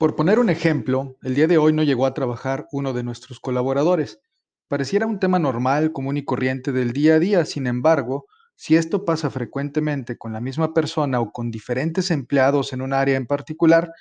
Por 0.00 0.16
poner 0.16 0.38
un 0.38 0.48
ejemplo, 0.48 1.18
el 1.20 1.34
día 1.34 1.46
de 1.46 1.58
hoy 1.58 1.74
no 1.74 1.82
llegó 1.82 2.06
a 2.06 2.14
trabajar 2.14 2.66
uno 2.72 2.94
de 2.94 3.02
nuestros 3.02 3.38
colaboradores. 3.38 4.18
Pareciera 4.66 5.04
un 5.04 5.18
tema 5.18 5.38
normal, 5.38 5.92
común 5.92 6.16
y 6.16 6.24
corriente 6.24 6.72
del 6.72 6.94
día 6.94 7.16
a 7.16 7.18
día, 7.18 7.44
sin 7.44 7.66
embargo, 7.66 8.24
si 8.56 8.76
esto 8.76 9.04
pasa 9.04 9.28
frecuentemente 9.28 10.16
con 10.16 10.32
la 10.32 10.40
misma 10.40 10.72
persona 10.72 11.20
o 11.20 11.32
con 11.32 11.50
diferentes 11.50 12.10
empleados 12.10 12.72
en 12.72 12.80
un 12.80 12.94
área 12.94 13.18
en 13.18 13.26
particular, 13.26 13.92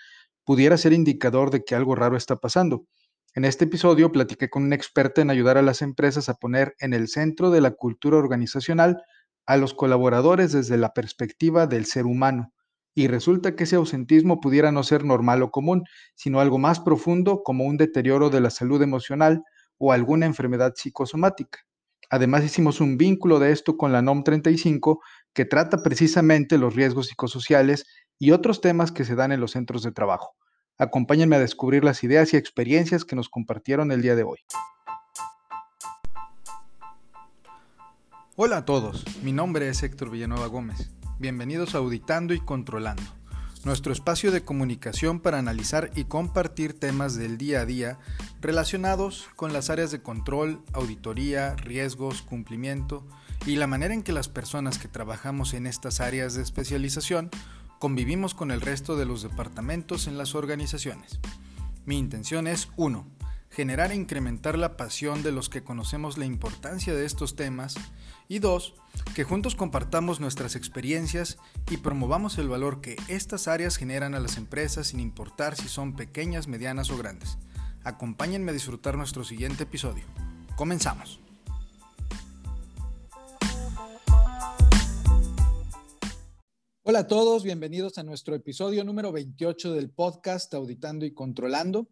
pudiera 0.46 0.78
ser 0.78 0.94
indicador 0.94 1.52
de 1.52 1.66
que 1.66 1.76
algo 1.76 1.96
raro 1.96 2.16
está 2.16 2.38
pasando. 2.38 2.86
En 3.36 3.44
este 3.44 3.66
episodio 3.66 4.10
platiqué 4.10 4.50
con 4.50 4.64
un 4.64 4.72
experta 4.72 5.22
en 5.22 5.32
ayudar 5.32 5.58
a 5.58 5.62
las 5.62 5.82
empresas 5.82 6.30
a 6.30 6.36
poner 6.36 6.76
en 6.80 6.94
el 6.94 7.10
centro 7.10 7.52
de 7.52 7.60
la 7.60 7.72
cultura 7.72 8.16
organizacional 8.16 9.04
a 9.46 9.58
los 9.58 9.74
colaboradores 9.74 10.54
desde 10.54 10.78
la 10.78 10.94
perspectiva 10.94 11.68
del 11.68 11.84
ser 11.84 12.06
humano 12.06 12.54
y 13.00 13.08
resulta 13.08 13.56
que 13.56 13.64
ese 13.64 13.78
ausentismo 13.78 14.42
pudiera 14.42 14.74
no 14.74 14.84
ser 14.84 15.06
normal 15.06 15.42
o 15.42 15.52
común, 15.52 15.86
sino 16.16 16.42
algo 16.42 16.58
más 16.58 16.82
profundo 16.82 17.44
como 17.46 17.64
un 17.64 17.78
deterioro 17.78 18.30
de 18.30 18.42
la 18.42 18.50
salud 18.50 18.82
emocional 18.82 19.42
o 19.78 19.94
alguna 19.94 20.26
enfermedad 20.26 20.74
psicosomática. 20.76 21.60
Además 22.10 22.44
hicimos 22.44 22.82
un 22.82 22.98
vínculo 22.98 23.40
de 23.40 23.54
esto 23.54 23.78
con 23.78 23.94
la 23.94 24.02
NOM 24.02 24.26
35 24.26 25.00
que 25.32 25.46
trata 25.46 25.82
precisamente 25.82 26.58
los 26.58 26.76
riesgos 26.76 27.08
psicosociales 27.08 27.86
y 28.18 28.32
otros 28.32 28.60
temas 28.60 28.92
que 28.92 29.06
se 29.06 29.16
dan 29.16 29.32
en 29.32 29.40
los 29.40 29.52
centros 29.52 29.82
de 29.84 29.94
trabajo. 29.94 30.36
Acompáñenme 30.78 31.38
a 31.38 31.40
descubrir 31.40 31.86
las 31.86 32.04
ideas 32.04 32.34
y 32.34 32.38
experiencias 32.38 33.06
que 33.06 33.16
nos 33.16 33.30
compartieron 33.30 33.94
el 33.94 34.02
día 34.02 34.18
de 34.18 34.24
hoy. 34.24 34.40
Hola 38.36 38.58
a 38.58 38.66
todos, 38.66 39.06
mi 39.24 39.32
nombre 39.32 39.70
es 39.70 39.84
Héctor 39.84 40.10
Villanueva 40.10 40.48
Gómez. 40.48 40.99
Bienvenidos 41.20 41.76
a 41.76 41.80
Auditando 41.80 42.34
y 42.34 42.40
Controlando, 42.40 43.04
nuestro 43.66 43.92
espacio 43.92 44.32
de 44.32 44.46
comunicación 44.46 45.20
para 45.20 45.38
analizar 45.38 45.92
y 45.94 46.06
compartir 46.06 46.80
temas 46.80 47.16
del 47.16 47.38
día 47.38 47.60
a 47.60 47.66
día 47.66 48.00
relacionados 48.40 49.28
con 49.36 49.52
las 49.52 49.70
áreas 49.70 49.92
de 49.92 50.02
control, 50.02 50.64
auditoría, 50.72 51.56
riesgos, 51.58 52.22
cumplimiento 52.22 53.06
y 53.46 53.58
la 53.58 53.68
manera 53.68 53.94
en 53.94 54.02
que 54.02 54.14
las 54.14 54.30
personas 54.30 54.80
que 54.80 54.88
trabajamos 54.88 55.54
en 55.54 55.68
estas 55.68 56.00
áreas 56.00 56.36
de 56.36 56.42
especialización 56.42 57.30
convivimos 57.80 58.34
con 58.34 58.50
el 58.50 58.62
resto 58.62 58.96
de 58.96 59.06
los 59.06 59.22
departamentos 59.22 60.08
en 60.08 60.18
las 60.18 60.36
organizaciones. 60.36 61.20
Mi 61.84 61.98
intención 61.98 62.48
es 62.48 62.70
1 62.78 63.20
generar 63.50 63.92
e 63.92 63.96
incrementar 63.96 64.58
la 64.58 64.78
pasión 64.78 65.24
de 65.24 65.32
los 65.32 65.50
que 65.50 65.64
conocemos 65.64 66.18
la 66.18 66.26
importancia 66.26 66.94
de 66.94 67.06
estos 67.06 67.36
temas 67.36 67.76
y 68.32 68.38
dos, 68.38 68.76
que 69.16 69.24
juntos 69.24 69.56
compartamos 69.56 70.20
nuestras 70.20 70.56
experiencias 70.56 71.40
y 71.72 71.78
promovamos 71.78 72.38
el 72.38 72.48
valor 72.48 72.80
que 72.80 72.96
estas 73.08 73.48
áreas 73.48 73.76
generan 73.76 74.14
a 74.14 74.20
las 74.20 74.38
empresas 74.38 74.88
sin 74.88 75.00
importar 75.00 75.56
si 75.56 75.68
son 75.68 75.96
pequeñas, 75.96 76.48
medianas 76.48 76.92
o 76.92 76.98
grandes. 76.98 77.40
Acompáñenme 77.84 78.52
a 78.52 78.54
disfrutar 78.54 78.96
nuestro 78.96 79.24
siguiente 79.24 79.64
episodio. 79.64 80.04
Comenzamos. 80.56 81.20
Hola 86.84 87.00
a 87.00 87.08
todos, 87.08 87.44
bienvenidos 87.44 87.98
a 87.98 88.04
nuestro 88.04 88.36
episodio 88.36 88.84
número 88.84 89.12
28 89.12 89.74
del 89.74 89.90
podcast 89.90 90.54
Auditando 90.54 91.04
y 91.04 91.16
Controlando. 91.16 91.88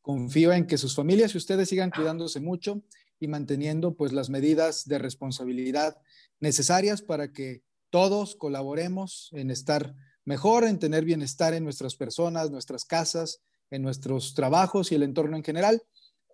Confío 0.00 0.54
en 0.54 0.66
que 0.66 0.78
sus 0.78 0.94
familias 0.94 1.34
y 1.34 1.38
ustedes 1.38 1.68
sigan 1.68 1.90
cuidándose 1.90 2.40
mucho 2.40 2.82
y 3.22 3.28
manteniendo 3.28 3.94
pues 3.94 4.12
las 4.12 4.30
medidas 4.30 4.84
de 4.86 4.98
responsabilidad 4.98 5.96
necesarias 6.40 7.02
para 7.02 7.32
que 7.32 7.62
todos 7.88 8.34
colaboremos 8.34 9.28
en 9.32 9.52
estar 9.52 9.94
mejor, 10.24 10.64
en 10.64 10.80
tener 10.80 11.04
bienestar 11.04 11.54
en 11.54 11.62
nuestras 11.62 11.94
personas, 11.94 12.50
nuestras 12.50 12.84
casas, 12.84 13.40
en 13.70 13.82
nuestros 13.82 14.34
trabajos 14.34 14.90
y 14.90 14.96
el 14.96 15.04
entorno 15.04 15.36
en 15.36 15.44
general. 15.44 15.82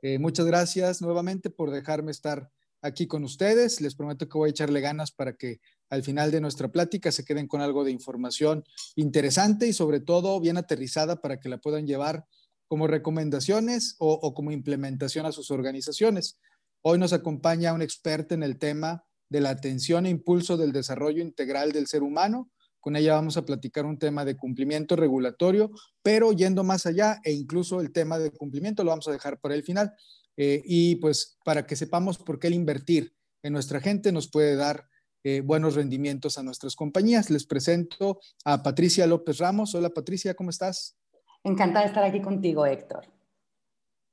Eh, 0.00 0.18
muchas 0.18 0.46
gracias 0.46 1.02
nuevamente 1.02 1.50
por 1.50 1.70
dejarme 1.70 2.10
estar 2.10 2.50
aquí 2.80 3.06
con 3.06 3.22
ustedes. 3.22 3.82
Les 3.82 3.94
prometo 3.94 4.26
que 4.26 4.38
voy 4.38 4.48
a 4.48 4.50
echarle 4.50 4.80
ganas 4.80 5.10
para 5.10 5.34
que 5.34 5.60
al 5.90 6.02
final 6.02 6.30
de 6.30 6.40
nuestra 6.40 6.68
plática 6.68 7.12
se 7.12 7.24
queden 7.24 7.48
con 7.48 7.60
algo 7.60 7.84
de 7.84 7.90
información 7.90 8.64
interesante 8.96 9.68
y 9.68 9.74
sobre 9.74 10.00
todo 10.00 10.40
bien 10.40 10.56
aterrizada 10.56 11.20
para 11.20 11.38
que 11.38 11.50
la 11.50 11.58
puedan 11.58 11.86
llevar 11.86 12.24
como 12.68 12.86
recomendaciones 12.86 13.96
o, 13.98 14.34
como 14.34 14.52
implementación 14.52 15.26
a 15.26 15.32
sus 15.32 15.50
organizaciones. 15.50 16.38
Hoy 16.82 16.98
nos 16.98 17.12
acompaña 17.12 17.72
un 17.72 17.82
experto 17.82 18.34
en 18.34 18.42
el 18.42 18.58
tema 18.58 19.04
de 19.28 19.40
la 19.40 19.50
atención 19.50 20.06
e 20.06 20.10
impulso 20.10 20.56
del 20.56 20.72
desarrollo 20.72 21.22
integral 21.22 21.72
del 21.72 21.86
ser 21.86 22.02
humano. 22.02 22.50
Con 22.80 22.96
ella 22.96 23.14
vamos 23.14 23.36
a 23.36 23.44
platicar 23.44 23.84
un 23.84 23.98
tema 23.98 24.24
de 24.24 24.36
cumplimiento 24.36 24.94
regulatorio, 24.94 25.70
pero 26.02 26.32
yendo 26.32 26.62
más 26.62 26.86
allá 26.86 27.20
e 27.24 27.32
incluso 27.32 27.80
el 27.80 27.92
tema 27.92 28.18
de 28.18 28.30
cumplimiento 28.30 28.84
lo 28.84 28.90
vamos 28.90 29.08
a 29.08 29.12
dejar 29.12 29.40
para 29.40 29.54
el 29.54 29.64
final. 29.64 29.92
Eh, 30.36 30.62
y 30.64 30.96
pues 30.96 31.36
para 31.44 31.66
que 31.66 31.74
sepamos 31.74 32.16
por 32.16 32.38
qué 32.38 32.46
el 32.46 32.54
invertir 32.54 33.12
en 33.42 33.52
nuestra 33.52 33.80
gente 33.80 34.12
nos 34.12 34.30
puede 34.30 34.54
dar 34.54 34.88
eh, 35.24 35.40
buenos 35.40 35.74
rendimientos 35.74 36.38
a 36.38 36.44
nuestras 36.44 36.76
compañías. 36.76 37.28
Les 37.28 37.44
presento 37.44 38.20
a 38.44 38.62
Patricia 38.62 39.06
López 39.06 39.38
Ramos. 39.38 39.74
Hola 39.74 39.90
Patricia, 39.90 40.34
¿cómo 40.34 40.50
estás? 40.50 40.96
Encantada 41.42 41.80
de 41.80 41.88
estar 41.88 42.04
aquí 42.04 42.22
contigo, 42.22 42.64
Héctor. 42.64 43.06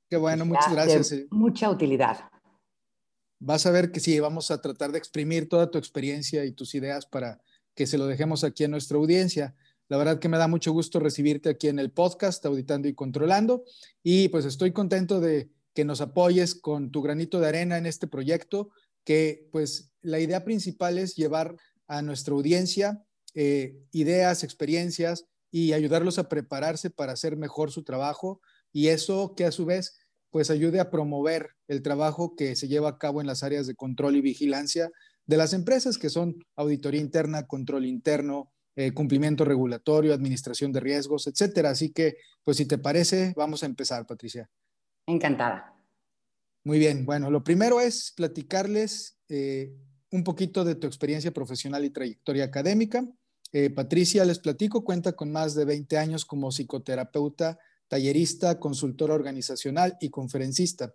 Qué 0.09 0.18
bueno, 0.18 0.46
muchas 0.46 0.74
gracias. 0.74 1.12
Eh. 1.12 1.28
mucha 1.30 1.70
utilidad. 1.70 2.30
Vas 3.45 3.67
a 3.67 3.72
ver 3.72 3.91
que 3.91 4.00
sí, 4.00 4.19
vamos 4.19 4.50
a 4.50 4.59
tratar 4.59 4.91
de 4.91 4.97
exprimir 4.97 5.47
toda 5.47 5.69
tu 5.69 5.78
experiencia 5.78 6.45
y 6.45 6.51
tus 6.51 6.73
ideas 6.73 7.06
para 7.06 7.39
que 7.75 7.85
se 7.85 8.00
lo 8.00 8.07
dejemos 8.07 8.44
aquí 8.44 8.63
a 8.63 8.67
nuestra 8.67 8.97
audiencia. 8.97 9.53
La 9.88 9.97
verdad 9.97 10.17
que 10.17 10.29
me 10.29 10.39
da 10.39 10.47
mucho 10.47 10.72
gusto 10.72 11.00
recibirte 11.00 11.50
aquí 11.50 11.67
en 11.67 11.78
el 11.78 11.91
podcast, 11.91 12.44
Auditando 12.47 12.88
y 12.88 12.95
Controlando. 12.95 13.63
Y 14.01 14.29
pues 14.29 14.45
estoy 14.45 14.72
contento 14.72 15.19
de 15.19 15.51
que 15.75 15.85
nos 15.85 16.01
apoyes 16.01 16.55
con 16.55 16.89
tu 16.89 17.03
granito 17.03 17.39
de 17.39 17.47
arena 17.47 17.78
en 17.78 17.85
este 17.85 18.07
proyecto, 18.07 18.72
que 19.03 19.47
pues 19.51 19.91
la 20.01 20.19
idea 20.19 20.44
principal 20.44 20.97
es 20.97 21.16
llevar 21.16 21.55
a 21.85 22.01
nuestra 22.01 22.34
audiencia 22.34 23.05
eh, 23.35 23.78
ideas, 23.91 24.44
experiencias 24.44 25.28
y 25.51 25.73
ayudarlos 25.73 26.17
a 26.17 26.29
prepararse 26.29 26.89
para 26.89 27.13
hacer 27.13 27.38
mejor 27.38 27.72
su 27.72 27.84
trabajo 27.84 28.41
y 28.73 28.88
eso 28.88 29.35
que 29.38 29.45
a 29.45 29.51
su 29.51 29.66
vez 29.66 30.00
pues 30.35 30.50
ayude 30.50 30.81
a 30.81 30.90
promover 30.90 31.51
el 31.69 31.81
trabajo 31.81 32.35
que 32.35 32.57
se 32.57 32.68
lleva 32.68 32.90
a 32.90 32.97
cabo 32.97 33.22
en 33.22 33.28
las 33.28 33.41
áreas 33.41 33.68
de 33.68 33.75
control 33.75 34.18
y 34.18 34.22
vigilancia 34.22 34.91
de 35.25 35.38
las 35.38 35.53
empresas 35.53 35.97
que 35.97 36.09
son 36.09 36.44
auditoría 36.57 37.00
interna, 37.00 37.47
control 37.47 37.85
interno, 37.85 38.51
eh, 38.75 38.91
cumplimiento 38.91 39.46
regulatorio, 39.46 40.13
administración 40.13 40.73
de 40.73 40.81
riesgos, 40.81 41.28
etcétera. 41.28 41.69
Así 41.69 41.94
que, 41.94 42.18
pues 42.44 42.57
si 42.57 42.66
te 42.66 42.78
parece, 42.78 43.34
vamos 43.38 43.63
a 43.63 43.66
empezar, 43.66 44.06
Patricia. 44.06 44.50
Encantada. 45.07 45.73
Muy 46.66 46.79
bien. 46.79 47.06
Bueno, 47.06 47.31
lo 47.31 47.41
primero 47.41 47.79
es 47.79 48.12
platicarles 48.13 49.17
eh, 49.29 49.73
un 50.12 50.25
poquito 50.25 50.66
de 50.66 50.75
tu 50.75 50.85
experiencia 50.85 51.31
profesional 51.31 51.85
y 51.85 51.91
trayectoria 51.91 52.44
académica. 52.44 53.07
Eh, 53.53 53.69
Patricia, 53.69 54.25
les 54.25 54.40
platico, 54.40 54.84
cuenta 54.84 55.13
con 55.13 55.31
más 55.31 55.56
de 55.56 55.63
20 55.63 55.97
años 55.97 56.25
como 56.25 56.52
psicoterapeuta, 56.52 57.57
tallerista, 57.88 58.59
consultora 58.59 59.13
organizacional 59.13 59.97
y 60.00 60.09
conferencista. 60.09 60.94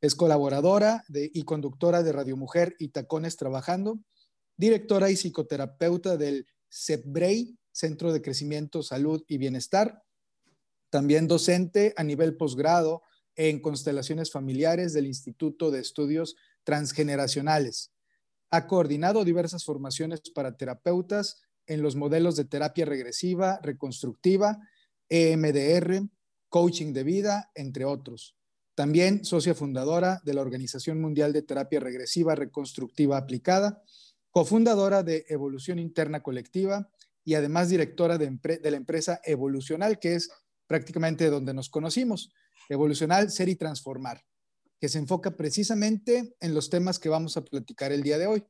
Es 0.00 0.14
colaboradora 0.14 1.04
y 1.12 1.42
conductora 1.42 2.02
de 2.02 2.12
Radio 2.12 2.36
Mujer 2.36 2.74
y 2.78 2.88
Tacones 2.88 3.36
Trabajando, 3.36 4.00
directora 4.56 5.10
y 5.10 5.16
psicoterapeuta 5.16 6.16
del 6.16 6.46
CEPBREI, 6.70 7.58
Centro 7.72 8.12
de 8.12 8.22
Crecimiento, 8.22 8.82
Salud 8.82 9.22
y 9.28 9.38
Bienestar. 9.38 10.02
También 10.90 11.28
docente 11.28 11.92
a 11.96 12.04
nivel 12.04 12.36
posgrado 12.36 13.02
en 13.36 13.60
constelaciones 13.60 14.32
familiares 14.32 14.92
del 14.92 15.06
Instituto 15.06 15.70
de 15.70 15.80
Estudios 15.80 16.36
Transgeneracionales. 16.64 17.92
Ha 18.50 18.66
coordinado 18.66 19.24
diversas 19.24 19.64
formaciones 19.64 20.20
para 20.34 20.56
terapeutas 20.56 21.42
en 21.66 21.82
los 21.82 21.94
modelos 21.94 22.36
de 22.36 22.44
terapia 22.44 22.84
regresiva, 22.84 23.60
reconstructiva, 23.62 24.58
EMDR, 25.08 26.08
coaching 26.50 26.92
de 26.92 27.04
vida, 27.04 27.50
entre 27.54 27.86
otros. 27.86 28.36
También 28.74 29.24
socia 29.24 29.54
fundadora 29.54 30.20
de 30.24 30.34
la 30.34 30.42
Organización 30.42 31.00
Mundial 31.00 31.32
de 31.32 31.42
Terapia 31.42 31.80
Regresiva 31.80 32.34
Reconstructiva 32.34 33.16
Aplicada, 33.16 33.82
cofundadora 34.30 35.02
de 35.02 35.24
Evolución 35.28 35.78
Interna 35.78 36.22
Colectiva 36.22 36.90
y 37.24 37.34
además 37.34 37.68
directora 37.68 38.18
de, 38.18 38.38
la 38.62 38.76
empresa 38.76 39.20
Evolucional, 39.24 39.98
que 39.98 40.14
es 40.14 40.30
prácticamente 40.66 41.30
donde 41.30 41.54
nos 41.54 41.68
conocimos. 41.68 42.32
Evolucional, 42.68 43.30
ser 43.30 43.48
y 43.48 43.56
transformar, 43.56 44.24
que 44.80 44.88
se 44.88 44.98
enfoca 44.98 45.36
precisamente 45.36 46.34
en 46.40 46.54
los 46.54 46.70
temas 46.70 46.98
que 46.98 47.08
vamos 47.08 47.36
a 47.36 47.44
platicar 47.44 47.92
el 47.92 48.02
día 48.02 48.18
de 48.18 48.26
hoy. 48.26 48.44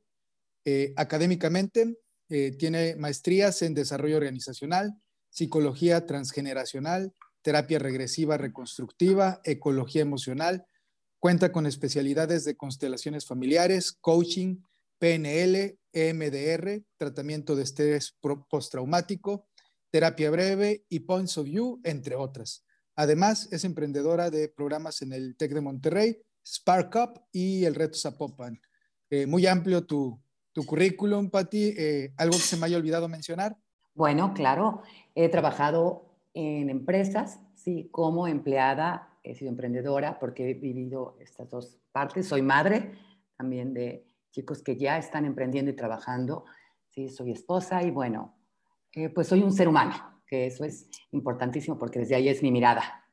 Eh, 0.63 0.93
académicamente, 0.95 1.97
eh, 2.29 2.51
tiene 2.57 2.95
maestrías 2.95 3.61
en 3.63 3.73
desarrollo 3.73 4.17
organizacional, 4.17 4.93
psicología 5.29 6.05
transgeneracional, 6.05 7.13
terapia 7.41 7.79
regresiva 7.79 8.37
reconstructiva, 8.37 9.41
ecología 9.43 10.01
emocional. 10.01 10.65
Cuenta 11.19 11.51
con 11.51 11.65
especialidades 11.65 12.45
de 12.45 12.55
constelaciones 12.55 13.25
familiares, 13.25 13.91
coaching, 13.93 14.57
PNL, 14.99 15.77
EMDR, 15.93 16.83
tratamiento 16.97 17.55
de 17.55 17.63
estrés 17.63 18.17
postraumático, 18.49 19.47
terapia 19.89 20.31
breve 20.31 20.85
y 20.89 21.01
points 21.01 21.37
of 21.37 21.45
view, 21.45 21.79
entre 21.83 22.15
otras. 22.15 22.63
Además, 22.95 23.49
es 23.51 23.63
emprendedora 23.63 24.29
de 24.29 24.49
programas 24.49 25.01
en 25.01 25.13
el 25.13 25.35
TEC 25.35 25.53
de 25.53 25.61
Monterrey, 25.61 26.21
Spark 26.45 26.95
Up 26.95 27.21
y 27.31 27.65
el 27.65 27.75
Reto 27.75 27.97
Zapopan. 27.97 28.59
Eh, 29.09 29.25
muy 29.25 29.45
amplio 29.47 29.85
tu, 29.85 30.21
tu 30.53 30.65
currículum, 30.65 31.29
Patti. 31.29 31.73
Eh, 31.77 32.13
¿Algo 32.17 32.35
que 32.35 32.43
se 32.43 32.57
me 32.57 32.65
haya 32.65 32.77
olvidado 32.77 33.07
mencionar? 33.07 33.57
Bueno, 33.93 34.33
claro. 34.33 34.81
He 35.15 35.29
trabajado 35.29 36.10
en 36.33 36.69
empresas, 36.69 37.39
sí, 37.55 37.89
como 37.91 38.27
empleada, 38.27 39.17
he 39.23 39.35
sido 39.35 39.49
emprendedora 39.49 40.19
porque 40.19 40.49
he 40.49 40.53
vivido 40.53 41.17
estas 41.19 41.49
dos 41.49 41.77
partes. 41.91 42.27
Soy 42.27 42.41
madre 42.41 42.93
también 43.37 43.73
de 43.73 44.07
chicos 44.31 44.61
que 44.61 44.77
ya 44.77 44.97
están 44.97 45.25
emprendiendo 45.25 45.71
y 45.71 45.75
trabajando. 45.75 46.45
Sí, 46.89 47.09
soy 47.09 47.31
esposa 47.31 47.83
y 47.83 47.91
bueno, 47.91 48.35
eh, 48.93 49.09
pues 49.09 49.27
soy 49.27 49.41
un 49.41 49.51
ser 49.51 49.67
humano, 49.67 50.21
que 50.27 50.47
eso 50.47 50.65
es 50.65 50.87
importantísimo 51.11 51.77
porque 51.77 51.99
desde 51.99 52.15
ahí 52.15 52.29
es 52.29 52.41
mi 52.41 52.51
mirada. 52.51 53.05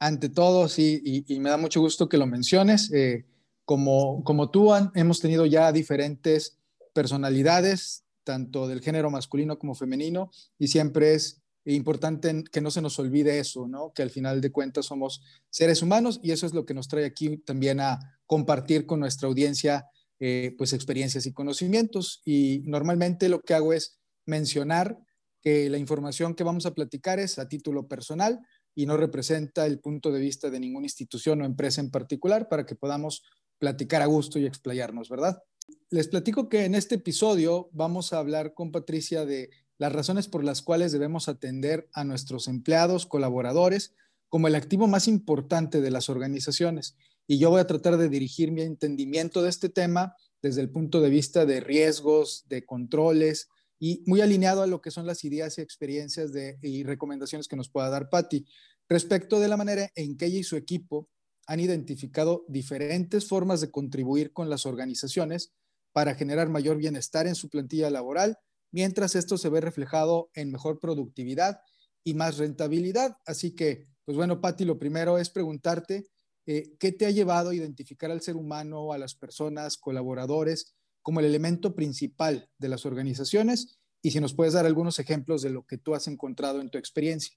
Ante 0.00 0.28
todo, 0.28 0.68
sí, 0.68 1.02
y, 1.04 1.40
me 1.40 1.50
da 1.50 1.56
mucho 1.56 1.80
gusto 1.80 2.08
que 2.08 2.18
lo 2.18 2.26
menciones. 2.26 2.92
Eh, 2.92 3.26
como, 3.64 4.22
como 4.22 4.50
tú, 4.50 4.72
hemos 4.94 5.20
tenido 5.20 5.44
ya 5.44 5.72
diferentes 5.72 6.56
personalidades, 6.92 8.04
tanto 8.22 8.68
del 8.68 8.80
género 8.80 9.10
masculino 9.10 9.58
como 9.58 9.74
femenino, 9.74 10.30
y 10.56 10.68
siempre 10.68 11.14
es 11.14 11.42
importante 11.74 12.44
que 12.50 12.60
no 12.60 12.70
se 12.70 12.80
nos 12.80 12.98
olvide 12.98 13.38
eso, 13.38 13.68
¿no? 13.68 13.92
Que 13.94 14.02
al 14.02 14.10
final 14.10 14.40
de 14.40 14.50
cuentas 14.52 14.86
somos 14.86 15.22
seres 15.50 15.82
humanos 15.82 16.20
y 16.22 16.32
eso 16.32 16.46
es 16.46 16.54
lo 16.54 16.64
que 16.64 16.74
nos 16.74 16.88
trae 16.88 17.04
aquí 17.04 17.38
también 17.38 17.80
a 17.80 17.98
compartir 18.26 18.86
con 18.86 19.00
nuestra 19.00 19.28
audiencia, 19.28 19.86
eh, 20.18 20.54
pues 20.56 20.72
experiencias 20.72 21.26
y 21.26 21.32
conocimientos. 21.32 22.22
Y 22.24 22.62
normalmente 22.64 23.28
lo 23.28 23.40
que 23.40 23.54
hago 23.54 23.72
es 23.72 23.98
mencionar 24.26 24.98
que 25.40 25.68
la 25.70 25.78
información 25.78 26.34
que 26.34 26.44
vamos 26.44 26.66
a 26.66 26.74
platicar 26.74 27.18
es 27.18 27.38
a 27.38 27.48
título 27.48 27.86
personal 27.86 28.40
y 28.74 28.86
no 28.86 28.96
representa 28.96 29.66
el 29.66 29.80
punto 29.80 30.12
de 30.12 30.20
vista 30.20 30.50
de 30.50 30.60
ninguna 30.60 30.86
institución 30.86 31.42
o 31.42 31.44
empresa 31.44 31.80
en 31.80 31.90
particular 31.90 32.48
para 32.48 32.64
que 32.64 32.76
podamos 32.76 33.22
platicar 33.58 34.02
a 34.02 34.06
gusto 34.06 34.38
y 34.38 34.46
explayarnos, 34.46 35.08
¿verdad? 35.08 35.42
Les 35.90 36.08
platico 36.08 36.48
que 36.48 36.64
en 36.64 36.74
este 36.74 36.94
episodio 36.96 37.68
vamos 37.72 38.12
a 38.12 38.18
hablar 38.18 38.54
con 38.54 38.70
Patricia 38.70 39.24
de 39.26 39.50
las 39.78 39.92
razones 39.92 40.28
por 40.28 40.44
las 40.44 40.60
cuales 40.60 40.92
debemos 40.92 41.28
atender 41.28 41.88
a 41.92 42.04
nuestros 42.04 42.48
empleados, 42.48 43.06
colaboradores, 43.06 43.94
como 44.28 44.48
el 44.48 44.56
activo 44.56 44.86
más 44.88 45.08
importante 45.08 45.80
de 45.80 45.90
las 45.90 46.08
organizaciones. 46.10 46.96
Y 47.26 47.38
yo 47.38 47.50
voy 47.50 47.60
a 47.60 47.66
tratar 47.66 47.96
de 47.96 48.08
dirigir 48.08 48.52
mi 48.52 48.62
entendimiento 48.62 49.42
de 49.42 49.50
este 49.50 49.68
tema 49.68 50.14
desde 50.42 50.60
el 50.60 50.70
punto 50.70 51.00
de 51.00 51.10
vista 51.10 51.46
de 51.46 51.60
riesgos, 51.60 52.44
de 52.48 52.64
controles 52.64 53.48
y 53.78 54.02
muy 54.06 54.20
alineado 54.20 54.62
a 54.62 54.66
lo 54.66 54.80
que 54.80 54.90
son 54.90 55.06
las 55.06 55.24
ideas 55.24 55.58
y 55.58 55.60
experiencias 55.60 56.32
de, 56.32 56.58
y 56.62 56.82
recomendaciones 56.82 57.48
que 57.48 57.56
nos 57.56 57.70
pueda 57.70 57.88
dar 57.88 58.10
Patti 58.10 58.44
respecto 58.88 59.40
de 59.40 59.48
la 59.48 59.56
manera 59.56 59.90
en 59.94 60.16
que 60.16 60.26
ella 60.26 60.38
y 60.38 60.44
su 60.44 60.56
equipo 60.56 61.08
han 61.46 61.60
identificado 61.60 62.44
diferentes 62.48 63.26
formas 63.26 63.60
de 63.60 63.70
contribuir 63.70 64.32
con 64.32 64.50
las 64.50 64.66
organizaciones 64.66 65.52
para 65.92 66.14
generar 66.14 66.48
mayor 66.48 66.76
bienestar 66.76 67.26
en 67.26 67.34
su 67.34 67.48
plantilla 67.48 67.90
laboral 67.90 68.38
mientras 68.70 69.14
esto 69.14 69.38
se 69.38 69.48
ve 69.48 69.60
reflejado 69.60 70.30
en 70.34 70.50
mejor 70.50 70.80
productividad 70.80 71.60
y 72.04 72.14
más 72.14 72.38
rentabilidad. 72.38 73.16
Así 73.26 73.54
que, 73.54 73.86
pues 74.04 74.16
bueno, 74.16 74.40
Patti, 74.40 74.64
lo 74.64 74.78
primero 74.78 75.18
es 75.18 75.30
preguntarte 75.30 76.06
eh, 76.46 76.74
qué 76.78 76.92
te 76.92 77.06
ha 77.06 77.10
llevado 77.10 77.50
a 77.50 77.54
identificar 77.54 78.10
al 78.10 78.22
ser 78.22 78.36
humano, 78.36 78.92
a 78.92 78.98
las 78.98 79.14
personas, 79.14 79.76
colaboradores, 79.76 80.74
como 81.02 81.20
el 81.20 81.26
elemento 81.26 81.74
principal 81.74 82.48
de 82.58 82.68
las 82.68 82.86
organizaciones 82.86 83.78
y 84.02 84.10
si 84.10 84.20
nos 84.20 84.34
puedes 84.34 84.54
dar 84.54 84.66
algunos 84.66 84.98
ejemplos 84.98 85.42
de 85.42 85.50
lo 85.50 85.66
que 85.66 85.78
tú 85.78 85.94
has 85.94 86.06
encontrado 86.06 86.60
en 86.60 86.70
tu 86.70 86.78
experiencia. 86.78 87.36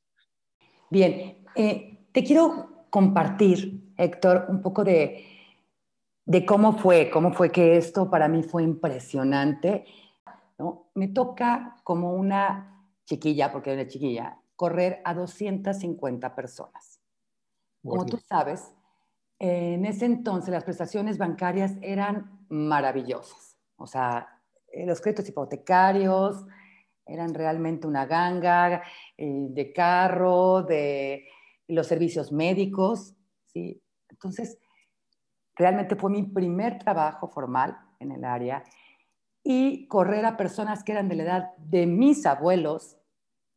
Bien, 0.90 1.46
eh, 1.56 2.08
te 2.12 2.24
quiero 2.24 2.86
compartir, 2.90 3.94
Héctor, 3.98 4.46
un 4.50 4.62
poco 4.62 4.84
de, 4.84 5.26
de 6.26 6.46
cómo 6.46 6.78
fue, 6.78 7.10
cómo 7.10 7.34
fue 7.34 7.52
que 7.52 7.78
esto 7.78 8.10
para 8.10 8.28
mí 8.28 8.44
fue 8.44 8.64
impresionante 8.64 9.86
me 10.96 11.08
toca 11.08 11.78
como 11.84 12.14
una 12.14 12.88
chiquilla, 13.06 13.52
porque 13.52 13.72
era 13.72 13.82
una 13.82 13.90
chiquilla, 13.90 14.40
correr 14.56 15.02
a 15.04 15.14
250 15.14 16.36
personas. 16.36 17.02
Como 17.84 18.06
tú 18.06 18.18
sabes, 18.18 18.74
en 19.40 19.86
ese 19.86 20.06
entonces 20.06 20.52
las 20.52 20.64
prestaciones 20.64 21.18
bancarias 21.18 21.74
eran 21.82 22.46
maravillosas. 22.50 23.58
O 23.76 23.88
sea, 23.88 24.28
eh, 24.68 24.86
los 24.86 25.02
créditos 25.02 25.28
hipotecarios 25.28 26.46
eran 27.06 27.34
realmente 27.34 27.88
una 27.88 28.06
ganga 28.06 28.84
eh, 29.18 29.48
de 29.50 29.74
carro, 29.74 30.62
de 30.62 31.28
los 31.68 31.88
servicios 31.88 32.32
médicos, 32.32 33.16
¿sí? 33.48 33.82
Entonces, 34.10 34.60
realmente 35.56 35.96
fue 35.96 36.12
mi 36.12 36.24
primer 36.24 36.78
trabajo 36.78 37.28
formal 37.28 37.78
en 38.00 38.12
el 38.12 38.24
área 38.24 38.64
y 39.44 39.88
correr 39.88 40.26
a 40.26 40.38
personas 40.38 40.84
que 40.84 40.92
eran 40.92 41.10
de 41.10 41.16
la 41.16 41.24
edad 41.24 41.56
de 41.58 41.86
mis 41.86 42.26
abuelos, 42.26 42.98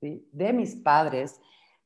de 0.00 0.52
mis 0.52 0.76
padres, 0.76 1.40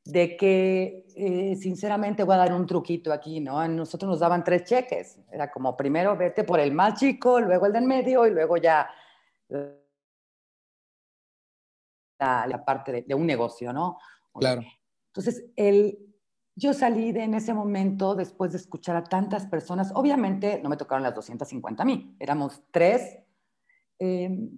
de 0.08 0.36
que 0.38 1.06
eh, 1.16 1.54
sinceramente 1.56 2.24
voy 2.24 2.34
a 2.34 2.38
dar 2.38 2.54
un 2.54 2.66
truquito 2.66 3.12
aquí, 3.12 3.40
¿no? 3.40 3.60
A 3.60 3.68
nosotros 3.68 4.08
nos 4.08 4.20
daban 4.20 4.42
tres 4.42 4.64
cheques, 4.64 5.20
era 5.30 5.50
como 5.50 5.76
primero 5.76 6.16
vete 6.16 6.44
por 6.44 6.60
el 6.60 6.72
más 6.72 6.98
chico, 6.98 7.40
luego 7.40 7.66
el 7.66 7.74
del 7.74 7.84
medio 7.84 8.26
y 8.26 8.30
luego 8.30 8.56
ya 8.56 8.88
la, 12.18 12.64
parte 12.64 13.04
de, 13.06 13.14
un 13.14 13.26
negocio, 13.26 13.70
¿no? 13.72 13.98
Claro. 14.32 14.62
Entonces, 15.08 15.44
el, 15.56 15.98
yo 16.56 16.72
salí 16.72 17.12
de 17.12 17.24
en 17.24 17.34
ese 17.34 17.52
momento, 17.52 18.14
después 18.14 18.52
de 18.52 18.58
escuchar 18.58 18.96
a 18.96 19.04
tantas 19.04 19.46
personas, 19.46 19.92
obviamente 19.94 20.58
no 20.62 20.70
me 20.70 20.78
tocaron 20.78 21.02
las 21.02 21.14
250 21.14 21.84
mil, 21.84 22.16
éramos 22.18 22.62
tres 22.70 23.18
Em, 23.98 24.50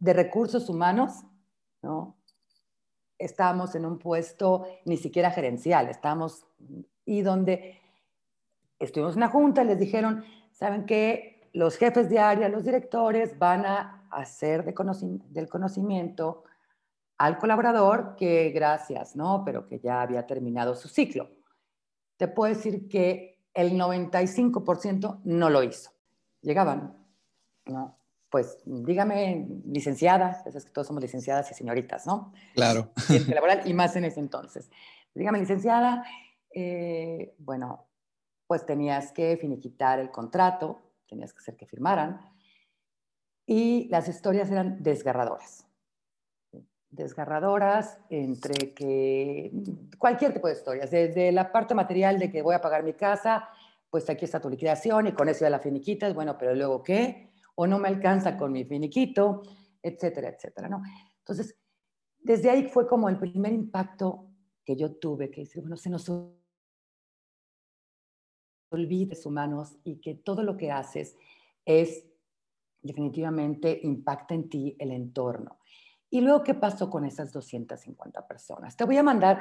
de 0.00 0.12
recursos 0.12 0.68
humanos, 0.68 1.22
¿no? 1.80 2.16
Estábamos 3.18 3.76
en 3.76 3.86
un 3.86 4.00
puesto 4.00 4.66
ni 4.84 4.96
siquiera 4.96 5.30
gerencial, 5.30 5.88
estábamos, 5.88 6.44
y 7.04 7.22
donde 7.22 7.80
estuvimos 8.80 9.12
en 9.12 9.18
una 9.18 9.28
junta, 9.28 9.62
les 9.62 9.78
dijeron, 9.78 10.24
¿saben 10.50 10.86
qué? 10.86 11.48
Los 11.52 11.76
jefes 11.76 12.10
de 12.10 12.18
área, 12.18 12.48
los 12.48 12.64
directores 12.64 13.38
van 13.38 13.64
a 13.64 14.08
hacer 14.10 14.64
de 14.64 14.74
del 15.28 15.48
conocimiento 15.48 16.42
al 17.18 17.38
colaborador 17.38 18.16
que 18.16 18.50
gracias, 18.50 19.14
¿no? 19.14 19.44
Pero 19.44 19.68
que 19.68 19.78
ya 19.78 20.02
había 20.02 20.26
terminado 20.26 20.74
su 20.74 20.88
ciclo. 20.88 21.30
Te 22.16 22.26
puedo 22.26 22.52
decir 22.52 22.88
que 22.88 23.38
el 23.54 23.78
95% 23.78 25.20
no 25.22 25.48
lo 25.48 25.62
hizo. 25.62 25.92
Llegaban, 26.40 26.96
¿no? 27.66 28.01
Pues 28.32 28.56
dígame 28.64 29.46
licenciada, 29.66 30.42
es 30.46 30.64
que 30.64 30.70
todos 30.70 30.86
somos 30.86 31.02
licenciadas 31.02 31.50
y 31.50 31.54
señoritas, 31.54 32.06
¿no? 32.06 32.32
Claro. 32.54 32.90
laboral 33.28 33.60
y 33.66 33.74
más 33.74 33.94
en 33.94 34.06
ese 34.06 34.20
entonces. 34.20 34.70
Dígame 35.14 35.38
licenciada, 35.38 36.02
eh, 36.50 37.34
bueno, 37.36 37.86
pues 38.46 38.64
tenías 38.64 39.12
que 39.12 39.36
finiquitar 39.36 39.98
el 39.98 40.10
contrato, 40.10 40.80
tenías 41.06 41.34
que 41.34 41.40
hacer 41.40 41.56
que 41.58 41.66
firmaran 41.66 42.22
y 43.44 43.86
las 43.90 44.08
historias 44.08 44.50
eran 44.50 44.82
desgarradoras. 44.82 45.66
Desgarradoras 46.88 47.98
entre 48.08 48.72
que 48.72 49.52
cualquier 49.98 50.32
tipo 50.32 50.48
de 50.48 50.54
historias, 50.54 50.90
desde 50.90 51.32
la 51.32 51.52
parte 51.52 51.74
material 51.74 52.18
de 52.18 52.32
que 52.32 52.40
voy 52.40 52.54
a 52.54 52.62
pagar 52.62 52.82
mi 52.82 52.94
casa, 52.94 53.50
pues 53.90 54.08
aquí 54.08 54.24
está 54.24 54.40
tu 54.40 54.48
liquidación 54.48 55.08
y 55.08 55.12
con 55.12 55.28
eso 55.28 55.40
ya 55.40 55.50
la 55.50 55.58
finiquitas, 55.58 56.14
bueno, 56.14 56.38
pero 56.38 56.54
luego 56.54 56.82
qué? 56.82 57.31
O 57.54 57.66
no 57.66 57.78
me 57.78 57.88
alcanza 57.88 58.36
con 58.36 58.52
mi 58.52 58.64
finiquito, 58.64 59.42
etcétera, 59.82 60.28
etcétera, 60.28 60.68
¿no? 60.68 60.82
Entonces, 61.18 61.56
desde 62.18 62.50
ahí 62.50 62.68
fue 62.68 62.86
como 62.86 63.08
el 63.08 63.18
primer 63.18 63.52
impacto 63.52 64.28
que 64.64 64.76
yo 64.76 64.94
tuve, 64.96 65.30
que 65.30 65.42
decir, 65.42 65.60
bueno, 65.60 65.76
se 65.76 65.90
nos 65.90 66.10
olvides 68.70 69.26
humanos 69.26 69.76
y 69.84 70.00
que 70.00 70.14
todo 70.14 70.42
lo 70.42 70.56
que 70.56 70.70
haces 70.70 71.16
es 71.64 72.04
definitivamente 72.80 73.80
impacta 73.82 74.34
en 74.34 74.48
ti 74.48 74.76
el 74.78 74.92
entorno. 74.92 75.58
Y 76.10 76.20
luego, 76.20 76.42
¿qué 76.42 76.54
pasó 76.54 76.90
con 76.90 77.04
esas 77.04 77.32
250 77.32 78.26
personas? 78.26 78.76
Te 78.76 78.84
voy 78.84 78.98
a 78.98 79.02
mandar, 79.02 79.38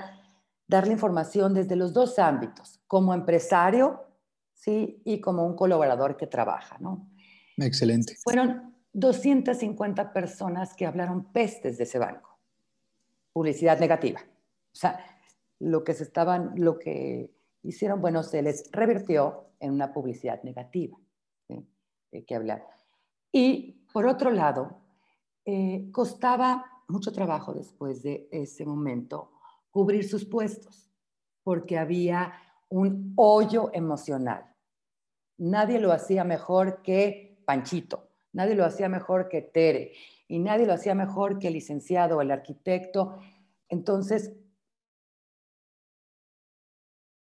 darle 0.68 0.94
información 0.94 1.54
desde 1.54 1.76
los 1.76 1.94
dos 1.94 2.18
ámbitos, 2.18 2.80
como 2.88 3.14
empresario, 3.14 4.06
¿sí? 4.54 5.02
Y 5.04 5.20
como 5.20 5.46
un 5.46 5.56
colaborador 5.56 6.16
que 6.16 6.28
trabaja, 6.28 6.78
¿no? 6.80 7.10
Excelente. 7.58 8.16
Fueron 8.24 8.76
250 8.94 10.14
personas 10.14 10.74
que 10.74 10.86
hablaron 10.86 11.32
pestes 11.32 11.78
de 11.78 11.84
ese 11.84 12.00
banco. 12.00 12.40
Publicidad 13.34 13.80
negativa. 13.80 14.22
O 14.22 14.76
sea, 14.76 15.00
lo 15.60 15.84
que 15.84 15.94
se 15.94 16.04
estaban, 16.04 16.54
lo 16.56 16.80
que 16.80 17.32
hicieron, 17.64 18.02
bueno, 18.02 18.24
se 18.24 18.42
les 18.42 18.70
revirtió 18.72 19.52
en 19.60 19.72
una 19.72 19.94
publicidad 19.94 20.42
negativa. 20.44 20.98
que 22.28 22.36
hablar. 22.36 22.68
Y 23.32 23.86
por 23.94 24.06
otro 24.06 24.32
lado, 24.32 24.82
eh, 25.46 25.90
costaba 25.94 26.84
mucho 26.90 27.14
trabajo 27.14 27.54
después 27.54 28.04
de 28.04 28.28
ese 28.32 28.66
momento 28.66 29.32
cubrir 29.72 30.08
sus 30.08 30.26
puestos. 30.26 30.90
porque 31.44 31.80
había 31.80 32.34
un 32.70 33.14
hoyo 33.16 33.72
emocional. 33.74 34.46
Nadie 35.40 35.80
lo 35.80 35.92
hacía 35.92 36.24
mejor 36.24 36.84
que 36.84 37.31
Panchito, 37.52 38.08
nadie 38.32 38.56
lo 38.56 38.64
hacía 38.64 38.88
mejor 38.88 39.28
que 39.28 39.42
Tere 39.42 39.92
y 40.30 40.40
nadie 40.40 40.66
lo 40.66 40.72
hacía 40.72 40.96
mejor 40.96 41.38
que 41.38 41.48
el 41.48 41.54
licenciado 41.56 42.16
o 42.18 42.22
el 42.22 42.32
arquitecto. 42.32 43.20
Entonces, 43.68 44.32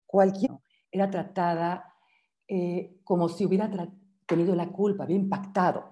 cualquiera 0.05 0.61
era 0.93 1.11
tratada 1.11 1.95
eh, 2.47 3.00
como 3.03 3.31
si 3.31 3.47
hubiera 3.47 3.71
tenido 4.27 4.55
la 4.55 4.69
culpa, 4.69 5.05
había 5.05 5.17
impactado. 5.17 5.91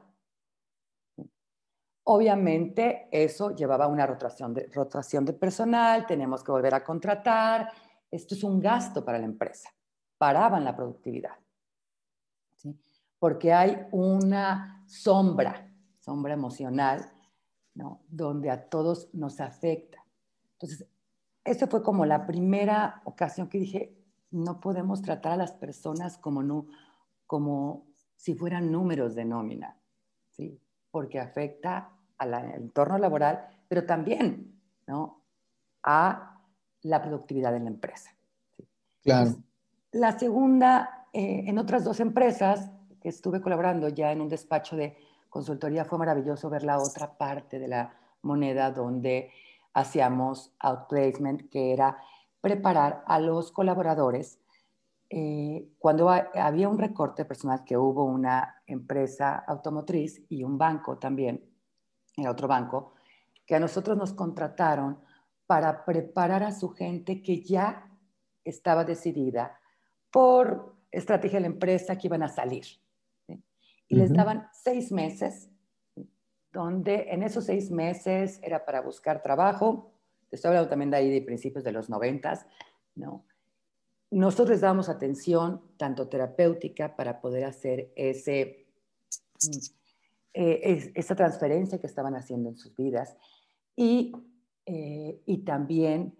Obviamente 2.04 3.08
eso 3.10 3.54
llevaba 3.54 3.86
a 3.86 3.88
una 3.88 4.06
rotación 4.06 4.52
de, 4.52 4.66
rotación 4.74 5.24
de 5.24 5.32
personal, 5.32 6.06
tenemos 6.06 6.44
que 6.44 6.52
volver 6.52 6.74
a 6.74 6.84
contratar, 6.84 7.72
esto 8.10 8.34
es 8.34 8.44
un 8.44 8.60
gasto 8.60 9.02
para 9.02 9.18
la 9.18 9.24
empresa, 9.24 9.70
paraban 10.18 10.64
la 10.64 10.76
productividad, 10.76 11.32
porque 13.18 13.52
hay 13.52 13.86
una 13.90 14.84
sombra, 14.86 15.70
sombra 16.00 16.34
emocional, 16.34 17.10
¿no? 17.74 18.02
donde 18.08 18.50
a 18.50 18.68
todos 18.68 19.12
nos 19.12 19.40
afecta. 19.40 20.04
Entonces, 20.52 20.86
esa 21.44 21.66
fue 21.66 21.82
como 21.82 22.04
la 22.04 22.26
primera 22.26 23.02
ocasión 23.04 23.48
que 23.48 23.58
dije, 23.58 23.94
no 24.30 24.60
podemos 24.60 25.02
tratar 25.02 25.32
a 25.32 25.36
las 25.36 25.52
personas 25.52 26.18
como, 26.18 26.42
no, 26.42 26.66
como 27.26 27.86
si 28.16 28.34
fueran 28.34 28.70
números 28.70 29.14
de 29.14 29.24
nómina, 29.24 29.80
¿sí? 30.30 30.60
porque 30.90 31.20
afecta 31.20 31.92
al 32.18 32.34
entorno 32.54 32.98
laboral, 32.98 33.46
pero 33.68 33.86
también 33.86 34.60
¿no? 34.86 35.22
a 35.82 36.42
la 36.82 37.02
productividad 37.02 37.52
de 37.52 37.60
la 37.60 37.68
empresa. 37.68 38.10
Claro. 39.02 39.36
la 39.92 40.18
segunda, 40.18 41.06
eh, 41.12 41.44
en 41.46 41.56
otras 41.58 41.84
dos 41.84 42.00
empresas 42.00 42.70
que 43.00 43.08
estuve 43.08 43.40
colaborando 43.40 43.88
ya 43.88 44.12
en 44.12 44.20
un 44.20 44.28
despacho 44.28 44.76
de 44.76 44.96
consultoría, 45.28 45.84
fue 45.84 45.98
maravilloso 45.98 46.50
ver 46.50 46.62
la 46.62 46.78
otra 46.78 47.16
parte 47.16 47.58
de 47.58 47.68
la 47.68 47.94
moneda 48.22 48.70
donde 48.70 49.30
hacíamos 49.74 50.52
outplacement, 50.58 51.48
que 51.50 51.72
era 51.72 51.98
preparar 52.40 53.04
a 53.06 53.20
los 53.20 53.52
colaboradores. 53.52 54.40
Eh, 55.10 55.68
cuando 55.78 56.10
había 56.10 56.68
un 56.68 56.78
recorte 56.78 57.24
personal, 57.24 57.64
que 57.64 57.76
hubo 57.76 58.04
una 58.04 58.62
empresa 58.66 59.36
automotriz 59.46 60.22
y 60.28 60.44
un 60.44 60.58
banco 60.58 60.98
también, 60.98 61.44
el 62.16 62.28
otro 62.28 62.48
banco, 62.48 62.94
que 63.46 63.54
a 63.54 63.60
nosotros 63.60 63.96
nos 63.96 64.12
contrataron 64.12 64.98
para 65.46 65.84
preparar 65.84 66.42
a 66.42 66.52
su 66.52 66.70
gente 66.70 67.22
que 67.22 67.42
ya 67.42 67.88
estaba 68.44 68.84
decidida 68.84 69.58
por 70.10 70.76
estrategia 70.90 71.38
de 71.38 71.42
la 71.42 71.54
empresa 71.54 71.96
que 71.96 72.06
iban 72.06 72.22
a 72.22 72.28
salir. 72.28 72.66
Y 73.88 73.96
les 73.96 74.12
daban 74.12 74.48
seis 74.52 74.92
meses, 74.92 75.50
donde 76.52 77.06
en 77.10 77.22
esos 77.22 77.44
seis 77.44 77.70
meses 77.70 78.38
era 78.42 78.64
para 78.64 78.80
buscar 78.80 79.22
trabajo, 79.22 79.92
estoy 80.30 80.48
hablando 80.50 80.68
también 80.68 80.90
de 80.90 80.98
ahí 80.98 81.10
de 81.10 81.22
principios 81.22 81.64
de 81.64 81.72
los 81.72 81.88
noventas, 81.88 82.46
¿no? 82.94 83.24
Nosotros 84.10 84.50
les 84.50 84.60
dábamos 84.62 84.88
atención, 84.88 85.62
tanto 85.76 86.08
terapéutica, 86.08 86.96
para 86.96 87.20
poder 87.20 87.44
hacer 87.44 87.92
ese, 87.94 88.66
eh, 90.32 90.92
esa 90.94 91.14
transferencia 91.14 91.78
que 91.78 91.86
estaban 91.86 92.14
haciendo 92.14 92.48
en 92.48 92.56
sus 92.56 92.74
vidas, 92.74 93.16
y, 93.76 94.12
eh, 94.64 95.22
y 95.26 95.38
también 95.44 96.16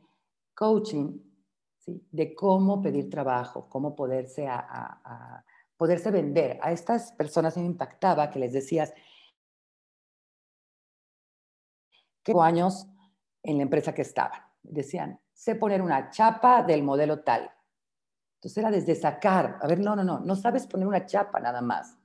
coaching, 0.55 1.19
¿sí? 1.79 2.07
de 2.13 2.35
cómo 2.35 2.83
pedir 2.83 3.09
trabajo, 3.09 3.69
cómo 3.69 3.97
poderse, 3.97 4.47
a, 4.47 5.45
poderse 5.79 6.11
vender. 6.11 6.59
A 6.61 6.73
estas 6.73 7.13
personas 7.13 7.57
me 7.57 7.65
impactaba 7.65 8.31
que 8.31 8.41
les 8.41 8.53
decías, 8.53 8.93
que 12.23 12.35
años 12.43 12.87
en 13.43 13.57
la 13.57 13.63
empresa 13.63 13.95
que 13.95 14.03
estaban. 14.03 14.43
Decían, 14.63 15.19
sé 15.33 15.55
poner 15.55 15.81
una 15.81 16.11
chapa 16.11 16.63
del 16.63 16.83
modelo 16.83 17.21
tal. 17.21 17.51
Entonces 18.35 18.59
era 18.59 18.71
desde 18.71 18.95
sacar, 18.95 19.59
a 19.63 19.67
ver, 19.67 19.81
no, 19.81 19.97
no, 19.97 20.05
no, 20.05 20.21
no 20.21 20.37
sabes 20.37 20.67
poner 20.67 20.87
una 20.87 21.07
chapa 21.07 21.41
nada 21.41 21.63
más. 21.63 21.97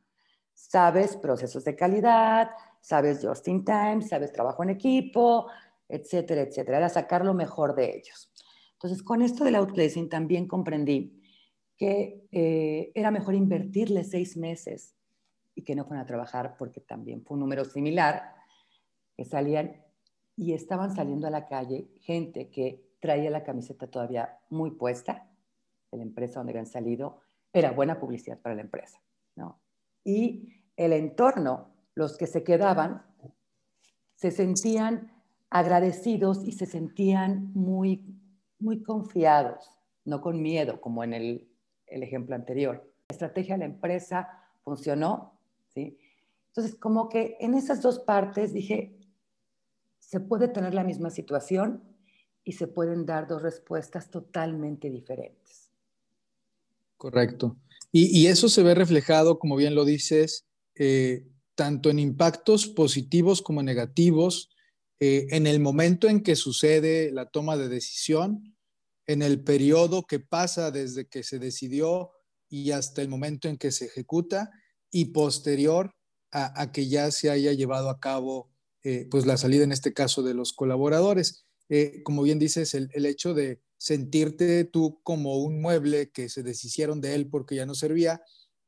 Sabes 0.53 1.17
procesos 1.17 1.65
de 1.65 1.75
calidad, 1.75 2.51
sabes 2.79 3.21
just 3.21 3.47
in 3.47 3.65
time, 3.65 4.01
sabes 4.01 4.31
trabajo 4.31 4.63
en 4.63 4.69
equipo, 4.69 5.47
etcétera, 5.89 6.41
etcétera. 6.41 6.77
Era 6.77 6.89
sacar 6.89 7.25
lo 7.25 7.33
mejor 7.33 7.75
de 7.75 7.97
ellos. 7.97 8.31
Entonces, 8.73 9.03
con 9.03 9.21
esto 9.21 9.43
del 9.43 9.55
outplacing 9.55 10.09
también 10.09 10.47
comprendí 10.47 11.22
que 11.83 12.29
eh, 12.31 12.93
era 12.95 13.11
mejor 13.11 13.35
invertirle 13.35 14.05
seis 14.05 14.37
meses 14.37 14.95
y 15.53 15.63
que 15.63 15.75
no 15.75 15.83
fueran 15.83 16.05
a 16.05 16.07
trabajar 16.07 16.55
porque 16.57 16.79
también 16.79 17.25
fue 17.25 17.35
un 17.35 17.41
número 17.41 17.65
similar, 17.65 18.35
que 19.17 19.25
salían 19.25 19.83
y 20.37 20.53
estaban 20.53 20.95
saliendo 20.95 21.27
a 21.27 21.29
la 21.29 21.45
calle 21.45 21.89
gente 21.99 22.49
que 22.49 22.81
traía 23.01 23.29
la 23.29 23.43
camiseta 23.43 23.87
todavía 23.87 24.39
muy 24.49 24.71
puesta 24.71 25.29
de 25.91 25.97
la 25.97 26.03
empresa 26.03 26.39
donde 26.39 26.53
habían 26.53 26.67
salido, 26.67 27.19
era 27.51 27.71
buena 27.71 27.99
publicidad 27.99 28.39
para 28.39 28.55
la 28.55 28.61
empresa. 28.61 29.01
¿no? 29.35 29.59
Y 30.05 30.53
el 30.77 30.93
entorno, 30.93 31.67
los 31.95 32.17
que 32.17 32.27
se 32.27 32.45
quedaban, 32.45 33.05
se 34.15 34.31
sentían 34.31 35.11
agradecidos 35.49 36.47
y 36.47 36.53
se 36.53 36.65
sentían 36.65 37.51
muy, 37.53 38.05
muy 38.57 38.81
confiados, 38.83 39.69
no 40.05 40.21
con 40.21 40.41
miedo, 40.41 40.79
como 40.79 41.03
en 41.03 41.13
el, 41.13 41.52
el 41.93 42.03
ejemplo 42.03 42.35
anterior. 42.35 42.89
La 43.09 43.13
estrategia 43.13 43.55
de 43.55 43.59
la 43.59 43.65
empresa 43.65 44.27
funcionó, 44.63 45.39
¿sí? 45.73 45.97
Entonces, 46.47 46.75
como 46.75 47.09
que 47.09 47.35
en 47.39 47.55
esas 47.55 47.81
dos 47.81 47.99
partes 47.99 48.53
dije, 48.53 48.95
se 49.99 50.19
puede 50.19 50.47
tener 50.47 50.73
la 50.73 50.83
misma 50.83 51.09
situación 51.09 51.83
y 52.43 52.53
se 52.53 52.67
pueden 52.67 53.05
dar 53.05 53.27
dos 53.27 53.41
respuestas 53.41 54.11
totalmente 54.11 54.89
diferentes. 54.89 55.71
Correcto. 56.97 57.57
Y, 57.91 58.25
eso 58.27 58.49
se 58.49 58.63
ve 58.63 58.73
reflejado, 58.73 59.37
como 59.37 59.55
bien 59.55 59.75
lo 59.75 59.85
dices, 59.85 60.47
eh, 60.75 61.27
tanto 61.53 61.91
en 61.91 61.99
impactos 61.99 62.65
positivos 62.67 63.43
como 63.43 63.61
negativos, 63.61 64.49
eh, 64.99 65.27
en 65.29 65.45
el 65.45 65.59
momento 65.59 66.07
en 66.07 66.23
que 66.23 66.35
sucede 66.35 67.11
la 67.11 67.29
toma 67.29 67.55
de 67.55 67.69
decisión, 67.69 68.55
en 69.07 69.21
el 69.21 69.43
periodo 69.43 70.03
que 70.03 70.19
pasa 70.19 70.71
desde 70.71 71.07
que 71.07 71.23
se 71.23 71.39
decidió 71.39 72.11
y 72.49 72.71
hasta 72.71 73.01
el 73.01 73.09
momento 73.09 73.47
en 73.47 73.57
que 73.57 73.71
se 73.71 73.85
ejecuta 73.85 74.51
y 74.91 75.05
posterior 75.05 75.91
a 76.35 76.71
que 76.71 76.87
ya 76.87 77.11
se 77.11 77.29
haya 77.29 77.53
llevado 77.53 77.91
a 77.91 77.99
cabo 77.99 78.53
eh, 78.85 79.07
pues 79.09 79.25
la 79.25 79.37
salida 79.37 79.63
en 79.63 79.71
este 79.71 79.93
caso 79.93 80.23
de 80.23 80.33
los 80.33 80.51
colaboradores. 80.51 81.45
Eh, 81.69 82.03
como 82.03 82.23
bien 82.23 82.37
dices, 82.37 82.73
el, 82.73 83.05
hecho 83.05 83.33
de 83.33 83.61
sentirte 83.77 84.65
tú 84.65 84.99
como 85.03 85.37
un 85.37 85.61
mueble 85.61 86.11
que 86.11 86.27
se 86.27 86.43
deshicieron 86.43 86.99
de 86.99 87.15
él 87.15 87.29
porque 87.29 87.55
ya 87.55 87.65
no 87.65 87.75
servía, 87.75 88.21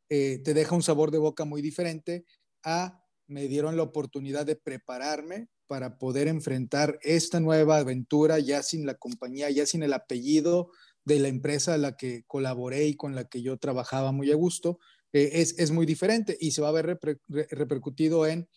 eh, 0.10 0.40
te 0.44 0.54
deja 0.54 0.76
un 0.76 0.84
sabor 0.84 1.12
de 1.12 1.18
boca 1.18 1.44
muy 1.44 1.62
diferente 1.62 2.26
a 2.64 3.04
me 3.28 3.48
dieron 3.48 3.76
la 3.76 3.84
oportunidad 3.84 4.46
de 4.46 4.56
prepararme 4.56 5.50
para 5.68 5.98
poder 5.98 6.28
enfrentar 6.28 7.00
esta 7.02 7.40
nueva 7.40 7.78
aventura 7.78 8.40
ya 8.40 8.64
sin 8.64 8.86
la 8.86 8.96
compañía, 8.96 9.50
ya 9.50 9.66
sin 9.66 9.84
el 9.84 9.94
apellido 9.94 10.70
de 11.04 11.20
la 11.20 11.28
empresa 11.28 11.74
a 11.74 11.78
la 11.78 11.96
que 11.96 12.24
colaboré 12.28 12.88
y 12.88 12.96
con 12.96 13.16
la 13.16 13.26
que 13.26 13.42
yo 13.42 13.58
trabajaba 13.58 14.12
muy 14.12 14.32
a 14.32 14.36
gusto, 14.36 14.80
es, 15.12 15.58
es, 15.58 15.72
muy 15.72 15.86
diferente 15.86 16.38
y 16.42 16.52
se 16.52 16.62
va 16.62 16.70
a 16.70 16.74
ver 16.74 17.00
repercutido 17.30 18.28
en 18.28 18.50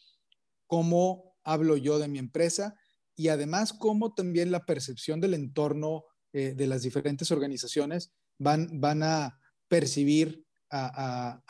cómo 0.66 1.36
hablo 1.44 1.76
yo 1.76 1.98
de 1.98 2.08
mi 2.08 2.18
empresa 2.18 2.74
y 3.14 3.28
además 3.28 3.72
cómo 3.72 4.14
también 4.14 4.50
la 4.50 4.64
percepción 4.64 5.20
del 5.20 5.34
entorno 5.34 6.04
eh, 6.32 6.54
de 6.54 6.66
las 6.66 6.82
diferentes 6.82 7.30
organizaciones 7.30 8.12
van, 8.38 8.80
van 8.80 9.02
a 9.02 9.40
percibir 9.68 10.44
a, 10.70 11.40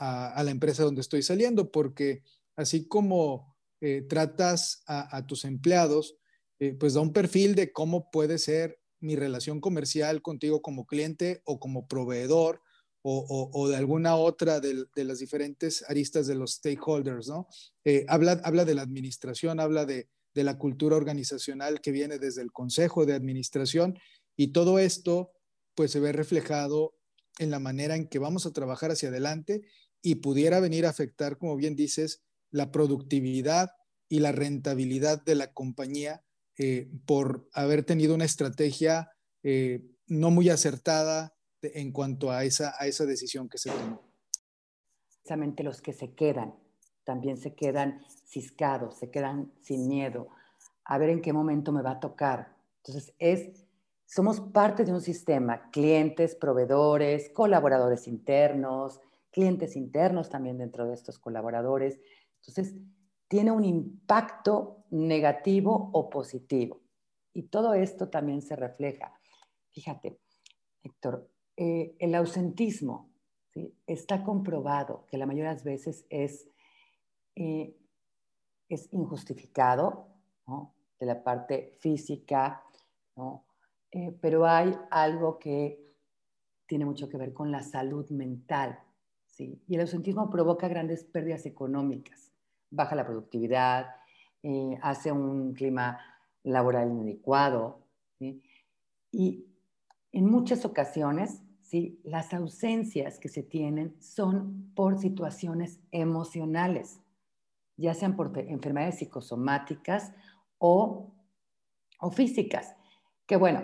la 0.44 0.50
empresa 0.50 0.84
donde 0.84 1.00
estoy 1.00 1.22
saliendo, 1.22 1.72
porque 1.72 2.22
así 2.56 2.86
como 2.86 3.57
eh, 3.80 4.02
tratas 4.08 4.82
a, 4.86 5.24
tus 5.26 5.44
empleados, 5.44 6.16
eh, 6.58 6.74
pues 6.74 6.94
da 6.94 7.00
un 7.00 7.12
perfil 7.12 7.54
de 7.54 7.72
cómo 7.72 8.10
puede 8.10 8.38
ser 8.38 8.80
mi 9.00 9.14
relación 9.14 9.60
comercial 9.60 10.22
contigo 10.22 10.62
como 10.62 10.86
cliente 10.86 11.42
o 11.44 11.60
como 11.60 11.86
proveedor 11.86 12.60
o, 13.02 13.68
de 13.68 13.76
alguna 13.76 14.16
otra 14.16 14.60
de, 14.60 14.86
las 14.96 15.20
diferentes 15.20 15.82
aristas 15.88 16.26
de 16.26 16.34
los 16.34 16.54
stakeholders, 16.54 17.28
¿no? 17.28 17.46
Eh, 17.84 18.04
habla, 18.08 18.40
habla 18.44 18.66
de 18.66 18.74
la 18.74 18.82
administración, 18.82 19.60
habla 19.60 19.86
de, 19.86 20.08
de 20.34 20.44
la 20.44 20.58
cultura 20.58 20.96
organizacional 20.96 21.80
que 21.80 21.92
viene 21.92 22.18
desde 22.18 22.42
el 22.42 22.52
consejo 22.52 23.06
de 23.06 23.14
administración 23.14 23.98
y 24.36 24.48
todo 24.48 24.78
esto 24.78 25.32
pues 25.74 25.92
se 25.92 26.00
ve 26.00 26.12
reflejado 26.12 26.94
en 27.38 27.50
la 27.50 27.60
manera 27.60 27.94
en 27.96 28.08
que 28.08 28.18
vamos 28.18 28.46
a 28.46 28.52
trabajar 28.52 28.90
hacia 28.90 29.08
adelante 29.08 29.62
y 30.02 30.16
pudiera 30.16 30.60
venir 30.60 30.86
a 30.86 30.90
afectar, 30.90 31.38
como 31.38 31.56
bien 31.56 31.76
dices, 31.76 32.22
la 32.50 32.70
productividad 32.70 33.70
y 34.08 34.20
la 34.20 34.32
rentabilidad 34.32 35.22
de 35.22 35.34
la 35.34 35.52
compañía 35.52 36.24
eh, 36.58 36.90
por 37.06 37.48
haber 37.52 37.84
tenido 37.84 38.14
una 38.14 38.24
estrategia 38.24 39.10
eh, 39.42 39.84
no 40.06 40.30
muy 40.30 40.48
acertada 40.48 41.36
en 41.62 41.92
cuanto 41.92 42.30
a 42.30 42.44
esa, 42.44 42.74
a 42.78 42.86
esa 42.86 43.04
decisión 43.04 43.48
que 43.48 43.58
se 43.58 43.70
tomó. 43.70 44.02
Precisamente 45.06 45.62
los 45.62 45.80
que 45.82 45.92
se 45.92 46.14
quedan, 46.14 46.54
también 47.04 47.36
se 47.36 47.54
quedan 47.54 48.02
ciscados, 48.26 48.98
se 48.98 49.10
quedan 49.10 49.52
sin 49.60 49.88
miedo, 49.88 50.28
a 50.84 50.98
ver 50.98 51.10
en 51.10 51.20
qué 51.20 51.32
momento 51.32 51.70
me 51.70 51.82
va 51.82 51.92
a 51.92 52.00
tocar. 52.00 52.56
Entonces, 52.78 53.14
es, 53.18 53.66
somos 54.06 54.40
parte 54.40 54.84
de 54.84 54.92
un 54.92 55.00
sistema, 55.00 55.70
clientes, 55.70 56.34
proveedores, 56.34 57.30
colaboradores 57.30 58.08
internos, 58.08 59.00
clientes 59.30 59.76
internos 59.76 60.30
también 60.30 60.58
dentro 60.58 60.86
de 60.86 60.94
estos 60.94 61.18
colaboradores. 61.18 62.00
Entonces, 62.40 62.74
tiene 63.28 63.50
un 63.50 63.64
impacto 63.64 64.84
negativo 64.90 65.90
o 65.92 66.08
positivo. 66.08 66.80
Y 67.32 67.44
todo 67.44 67.74
esto 67.74 68.08
también 68.08 68.42
se 68.42 68.56
refleja. 68.56 69.12
Fíjate, 69.70 70.18
Héctor, 70.82 71.30
eh, 71.56 71.94
el 71.98 72.14
ausentismo 72.14 73.10
está 73.86 74.22
comprobado 74.22 75.04
que 75.06 75.18
la 75.18 75.26
mayoría 75.26 75.50
de 75.50 75.54
las 75.54 75.64
veces 75.64 76.06
es, 76.08 76.48
eh, 77.34 77.76
es 78.68 78.92
injustificado 78.92 80.06
de 80.98 81.06
la 81.06 81.22
parte 81.22 81.76
física, 81.78 82.62
eh, 83.90 84.12
pero 84.20 84.46
hay 84.46 84.76
algo 84.90 85.38
que 85.38 85.94
tiene 86.66 86.84
mucho 86.84 87.08
que 87.08 87.16
ver 87.16 87.32
con 87.32 87.50
la 87.50 87.62
salud 87.62 88.08
mental. 88.10 88.78
¿sí? 89.26 89.62
Y 89.66 89.74
el 89.74 89.82
ausentismo 89.82 90.30
provoca 90.30 90.68
grandes 90.68 91.04
pérdidas 91.04 91.46
económicas, 91.46 92.27
baja 92.70 92.94
la 92.94 93.06
productividad, 93.06 93.86
hace 94.82 95.12
un 95.12 95.54
clima 95.54 95.98
laboral 96.42 96.90
inadecuado. 96.90 97.86
Y 99.10 99.46
en 100.12 100.30
muchas 100.30 100.64
ocasiones, 100.64 101.42
¿sí? 101.62 102.00
las 102.04 102.32
ausencias 102.32 103.18
que 103.18 103.28
se 103.28 103.42
tienen 103.42 104.00
son 104.00 104.72
por 104.74 104.98
situaciones 104.98 105.80
emocionales, 105.90 107.00
ya 107.76 107.94
sean 107.94 108.16
por 108.16 108.36
enfermedades 108.38 108.98
psicosomáticas 108.98 110.12
o, 110.58 111.12
o 112.00 112.10
físicas. 112.10 112.74
Que 113.26 113.36
bueno, 113.36 113.62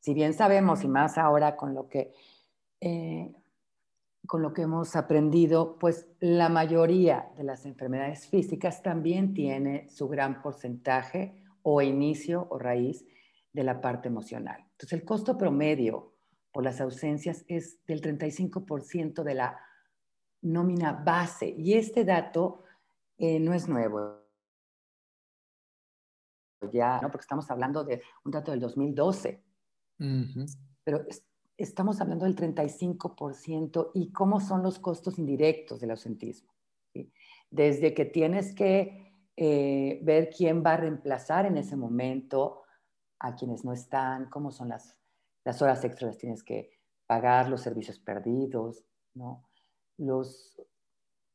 si 0.00 0.14
bien 0.14 0.34
sabemos, 0.34 0.84
y 0.84 0.88
más 0.88 1.18
ahora 1.18 1.56
con 1.56 1.74
lo 1.74 1.88
que... 1.88 2.12
Eh, 2.80 3.32
con 4.26 4.42
lo 4.42 4.52
que 4.52 4.62
hemos 4.62 4.96
aprendido, 4.96 5.78
pues 5.78 6.08
la 6.20 6.48
mayoría 6.48 7.30
de 7.36 7.44
las 7.44 7.66
enfermedades 7.66 8.26
físicas 8.28 8.82
también 8.82 9.34
tiene 9.34 9.88
su 9.88 10.08
gran 10.08 10.40
porcentaje 10.40 11.42
o 11.62 11.82
inicio 11.82 12.46
o 12.50 12.58
raíz 12.58 13.04
de 13.52 13.64
la 13.64 13.80
parte 13.80 14.08
emocional. 14.08 14.60
Entonces, 14.72 14.92
el 14.98 15.04
costo 15.04 15.36
promedio 15.36 16.14
por 16.52 16.64
las 16.64 16.80
ausencias 16.80 17.44
es 17.48 17.84
del 17.86 18.00
35% 18.00 19.22
de 19.22 19.34
la 19.34 19.58
nómina 20.42 20.92
base. 20.92 21.54
Y 21.56 21.74
este 21.74 22.04
dato 22.04 22.62
eh, 23.18 23.40
no 23.40 23.54
es 23.54 23.68
nuevo. 23.68 24.22
Ya, 26.72 27.00
¿no? 27.00 27.10
Porque 27.10 27.24
estamos 27.24 27.50
hablando 27.50 27.84
de 27.84 28.02
un 28.24 28.32
dato 28.32 28.50
del 28.50 28.60
2012. 28.60 29.42
Pero 30.84 31.04
estamos 31.56 32.00
hablando 32.00 32.24
del 32.24 32.36
35% 32.36 33.90
y 33.94 34.12
cómo 34.12 34.40
son 34.40 34.62
los 34.62 34.78
costos 34.78 35.18
indirectos 35.18 35.80
del 35.80 35.92
ausentismo. 35.92 36.52
Desde 37.50 37.94
que 37.94 38.04
tienes 38.04 38.54
que 38.54 39.12
eh, 39.36 40.00
ver 40.02 40.30
quién 40.30 40.64
va 40.64 40.74
a 40.74 40.76
reemplazar 40.78 41.46
en 41.46 41.56
ese 41.56 41.76
momento 41.76 42.62
a 43.18 43.34
quienes 43.34 43.64
no 43.64 43.72
están, 43.72 44.28
cómo 44.28 44.50
son 44.50 44.68
las, 44.68 44.96
las 45.44 45.60
horas 45.62 45.84
extras, 45.84 46.12
las 46.12 46.18
tienes 46.18 46.42
que 46.42 46.70
pagar, 47.06 47.48
los 47.48 47.62
servicios 47.62 47.98
perdidos, 47.98 48.84
¿no? 49.14 49.44
Los, 49.96 50.60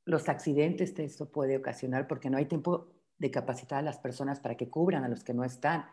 los 0.05 0.27
accidentes 0.27 0.91
que 0.91 1.03
esto 1.03 1.31
puede 1.31 1.57
ocasionar 1.57 2.07
porque 2.07 2.29
no 2.29 2.37
hay 2.37 2.45
tiempo 2.45 2.87
de 3.17 3.31
capacitar 3.31 3.79
a 3.79 3.83
las 3.83 3.99
personas 3.99 4.39
para 4.39 4.55
que 4.55 4.69
cubran 4.69 5.03
a 5.03 5.09
los 5.09 5.23
que 5.23 5.33
no 5.33 5.43
están. 5.43 5.85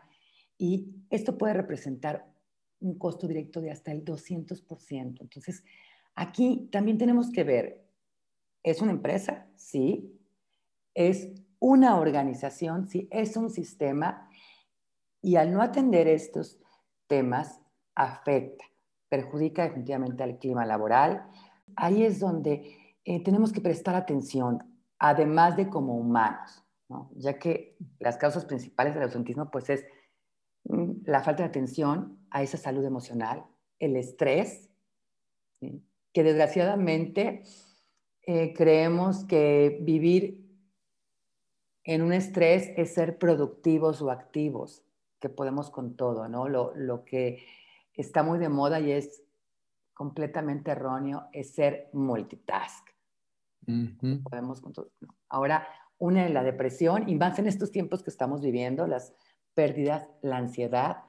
Y 0.57 0.95
esto 1.09 1.37
puede 1.37 1.53
representar 1.53 2.36
un 2.79 2.97
costo 2.97 3.27
directo 3.27 3.61
de 3.61 3.71
hasta 3.71 3.91
el 3.91 4.03
200%. 4.03 5.21
Entonces, 5.21 5.63
aquí 6.15 6.69
también 6.71 6.97
tenemos 6.97 7.29
que 7.31 7.43
ver, 7.43 7.85
¿es 8.63 8.81
una 8.81 8.91
empresa? 8.91 9.47
Sí. 9.55 10.13
¿Es 10.93 11.29
una 11.59 11.99
organización, 11.99 12.87
si 12.87 13.07
es 13.11 13.35
un 13.35 13.49
sistema, 13.49 14.29
y 15.21 15.35
al 15.35 15.51
no 15.51 15.61
atender 15.61 16.07
estos 16.07 16.59
temas, 17.07 17.61
afecta, 17.95 18.65
perjudica 19.09 19.63
definitivamente 19.63 20.23
al 20.23 20.37
clima 20.37 20.65
laboral. 20.65 21.27
Ahí 21.75 22.03
es 22.03 22.19
donde 22.19 22.95
eh, 23.03 23.23
tenemos 23.23 23.51
que 23.51 23.61
prestar 23.61 23.95
atención, 23.95 24.63
además 24.99 25.57
de 25.57 25.69
como 25.69 25.97
humanos, 25.97 26.63
ya 27.15 27.39
que 27.39 27.75
las 27.99 28.17
causas 28.17 28.45
principales 28.45 28.93
del 28.93 29.03
ausentismo 29.03 29.49
pues 29.49 29.69
es 29.69 29.85
mm, 30.65 30.91
la 31.05 31.23
falta 31.23 31.43
de 31.43 31.49
atención 31.49 32.16
a 32.29 32.43
esa 32.43 32.57
salud 32.57 32.83
emocional, 32.83 33.45
el 33.79 33.95
estrés, 33.95 34.69
que 35.59 36.23
desgraciadamente 36.23 37.43
eh, 38.23 38.53
creemos 38.53 39.23
que 39.25 39.79
vivir 39.81 40.47
en 41.83 42.01
un 42.01 42.11
estrés 42.11 42.71
es 42.75 42.93
ser 42.93 43.17
productivos 43.17 44.01
o 44.01 44.11
activos, 44.11 44.83
que 45.19 45.29
podemos 45.29 45.69
con 45.69 45.95
todo, 45.95 46.27
¿no? 46.27 46.49
Lo, 46.49 47.05
que 47.05 47.43
está 47.93 48.23
muy 48.23 48.39
de 48.39 48.49
moda 48.49 48.79
y 48.79 48.91
es 48.91 49.23
completamente 49.93 50.71
erróneo 50.71 51.27
es 51.31 51.53
ser 51.53 51.89
multitask. 51.93 52.89
Podemos 54.29 54.61
con 54.61 54.73
todo. 54.73 54.91
Ahora, 55.29 55.67
una 55.97 56.25
es 56.25 56.31
la 56.31 56.43
depresión 56.43 57.07
y 57.07 57.15
más 57.15 57.39
en 57.39 57.47
estos 57.47 57.71
tiempos 57.71 58.03
que 58.03 58.09
estamos 58.09 58.41
viviendo, 58.41 58.85
las 58.85 59.13
pérdidas, 59.53 60.09
la 60.21 60.37
ansiedad 60.37 61.03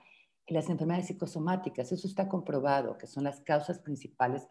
y 0.48 0.54
las 0.54 0.68
enfermedades 0.68 1.06
psicosomáticas. 1.06 1.92
Eso 1.92 2.06
está 2.08 2.28
comprobado, 2.28 2.98
que 2.98 3.06
son 3.06 3.24
las 3.24 3.40
causas 3.40 3.78
principales 3.78 4.48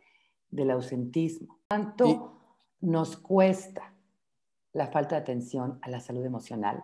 del 0.49 0.71
ausentismo. 0.71 1.59
¿Cuánto 1.67 2.37
nos 2.79 3.17
cuesta 3.17 3.93
la 4.77 4.87
falta 4.87 5.15
de 5.15 5.21
atención 5.21 5.79
a 5.81 5.89
la 5.89 5.99
salud 5.99 6.23
emocional. 6.23 6.83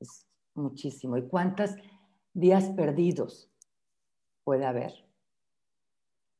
Es 0.00 0.26
muchísimo. 0.54 1.16
¿Y 1.16 1.26
cuántos 1.26 1.70
días 2.32 2.70
perdidos 2.76 3.50
puede 4.44 4.64
haber? 4.64 4.92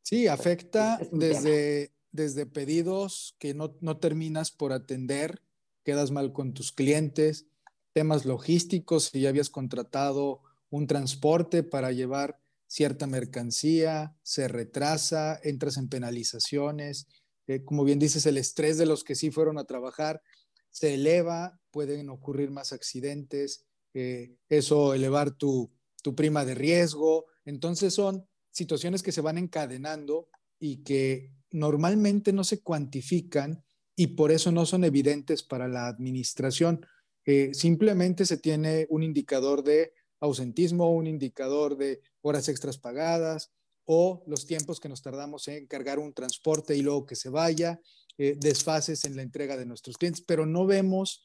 Sí, 0.03 0.29
afecta 0.29 0.99
desde, 1.11 1.93
desde 2.13 2.47
pedidos 2.47 3.37
que 3.39 3.55
no, 3.55 3.75
no 3.81 3.99
terminas 3.99 4.51
por 4.51 4.73
atender, 4.73 5.43
quedas 5.85 6.11
mal 6.11 6.33
con 6.33 6.55
tus 6.55 6.73
clientes, 6.73 7.47
temas 7.93 8.25
logísticos, 8.25 9.07
si 9.07 9.23
ya 9.23 9.29
habías 9.31 9.51
contratado 9.51 10.43
un 10.71 10.87
transporte 10.87 11.63
para 11.63 11.93
llevar 11.93 12.39
cierta 12.67 13.07
mercancía, 13.07 14.15
se 14.23 14.49
retrasa, 14.49 15.41
entras 15.43 15.77
en 15.79 15.89
penalizaciones, 15.89 17.07
eh, 17.47 17.65
como 17.65 17.85
bien 17.85 17.99
dices, 17.99 18.27
el 18.27 18.37
estrés 18.37 18.77
de 18.77 18.87
los 18.87 19.05
que 19.05 19.15
sí 19.15 19.31
fueron 19.31 19.59
a 19.59 19.65
trabajar 19.65 20.23
se 20.71 20.95
eleva, 20.95 21.59
pueden 21.71 22.11
ocurrir 22.11 22.51
más 22.51 22.73
accidentes, 22.73 23.67
eh, 23.95 24.37
eso 24.49 24.95
elevar 24.95 25.33
tu, 25.33 25.73
prima 26.17 26.47
de 26.47 26.55
riesgo. 26.55 27.27
Entonces 27.45 27.93
son 27.93 28.27
situaciones 28.51 29.03
que 29.03 29.13
se 29.13 29.21
van 29.21 29.37
encadenando 29.37 30.29
y 30.59 30.83
que 30.83 31.35
normalmente 31.51 32.33
no 32.33 32.45
se 32.45 32.63
cuantifican 32.63 33.63
y 33.95 34.09
por 34.09 34.33
eso 34.33 34.51
no 34.51 34.65
son 34.65 34.85
evidentes 34.85 35.43
para 35.43 35.69
la 35.69 35.87
administración. 35.87 36.87
Eh, 37.27 37.53
simplemente 37.53 38.25
se 38.25 38.39
tiene 38.39 38.87
un 38.89 39.03
indicador 39.03 39.63
de 39.63 39.93
ausentismo, 40.21 40.91
un 40.91 41.07
indicador 41.07 41.77
de 41.77 42.01
horas 42.23 42.49
extras 42.49 42.79
pagadas 42.79 43.53
o 43.85 44.23
los 44.27 44.47
tiempos 44.47 44.81
que 44.81 44.89
nos 44.89 45.03
tardamos 45.03 45.49
en 45.49 45.67
cargar 45.67 45.99
un 45.99 46.13
transporte 46.13 46.77
y 46.77 46.83
luego 46.83 47.07
que 47.07 47.17
se 47.17 47.31
vaya. 47.31 47.81
Eh, 48.21 48.37
desfases 48.37 49.05
en 49.05 49.15
la 49.15 49.23
entrega 49.23 49.57
de 49.57 49.65
nuestros 49.65 49.97
clientes, 49.97 50.25
pero 50.27 50.45
no 50.45 50.67
vemos 50.67 51.23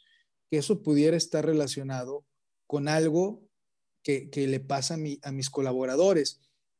que 0.51 0.59
eso 0.59 0.83
pudiera 0.83 1.17
estar 1.17 1.43
relacionado 1.43 2.23
con 2.67 2.87
algo 2.87 3.49
que, 4.03 4.29
le 4.35 4.59
pasa 4.59 4.95
a, 5.23 5.31
mis 5.31 5.49
colaboradores 5.49 6.39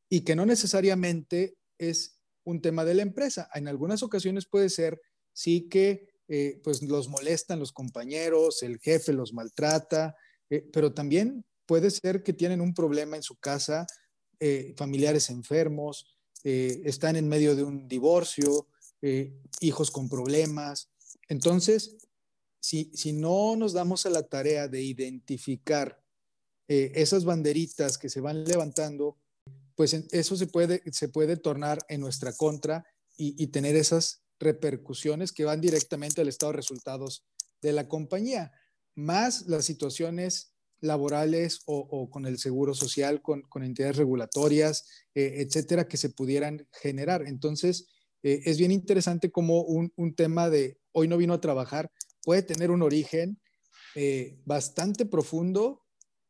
y 0.10 0.21
que 0.21 0.36
no 0.36 0.45
necesariamente 0.45 1.56
es 1.80 2.19
un 2.43 2.62
tema 2.62 2.86
de 2.86 2.93
la 2.93 3.02
empresa. 3.02 3.49
En 3.56 3.67
algunas 3.67 4.04
ocasiones 4.04 4.45
puede 4.45 4.69
ser, 4.69 5.02
sí 5.34 5.67
que 5.67 6.08
eh, 6.28 6.60
pues 6.63 6.84
los 6.84 7.10
molestan 7.10 7.58
los 7.58 7.71
compañeros, 7.71 8.62
el 8.62 8.78
jefe 8.80 9.13
los 9.13 9.34
maltrata, 9.34 10.15
eh, 10.52 10.63
pero 10.71 10.93
también 10.93 11.43
puede 11.65 11.91
ser 11.91 12.23
que 12.23 12.34
tienen 12.34 12.62
un 12.62 12.73
problema 12.73 13.15
en 13.15 13.23
su 13.23 13.38
casa, 13.38 13.86
familiares 14.76 15.30
enfermos, 15.30 16.17
están 16.43 17.15
en 17.15 17.30
medio 17.30 17.56
de 17.56 17.63
un 17.63 17.88
divorcio, 17.88 18.67
eh, 19.06 19.38
hijos 19.60 19.91
con 19.91 20.08
problemas. 20.08 20.89
Entonces, 21.28 21.97
si, 22.62 22.89
si, 22.93 23.12
no 23.12 23.58
nos 23.58 23.73
damos 23.73 24.06
a 24.06 24.10
la 24.10 24.23
tarea 24.23 24.69
de 24.69 24.82
identificar 24.82 26.02
eh, 26.69 26.89
esas 26.95 27.26
banderitas 27.26 27.97
que 27.97 28.08
se 28.08 28.21
van 28.21 28.45
levantando, 28.45 29.17
pues 29.76 29.93
eso 29.93 30.38
se 30.38 30.47
puede, 30.47 30.82
se 30.93 31.10
puede 31.10 31.36
tornar 31.36 31.80
en 31.89 31.99
nuestra 31.99 32.32
contra 32.32 32.86
y, 33.17 33.47
tener 33.47 33.76
esas 33.76 34.23
repercusiones 34.39 35.34
que 35.34 35.43
van 35.43 35.60
directamente 35.60 36.21
al 36.21 36.30
estado 36.30 36.54
de 36.54 36.58
resultados 36.58 37.26
de 37.62 37.73
la 37.73 37.89
compañía, 37.89 38.54
más 38.95 39.47
las 39.47 39.65
situaciones 39.65 40.53
laborales 40.84 41.62
o, 41.65 42.10
con 42.10 42.26
el 42.26 42.38
seguro 42.38 42.74
social, 42.74 43.22
con, 43.22 43.43
entidades 43.63 43.96
regulatorias, 43.98 44.86
eh, 45.15 45.36
etcétera, 45.38 45.88
que 45.88 45.98
se 45.98 46.10
pudieran 46.10 46.67
generar. 46.72 47.24
Entonces, 47.26 47.88
eh, 48.22 48.41
es 48.46 48.58
bien 48.58 48.72
interesante 48.72 49.32
cómo 49.32 49.62
un, 49.62 50.15
tema 50.15 50.50
de 50.50 50.78
hoy 50.91 51.08
no 51.08 51.17
vino 51.17 51.34
a 51.34 51.41
trabajar 51.41 51.89
puede 52.24 52.43
tener 52.43 52.69
un 52.69 52.82
origen 52.82 53.39
eh, 53.96 54.39
bastante 54.46 55.06
profundo 55.06 55.82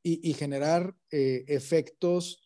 y, 0.06 0.34
generar 0.34 0.96
efectos 1.12 2.42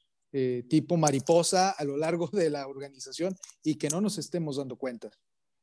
tipo 0.70 0.96
mariposa 0.96 1.72
a 1.72 1.84
lo 1.84 1.98
largo 1.98 2.28
de 2.32 2.52
la 2.52 2.68
organización 2.68 3.36
y 3.64 3.76
que 3.76 3.90
no 3.90 4.00
nos 4.00 4.18
estemos 4.18 4.58
dando 4.58 4.78
cuenta. 4.78 5.10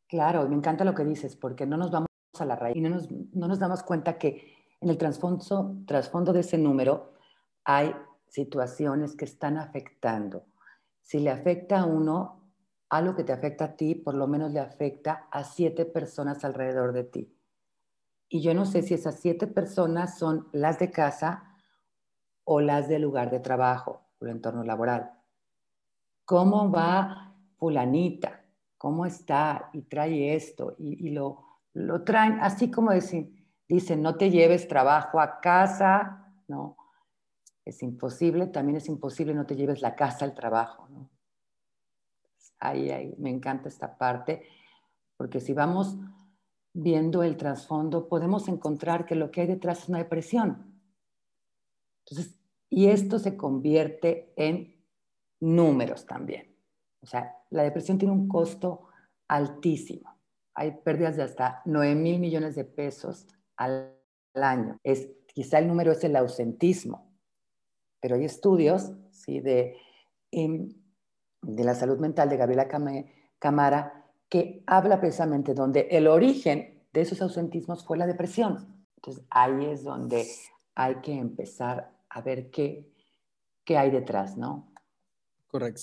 Claro, 0.09 0.49
me 0.49 0.57
encanta 0.57 0.85
lo 0.85 0.95
que 0.95 1.05
dices, 1.05 1.37
porque 1.37 1.67
no 1.67 1.77
nos 1.77 1.93
vamos 1.93 2.09
a 2.37 2.45
la 2.45 2.57
raíz 2.57 2.77
y 2.77 2.81
no 2.81 2.91
nos, 2.91 3.09
no 3.11 3.47
nos 3.47 3.61
damos 3.61 3.85
cuenta 3.85 4.19
que 4.19 4.54
en 4.85 4.91
el 4.91 4.99
trasfondo, 4.99 6.33
de 6.33 6.41
ese 6.41 6.59
número 6.59 7.15
hay 7.65 7.95
situaciones 8.29 9.17
que 9.17 9.25
están 9.25 9.57
afectando. 9.57 10.45
Si 11.01 11.21
le 11.21 11.31
afecta 11.31 11.81
a 11.81 11.87
uno, 11.87 12.43
algo 12.91 13.17
que 13.17 13.25
te 13.25 13.33
afecta 13.33 13.65
a 13.65 13.77
ti, 13.77 13.95
por 13.95 14.15
lo 14.15 14.27
menos 14.27 14.53
le 14.53 14.61
afecta 14.61 15.27
a 15.31 15.43
siete 15.43 15.87
personas 15.87 16.45
alrededor 16.45 16.93
de 16.93 17.05
ti. 17.05 17.35
Y 18.29 18.43
yo 18.43 18.53
no 18.53 18.67
sé 18.67 18.83
si 18.83 18.93
esas 18.93 19.21
siete 19.21 19.47
personas 19.47 20.19
son 20.19 20.49
las 20.53 20.79
de 20.79 20.91
casa 20.91 21.57
o 22.45 22.61
las 22.61 22.87
del 22.87 23.03
lugar 23.03 23.31
de 23.31 23.41
trabajo, 23.41 24.03
el 24.21 24.29
entorno 24.29 24.65
laboral. 24.65 25.13
¿Cómo 26.27 26.71
va 26.71 27.35
fulanita? 27.57 28.45
¿Cómo 28.77 29.07
está? 29.07 29.71
Y 29.73 29.83
trae 29.83 30.35
esto. 30.35 30.75
Y, 30.79 31.11
lo, 31.11 31.43
lo 31.73 32.05
traen 32.05 32.39
así 32.41 32.71
como 32.71 32.91
decir, 32.91 33.44
Dicen, 33.69 34.03
no 34.03 34.17
te 34.17 34.31
lleves 34.31 34.69
trabajo 34.69 35.21
a 35.21 35.41
casa, 35.41 36.33
¿no? 36.49 36.77
Es 37.65 37.83
imposible, 37.83 38.47
también 38.49 38.77
es 38.77 38.89
imposible 38.89 39.33
no 39.35 39.47
te 39.47 39.57
lleves 39.57 39.81
la 39.81 39.95
casa 39.95 40.25
al 40.25 40.35
trabajo, 40.35 40.89
¿no? 40.89 41.11
Ahí, 42.59 42.91
ahí, 42.91 43.15
me 43.19 43.31
encanta 43.31 43.69
esta 43.69 43.97
parte, 43.97 44.47
porque 45.17 45.41
si 45.41 45.53
vamos 45.53 45.97
viendo 46.73 47.23
el 47.23 47.37
trasfondo, 47.37 48.09
podemos 48.09 48.49
encontrar 48.49 49.07
que 49.07 49.15
lo 49.15 49.31
que 49.31 49.43
hay 49.43 49.47
detrás 49.47 49.83
es 49.83 49.89
una 49.89 49.99
depresión. 49.99 50.81
Entonces, 52.01 52.39
y 52.69 52.89
esto 52.89 53.19
se 53.19 53.37
convierte 53.37 54.33
en 54.37 54.85
números 55.41 56.07
también. 56.07 56.57
O 57.01 57.07
sea, 57.07 57.37
la 57.51 57.63
depresión 57.63 57.99
tiene 57.99 58.13
un 58.13 58.29
costo 58.29 58.89
altísimo. 59.29 60.19
Hay 60.55 60.73
pérdidas 60.83 61.17
de 61.17 61.23
hasta 61.23 61.63
9 61.65 61.95
mil 61.95 62.19
millones 62.19 62.55
de 62.57 62.65
pesos 62.65 63.27
al, 63.57 63.93
año. 64.35 64.81
Es, 64.83 65.09
quizá 65.33 65.61
el 65.61 65.69
número 65.69 65.93
es 65.93 66.03
el 66.03 66.17
ausentismo, 66.17 67.15
pero 68.01 68.17
hay 68.17 68.25
estudios 68.25 68.91
¿sí? 69.13 69.39
de, 69.39 69.77
em, 70.33 70.75
de 71.41 71.65
la 71.65 71.77
salud 71.77 71.99
mental 71.99 72.29
de 72.29 72.37
Gabriela 72.37 72.67
Camara 73.39 74.05
que 74.29 74.65
habla 74.67 75.01
precisamente 75.01 75.55
donde 75.55 75.87
el 75.91 76.09
origen 76.09 76.83
de 76.93 77.01
esos 77.01 77.23
ausentismos 77.23 77.85
fue 77.85 77.97
la 77.97 78.07
depresión. 78.07 78.87
Entonces 78.97 79.25
ahí 79.31 79.67
es 79.67 79.85
donde 79.85 80.27
hay 80.75 80.97
que 80.97 81.13
empezar 81.13 81.93
a 82.09 82.21
ver 82.21 82.51
qué, 82.51 82.91
qué 83.65 83.77
hay 83.77 83.91
detrás, 83.91 84.37
¿no? 84.37 84.73
Correcto. 85.47 85.83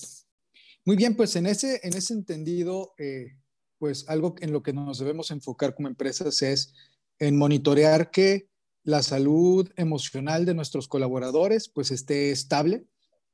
Muy 0.83 0.95
bien, 0.95 1.15
pues 1.15 1.35
en 1.35 1.45
ese, 1.45 1.79
en 1.83 1.95
ese 1.95 2.13
entendido, 2.13 2.93
eh, 2.97 3.37
pues 3.77 4.09
algo 4.09 4.35
en 4.39 4.51
lo 4.51 4.63
que 4.63 4.73
nos 4.73 4.99
debemos 4.99 5.31
enfocar 5.31 5.75
como 5.75 5.87
empresas 5.87 6.41
es 6.41 6.73
en 7.21 7.37
monitorear 7.37 8.09
que 8.09 8.49
la 8.83 9.03
salud 9.03 9.71
emocional 9.75 10.43
de 10.43 10.55
nuestros 10.55 10.87
colaboradores 10.87 11.69
pues 11.69 11.91
esté 11.91 12.31
estable. 12.31 12.87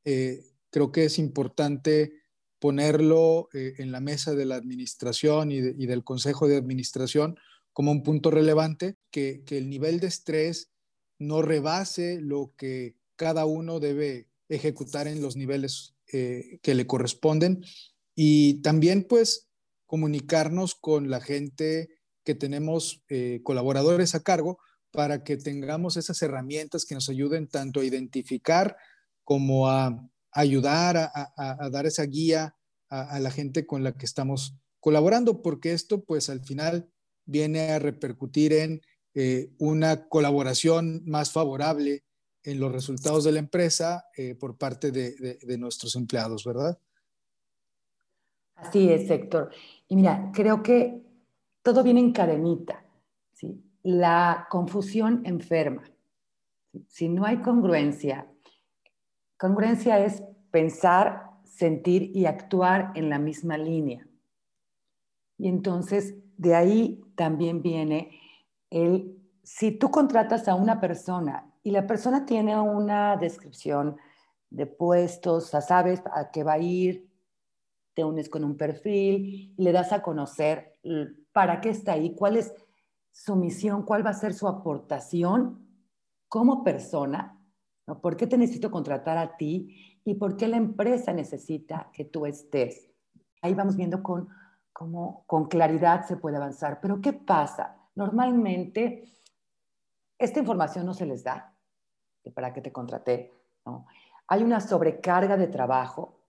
Eh, 0.04 0.44
creo 0.70 0.92
que 0.92 1.06
es 1.06 1.18
importante 1.18 2.12
ponerlo 2.60 3.48
eh, 3.54 3.76
en 3.78 3.94
la 3.94 4.02
mesa 4.02 4.36
de 4.36 4.46
la 4.46 4.56
administración 4.56 5.54
y, 5.54 5.62
del 5.62 6.04
consejo 6.04 6.50
de 6.50 6.58
administración 6.58 7.40
como 7.72 7.92
un 7.92 8.04
punto 8.04 8.30
relevante, 8.30 8.98
que, 9.10 9.44
el 9.52 9.70
nivel 9.70 10.02
de 10.02 10.08
estrés 10.08 10.70
no 11.18 11.42
rebase 11.42 12.20
lo 12.20 12.54
que 12.58 12.98
cada 13.16 13.46
uno 13.46 13.80
debe 13.80 14.28
ejecutar 14.50 15.08
en 15.08 15.22
los 15.22 15.38
niveles 15.38 15.96
eh, 16.12 16.60
que 16.62 16.76
le 16.76 16.88
corresponden 16.88 17.64
y 18.16 18.62
también 18.62 19.04
pues 19.04 19.48
comunicarnos 19.86 20.76
con 20.76 21.10
la 21.10 21.22
gente 21.22 21.97
que 22.28 22.36
tenemos 22.36 23.06
eh, 23.08 23.40
colaboradores 23.42 24.14
a 24.14 24.22
cargo 24.22 24.60
para 24.92 25.24
que 25.24 25.38
tengamos 25.38 25.96
esas 25.96 26.22
herramientas 26.22 26.84
que 26.84 26.94
nos 26.94 27.08
ayuden 27.08 27.48
tanto 27.48 27.80
a 27.80 27.86
identificar 27.86 28.76
como 29.24 29.70
a 29.70 29.98
ayudar 30.34 30.98
a, 30.98 31.70
dar 31.72 31.86
esa 31.86 32.04
guía 32.04 32.54
a, 32.90 33.18
la 33.22 33.32
gente 33.32 33.66
con 33.66 33.82
la 33.82 33.94
que 33.94 34.06
estamos 34.06 34.58
colaborando, 34.82 35.42
porque 35.42 35.72
esto 35.72 36.04
pues 36.04 36.30
al 36.30 36.44
final 36.44 36.92
viene 37.26 37.72
a 37.72 37.80
repercutir 37.80 38.52
en 38.52 38.82
eh, 39.14 39.54
una 39.58 40.10
colaboración 40.10 41.04
más 41.06 41.32
favorable 41.32 42.04
en 42.44 42.60
los 42.60 42.74
resultados 42.74 43.24
de 43.24 43.32
la 43.32 43.40
empresa 43.40 44.04
eh, 44.18 44.36
por 44.36 44.58
parte 44.58 44.92
de, 44.92 45.38
de, 45.42 45.58
nuestros 45.58 45.96
empleados, 45.96 46.44
¿verdad? 46.44 46.78
Así 48.56 48.90
es, 48.90 49.10
Héctor. 49.10 49.54
Y 49.88 49.96
mira, 49.96 50.30
creo 50.34 50.62
que 50.62 51.07
todo 51.68 51.84
viene 51.84 52.00
en 52.00 52.14
cadenita. 52.14 52.82
¿sí? 53.34 53.62
La 53.84 54.48
confusión 54.50 55.22
enferma. 55.26 55.84
Si 56.88 57.10
no 57.10 57.26
hay 57.26 57.42
congruencia, 57.42 58.26
congruencia 59.38 60.00
es 60.00 60.24
pensar, 60.50 61.30
sentir 61.44 62.16
y 62.16 62.26
actuar 62.26 62.94
en 62.96 63.10
la 63.10 63.20
misma 63.20 63.58
línea. 63.58 64.08
Y 65.38 65.50
entonces 65.50 66.16
de 66.38 66.56
ahí 66.56 67.04
también 67.16 67.62
viene 67.62 68.18
el, 68.70 69.22
si 69.44 69.72
tú 69.72 69.92
contratas 69.92 70.48
a 70.48 70.56
una 70.56 70.80
persona 70.80 71.54
y 71.64 71.72
la 71.72 71.86
persona 71.86 72.26
tiene 72.26 72.58
una 72.58 73.18
descripción 73.18 73.98
de 74.50 74.68
puestos, 74.68 75.50
sabes 75.50 76.02
a 76.14 76.32
qué 76.32 76.46
va 76.46 76.54
a 76.54 76.60
ir, 76.60 77.10
te 77.94 78.06
unes 78.06 78.30
con 78.30 78.46
un 78.46 78.56
perfil, 78.56 79.54
le 79.58 79.74
das 79.74 79.92
a 79.92 80.02
conocer 80.02 80.77
para 81.32 81.62
qué 81.62 81.70
está 81.70 81.94
ahí, 81.94 82.16
cuál 82.16 82.38
es 82.38 82.54
su 83.12 83.36
misión, 83.36 83.84
cuál 83.84 84.06
va 84.06 84.12
a 84.12 84.14
ser 84.14 84.34
su 84.34 84.48
aportación 84.48 85.68
como 86.28 86.64
persona. 86.64 87.40
¿Por 88.02 88.18
qué 88.18 88.28
te 88.28 88.38
necesito 88.38 88.70
contratar 88.70 89.18
a 89.18 89.38
ti 89.38 90.00
y 90.04 90.16
por 90.16 90.36
qué 90.36 90.48
la 90.48 90.58
empresa 90.58 91.14
necesita 91.14 91.90
que 91.94 92.06
tú 92.06 92.26
estés? 92.26 92.92
Ahí 93.42 93.54
vamos 93.54 93.76
viendo 93.76 94.04
con, 94.04 94.30
cómo 94.74 95.24
con 95.26 95.48
claridad 95.48 96.06
se 96.06 96.18
puede 96.18 96.38
avanzar. 96.38 96.80
Pero 96.82 97.02
¿qué 97.02 97.14
pasa? 97.14 97.78
Normalmente 97.96 99.06
esta 100.18 100.40
información 100.40 100.86
no 100.86 100.94
se 100.94 101.06
les 101.06 101.24
da, 101.24 101.56
para 102.34 102.54
qué 102.54 102.62
te 102.62 102.72
contraté. 102.72 103.32
Hay 104.28 104.44
una 104.44 104.60
sobrecarga 104.60 105.38
de 105.38 105.48
trabajo 105.48 106.20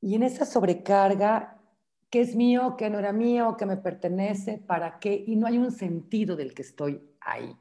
y 0.00 0.14
en 0.14 0.22
esa 0.22 0.44
sobrecarga 0.44 1.59
qué 2.10 2.20
es 2.20 2.36
mío, 2.36 2.76
qué 2.76 2.90
no 2.90 2.98
era 2.98 3.12
mío, 3.12 3.56
qué 3.56 3.66
me 3.66 3.76
pertenece, 3.76 4.58
para 4.58 4.98
qué, 4.98 5.24
y 5.26 5.36
no 5.36 5.46
hay 5.46 5.58
un 5.58 5.70
sentido 5.70 6.36
del 6.36 6.54
que 6.54 6.62
estoy 6.62 7.00
ahí. 7.20 7.56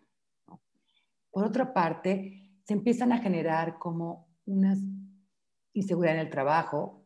Por 1.32 1.46
otra 1.46 1.74
parte, 1.74 2.52
se 2.64 2.74
empiezan 2.74 3.12
a 3.12 3.20
generar 3.20 3.78
como 3.78 4.28
unas 4.46 4.80
inseguridad 5.74 6.16
en 6.16 6.22
el 6.22 6.30
trabajo, 6.30 7.00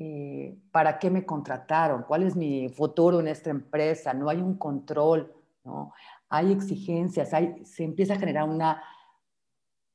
eh, 0.00 0.56
¿Para 0.70 1.00
qué 1.00 1.10
me 1.10 1.26
contrataron? 1.26 2.04
¿Cuál 2.04 2.22
es 2.22 2.36
mi 2.36 2.68
futuro 2.68 3.18
en 3.18 3.26
esta 3.26 3.50
empresa? 3.50 4.14
No 4.14 4.28
hay 4.28 4.40
un 4.40 4.56
control, 4.56 5.34
¿no? 5.64 5.92
Hay 6.28 6.52
exigencias, 6.52 7.34
hay, 7.34 7.64
se 7.64 7.82
empieza 7.82 8.14
a 8.14 8.18
generar 8.18 8.48
una 8.48 8.80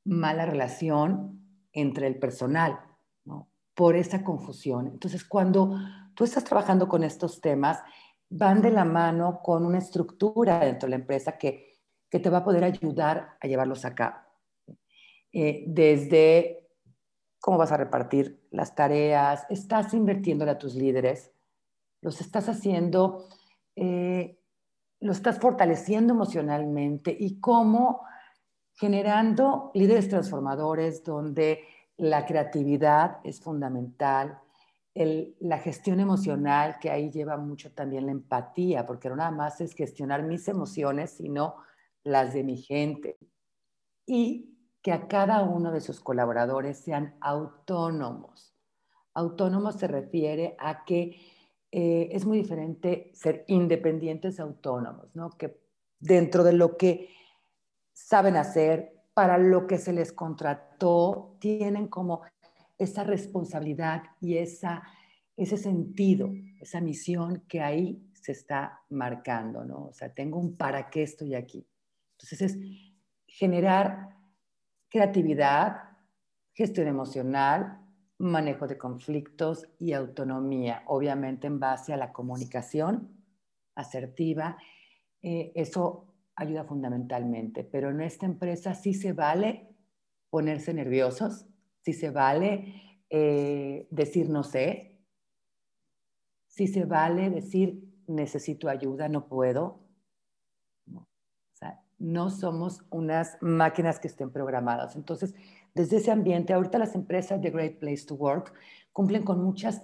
mala 0.04 0.44
relación 0.44 1.40
entre 1.72 2.06
el 2.06 2.18
personal, 2.18 2.78
¿no? 3.24 3.48
Por 3.72 3.96
esa 3.96 4.22
confusión. 4.22 4.88
Entonces, 4.88 5.24
cuando 5.24 5.74
tú 6.14 6.24
estás 6.24 6.44
trabajando 6.44 6.88
con 6.88 7.04
estos 7.04 7.40
temas, 7.40 7.82
van 8.28 8.62
de 8.62 8.70
la 8.70 8.84
mano 8.84 9.40
con 9.42 9.64
una 9.64 9.78
estructura 9.78 10.60
dentro 10.60 10.86
de 10.86 10.90
la 10.90 10.96
empresa 10.96 11.38
que, 11.38 11.72
te 12.10 12.30
va 12.30 12.38
a 12.38 12.44
poder 12.44 12.62
ayudar 12.62 13.36
a 13.40 13.46
llevarlos 13.48 13.84
a 13.84 13.92
cabo. 13.92 14.18
Eh, 15.32 15.64
desde 15.66 16.68
cómo 17.40 17.58
vas 17.58 17.72
a 17.72 17.76
repartir 17.76 18.46
las 18.52 18.76
tareas, 18.76 19.44
estás 19.50 19.92
invirtiendo 19.94 20.48
a 20.48 20.56
tus 20.56 20.76
líderes, 20.76 21.32
los 22.00 22.20
estás 22.20 22.48
haciendo, 22.48 23.26
eh, 23.74 24.38
los 25.00 25.16
estás 25.16 25.40
fortaleciendo 25.40 26.14
emocionalmente 26.14 27.16
y 27.18 27.40
cómo 27.40 28.02
generando 28.74 29.72
líderes 29.74 30.08
transformadores 30.08 31.02
donde 31.02 31.64
la 31.96 32.26
creatividad 32.26 33.18
es 33.24 33.40
fundamental, 33.40 34.38
la 34.94 35.58
gestión 35.58 35.98
emocional, 35.98 36.78
que 36.80 36.90
ahí 36.90 37.10
lleva 37.10 37.36
mucho 37.36 37.72
también 37.72 38.06
la 38.06 38.12
empatía, 38.12 38.86
porque 38.86 39.08
no 39.08 39.16
nada 39.16 39.32
más 39.32 39.60
es 39.60 39.74
gestionar 39.74 40.22
mis 40.22 40.46
emociones, 40.46 41.10
sino 41.10 41.56
las 42.04 42.32
de 42.32 42.44
mi 42.44 42.56
gente. 42.58 43.18
Y 44.06 44.54
que 44.82 44.92
a 44.92 45.08
cada 45.08 45.42
uno 45.42 45.72
de 45.72 45.80
sus 45.80 46.00
colaboradores 46.00 46.78
sean 46.78 47.16
autónomos. 47.20 48.54
Autónomos 49.14 49.76
se 49.76 49.88
refiere 49.88 50.54
a 50.58 50.84
que 50.84 51.18
eh, 51.72 52.10
es 52.12 52.24
muy 52.24 52.38
diferente 52.38 53.10
ser 53.14 53.44
independientes 53.48 54.38
autónomos, 54.38 55.16
¿no? 55.16 55.30
Que 55.30 55.58
dentro 55.98 56.44
de 56.44 56.52
lo 56.52 56.76
que 56.76 57.08
saben 57.92 58.36
hacer, 58.36 58.94
para 59.14 59.38
lo 59.38 59.66
que 59.66 59.78
se 59.78 59.92
les 59.92 60.12
contrató, 60.12 61.36
tienen 61.40 61.88
como 61.88 62.22
esa 62.78 63.04
responsabilidad 63.04 64.02
y 64.20 64.36
esa, 64.36 64.82
ese 65.36 65.56
sentido, 65.56 66.32
esa 66.60 66.80
misión 66.80 67.44
que 67.48 67.60
ahí 67.60 68.10
se 68.14 68.32
está 68.32 68.80
marcando, 68.88 69.64
¿no? 69.64 69.86
O 69.86 69.92
sea, 69.92 70.12
tengo 70.12 70.38
un 70.38 70.56
para 70.56 70.90
qué 70.90 71.02
estoy 71.02 71.34
aquí. 71.34 71.66
Entonces 72.12 72.40
es 72.42 72.58
generar 73.26 74.16
creatividad, 74.88 75.76
gestión 76.52 76.86
emocional, 76.88 77.80
manejo 78.18 78.66
de 78.66 78.78
conflictos 78.78 79.68
y 79.78 79.92
autonomía, 79.92 80.82
obviamente 80.86 81.46
en 81.46 81.58
base 81.58 81.92
a 81.92 81.96
la 81.96 82.12
comunicación 82.12 83.24
asertiva. 83.74 84.56
Eh, 85.20 85.52
eso 85.54 86.14
ayuda 86.36 86.64
fundamentalmente, 86.64 87.64
pero 87.64 87.90
en 87.90 88.00
esta 88.00 88.26
empresa 88.26 88.74
sí 88.74 88.94
se 88.94 89.12
vale 89.12 89.68
ponerse 90.30 90.72
nerviosos, 90.74 91.46
si 91.84 91.92
se 91.92 92.10
vale 92.10 93.04
eh, 93.10 93.86
decir 93.90 94.30
no 94.30 94.42
sé, 94.42 94.98
si 96.48 96.66
se 96.66 96.84
vale 96.84 97.30
decir 97.30 97.84
necesito 98.06 98.68
ayuda, 98.68 99.08
no 99.08 99.28
puedo. 99.28 99.80
No. 100.86 101.00
O 101.00 101.56
sea, 101.56 101.82
no 101.98 102.30
somos 102.30 102.84
unas 102.90 103.36
máquinas 103.40 103.98
que 103.98 104.08
estén 104.08 104.30
programadas. 104.30 104.96
Entonces, 104.96 105.34
desde 105.74 105.98
ese 105.98 106.10
ambiente, 106.10 106.52
ahorita 106.52 106.78
las 106.78 106.94
empresas 106.94 107.42
de 107.42 107.50
Great 107.50 107.78
Place 107.78 108.06
to 108.06 108.14
Work 108.14 108.54
cumplen 108.92 109.24
con 109.24 109.42
muchas 109.42 109.82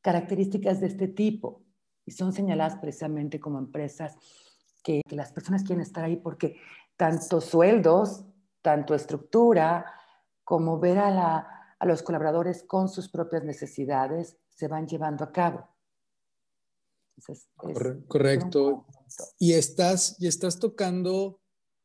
características 0.00 0.80
de 0.80 0.86
este 0.86 1.08
tipo 1.08 1.62
y 2.04 2.12
son 2.12 2.32
señaladas 2.32 2.76
precisamente 2.76 3.40
como 3.40 3.58
empresas 3.58 4.16
que, 4.82 5.02
que 5.06 5.16
las 5.16 5.32
personas 5.32 5.62
quieren 5.62 5.82
estar 5.82 6.04
ahí 6.04 6.16
porque 6.16 6.56
tanto 6.96 7.40
sueldos, 7.40 8.24
tanto 8.62 8.94
estructura, 8.94 9.86
como 10.44 10.78
ver 10.78 10.98
a, 10.98 11.48
los 11.84 12.02
colaboradores 12.02 12.62
con 12.62 12.88
sus 12.88 13.08
propias 13.08 13.42
necesidades 13.44 14.36
se 14.50 14.68
van 14.68 14.86
llevando 14.86 15.24
a 15.24 15.32
cabo. 15.32 15.68
Correcto. 18.06 18.86
Y 19.38 19.54
estás, 19.54 20.16
y 20.20 20.28
estás 20.28 20.58
tocando, 20.58 21.40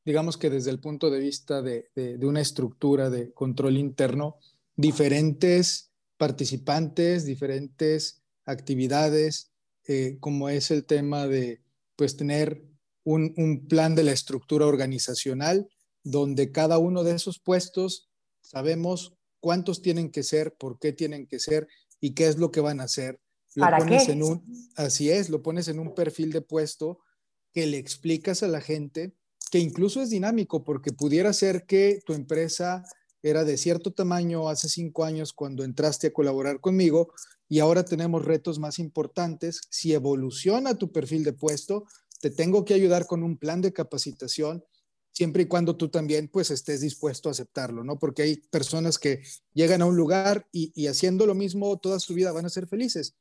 digamos 0.06 0.38
que 0.38 0.50
desde 0.50 0.70
el 0.72 0.80
punto 0.80 1.10
de 1.10 1.20
vista 1.20 1.62
de, 1.62 1.89
una 2.22 2.41
estructura 2.41 3.10
de 3.10 3.34
control 3.34 3.78
interno, 3.78 4.38
diferentes 4.76 5.91
participantes, 6.17 7.26
diferentes 7.26 8.22
actividades, 8.46 9.52
eh, 9.88 10.17
como 10.20 10.50
es 10.50 10.70
el 10.70 10.86
tema 10.86 11.28
de 11.28 11.62
pues 11.96 12.17
tener 12.17 12.63
un, 13.04 13.34
un, 13.38 13.67
plan 13.67 13.96
de 13.96 14.04
la 14.04 14.12
estructura 14.12 14.67
organizacional, 14.67 15.67
donde 16.04 16.52
cada 16.52 16.78
uno 16.78 17.04
de 17.04 17.15
esos 17.15 17.39
puestos 17.39 18.07
sabemos 18.48 19.14
cuántos 19.40 19.82
tienen 19.82 20.10
que 20.10 20.24
ser, 20.24 20.56
por 20.56 20.80
qué 20.80 20.94
tienen 20.94 21.28
que 21.28 21.40
ser 21.40 21.68
y 22.00 22.14
qué 22.14 22.28
es 22.28 22.38
lo 22.38 22.52
que 22.52 22.62
van 22.62 22.80
a 22.80 22.86
hacer. 22.86 23.20
Lo 23.56 23.66
¿Para 23.66 23.80
pones 23.80 24.06
qué? 24.06 24.14
En 24.14 24.24
un, 24.24 24.44
así 24.76 25.10
es, 25.10 25.30
lo 25.30 25.42
pones 25.42 25.68
en 25.68 25.80
un 25.80 25.94
perfil 25.94 26.32
de 26.32 26.42
puesto 26.42 27.00
que 27.52 27.66
le 27.66 27.78
explicas 27.78 28.44
a 28.44 28.48
la 28.48 28.62
gente 28.62 29.14
que 29.52 29.60
incluso 29.60 30.02
es 30.02 30.10
dinámico 30.10 30.64
porque 30.64 30.92
pudiera 30.92 31.32
ser 31.34 31.66
que 31.66 32.02
tu 32.06 32.14
empresa 32.14 32.84
era 33.24 33.44
de 33.44 33.58
cierto 33.58 33.94
tamaño 33.94 34.50
hace 34.50 34.70
cinco 34.70 35.04
años 35.04 35.34
cuando 35.34 35.64
entraste 35.64 36.08
a 36.08 36.14
colaborar 36.14 36.60
conmigo 36.60 37.14
y 37.50 37.60
ahora 37.60 37.84
tenemos 37.86 38.26
retos 38.26 38.60
más 38.60 38.80
importantes. 38.80 39.62
Si 39.70 39.94
evoluciona 39.94 40.78
tu 40.78 40.92
perfil 40.92 41.24
de 41.24 41.34
puesto, 41.34 41.86
te 42.22 42.30
tengo 42.30 42.66
que 42.66 42.74
ayudar 42.74 43.06
con 43.06 43.24
un 43.24 43.38
plan 43.38 43.62
de 43.62 43.74
capacitación 43.74 44.64
siempre 45.17 45.41
y 45.41 45.45
cuando 45.47 45.75
tú 45.75 45.89
también 45.89 46.27
pues 46.27 46.51
estés 46.51 46.82
dispuesto 46.82 47.27
a 47.27 47.32
aceptarlo, 47.32 47.84
¿no? 47.84 47.97
Porque 47.97 48.21
hay 48.21 48.36
personas 48.51 48.99
que 48.99 49.23
llegan 49.51 49.82
a 49.82 49.88
un 49.88 49.95
lugar 49.95 50.47
y, 50.51 50.86
haciendo 50.86 51.25
lo 51.25 51.34
mismo 51.34 51.75
toda 51.80 51.99
su 51.99 52.13
vida 52.13 52.32
van 52.32 52.45
a 52.45 52.49
ser 52.49 52.67
felices. 52.67 53.15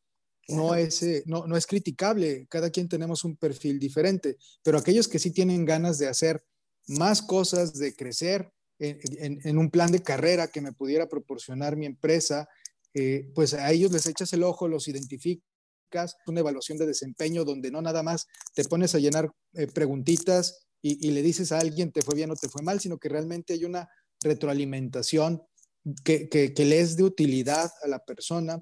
No 0.47 0.75
es, 0.75 1.03
eh, 1.03 1.23
no, 1.25 1.47
no 1.47 1.57
es 1.57 1.67
criticable, 1.67 2.47
cada 2.51 2.69
quien 2.69 2.91
tenemos 2.91 3.25
un 3.25 3.39
perfil 3.39 3.79
diferente, 3.79 4.37
pero 4.63 4.77
aquellos 4.77 5.09
que 5.09 5.19
sí 5.19 5.31
tienen 5.31 5.65
ganas 5.65 5.97
de 5.97 6.07
hacer 6.07 6.45
más 6.87 7.23
cosas, 7.23 7.73
de 7.73 7.97
crecer 7.97 8.53
en, 8.79 9.57
un 9.57 9.71
plan 9.71 9.91
de 9.91 10.03
carrera 10.03 10.49
que 10.49 10.61
me 10.61 10.75
pudiera 10.75 11.09
proporcionar 11.09 11.77
mi 11.77 11.87
empresa, 11.87 12.47
eh, 12.93 13.33
pues 13.35 13.55
a 13.55 13.73
ellos 13.73 13.91
les 13.91 14.07
echas 14.07 14.31
el 14.35 14.43
ojo, 14.43 14.69
los 14.69 14.87
identificas, 14.87 16.15
una 16.27 16.41
evaluación 16.41 16.77
de 16.77 16.87
desempeño 16.87 17.47
donde 17.47 17.71
no 17.71 17.81
nada 17.81 18.03
más 18.03 18.27
te 18.55 18.65
pones 18.65 18.95
a 18.95 18.99
llenar 18.99 19.33
eh, 19.55 19.67
preguntitas 19.67 20.66
y, 20.89 21.11
le 21.11 21.23
dices 21.23 21.53
a 21.53 21.59
alguien 21.59 21.91
te 21.91 22.03
fue 22.03 22.15
bien 22.15 22.31
o 22.31 22.37
te 22.37 22.49
fue 22.49 22.63
mal, 22.63 22.81
sino 22.81 22.99
que 22.99 23.09
realmente 23.09 23.55
hay 23.55 23.65
una 23.65 23.89
retroalimentación 24.21 25.43
que, 26.05 26.29
que, 26.29 26.65
le 26.65 26.81
es 26.81 26.97
de 26.97 27.05
utilidad 27.05 27.71
a 27.83 27.89
la 27.89 28.05
persona. 28.05 28.61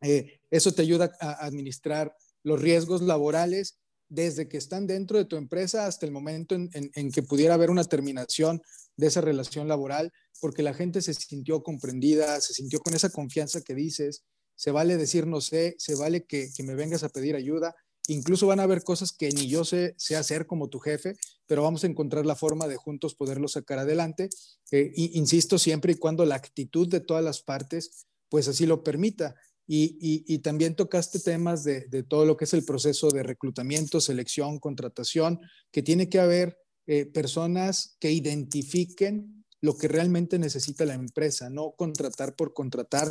Eh, 0.00 0.40
eso 0.50 0.72
te 0.72 0.82
ayuda 0.82 1.12
a 1.20 1.44
administrar 1.44 2.14
los 2.42 2.60
riesgos 2.60 3.02
laborales 3.02 3.78
desde 4.08 4.48
que 4.48 4.58
están 4.58 4.86
dentro 4.86 5.18
de 5.18 5.24
tu 5.24 5.36
empresa 5.36 5.86
hasta 5.86 6.06
el 6.06 6.12
momento 6.12 6.54
en, 6.54 6.70
en, 6.72 7.10
que 7.10 7.22
pudiera 7.22 7.54
haber 7.54 7.70
una 7.70 7.84
terminación 7.84 8.62
de 8.96 9.06
esa 9.06 9.20
relación 9.20 9.66
laboral, 9.66 10.12
porque 10.40 10.62
la 10.62 10.74
gente 10.74 11.00
se 11.02 11.14
sintió 11.14 11.62
comprendida, 11.62 12.40
se 12.40 12.52
sintió 12.52 12.80
con 12.80 12.94
esa 12.94 13.08
confianza 13.08 13.62
que 13.62 13.74
dices, 13.74 14.24
se 14.56 14.70
vale 14.70 14.96
decir 14.96 15.26
no 15.26 15.40
sé, 15.40 15.74
se 15.78 15.94
vale 15.94 16.24
que, 16.26 16.50
que 16.54 16.62
me 16.62 16.74
vengas 16.74 17.02
a 17.02 17.08
pedir 17.08 17.34
ayuda, 17.34 17.74
Incluso 18.08 18.46
van 18.46 18.60
a 18.60 18.64
haber 18.64 18.82
cosas 18.82 19.12
que 19.12 19.30
ni 19.30 19.48
yo 19.48 19.64
sé, 19.64 19.94
sé, 19.96 20.16
hacer 20.16 20.46
como 20.46 20.68
tu 20.68 20.78
jefe, 20.78 21.16
pero 21.46 21.62
vamos 21.62 21.84
a 21.84 21.86
encontrar 21.86 22.26
la 22.26 22.36
forma 22.36 22.66
de 22.66 22.76
juntos 22.76 23.14
poderlo 23.14 23.48
sacar 23.48 23.78
adelante. 23.78 24.28
Eh, 24.70 24.92
insisto, 24.94 25.58
siempre 25.58 25.92
y 25.92 25.96
cuando 25.96 26.24
la 26.24 26.36
actitud 26.36 26.88
de 26.88 27.00
todas 27.00 27.24
las 27.24 27.42
partes, 27.42 28.06
pues 28.28 28.48
así 28.48 28.66
lo 28.66 28.82
permita. 28.82 29.34
Y, 29.66 30.38
también 30.40 30.76
tocaste 30.76 31.20
temas 31.20 31.64
de, 31.64 32.02
todo 32.06 32.26
lo 32.26 32.36
que 32.36 32.44
es 32.44 32.52
el 32.52 32.64
proceso 32.64 33.08
de 33.08 33.22
reclutamiento, 33.22 34.00
selección, 34.00 34.58
contratación, 34.58 35.40
que 35.72 35.82
tiene 35.82 36.08
que 36.10 36.20
haber 36.20 36.58
eh, 36.86 37.06
personas 37.06 37.96
que 37.98 38.12
identifiquen 38.12 39.44
lo 39.62 39.78
que 39.78 39.88
realmente 39.88 40.38
necesita 40.38 40.84
la 40.84 40.92
empresa, 40.92 41.48
no 41.48 41.72
contratar 41.78 42.36
por 42.36 42.52
contratar, 42.52 43.08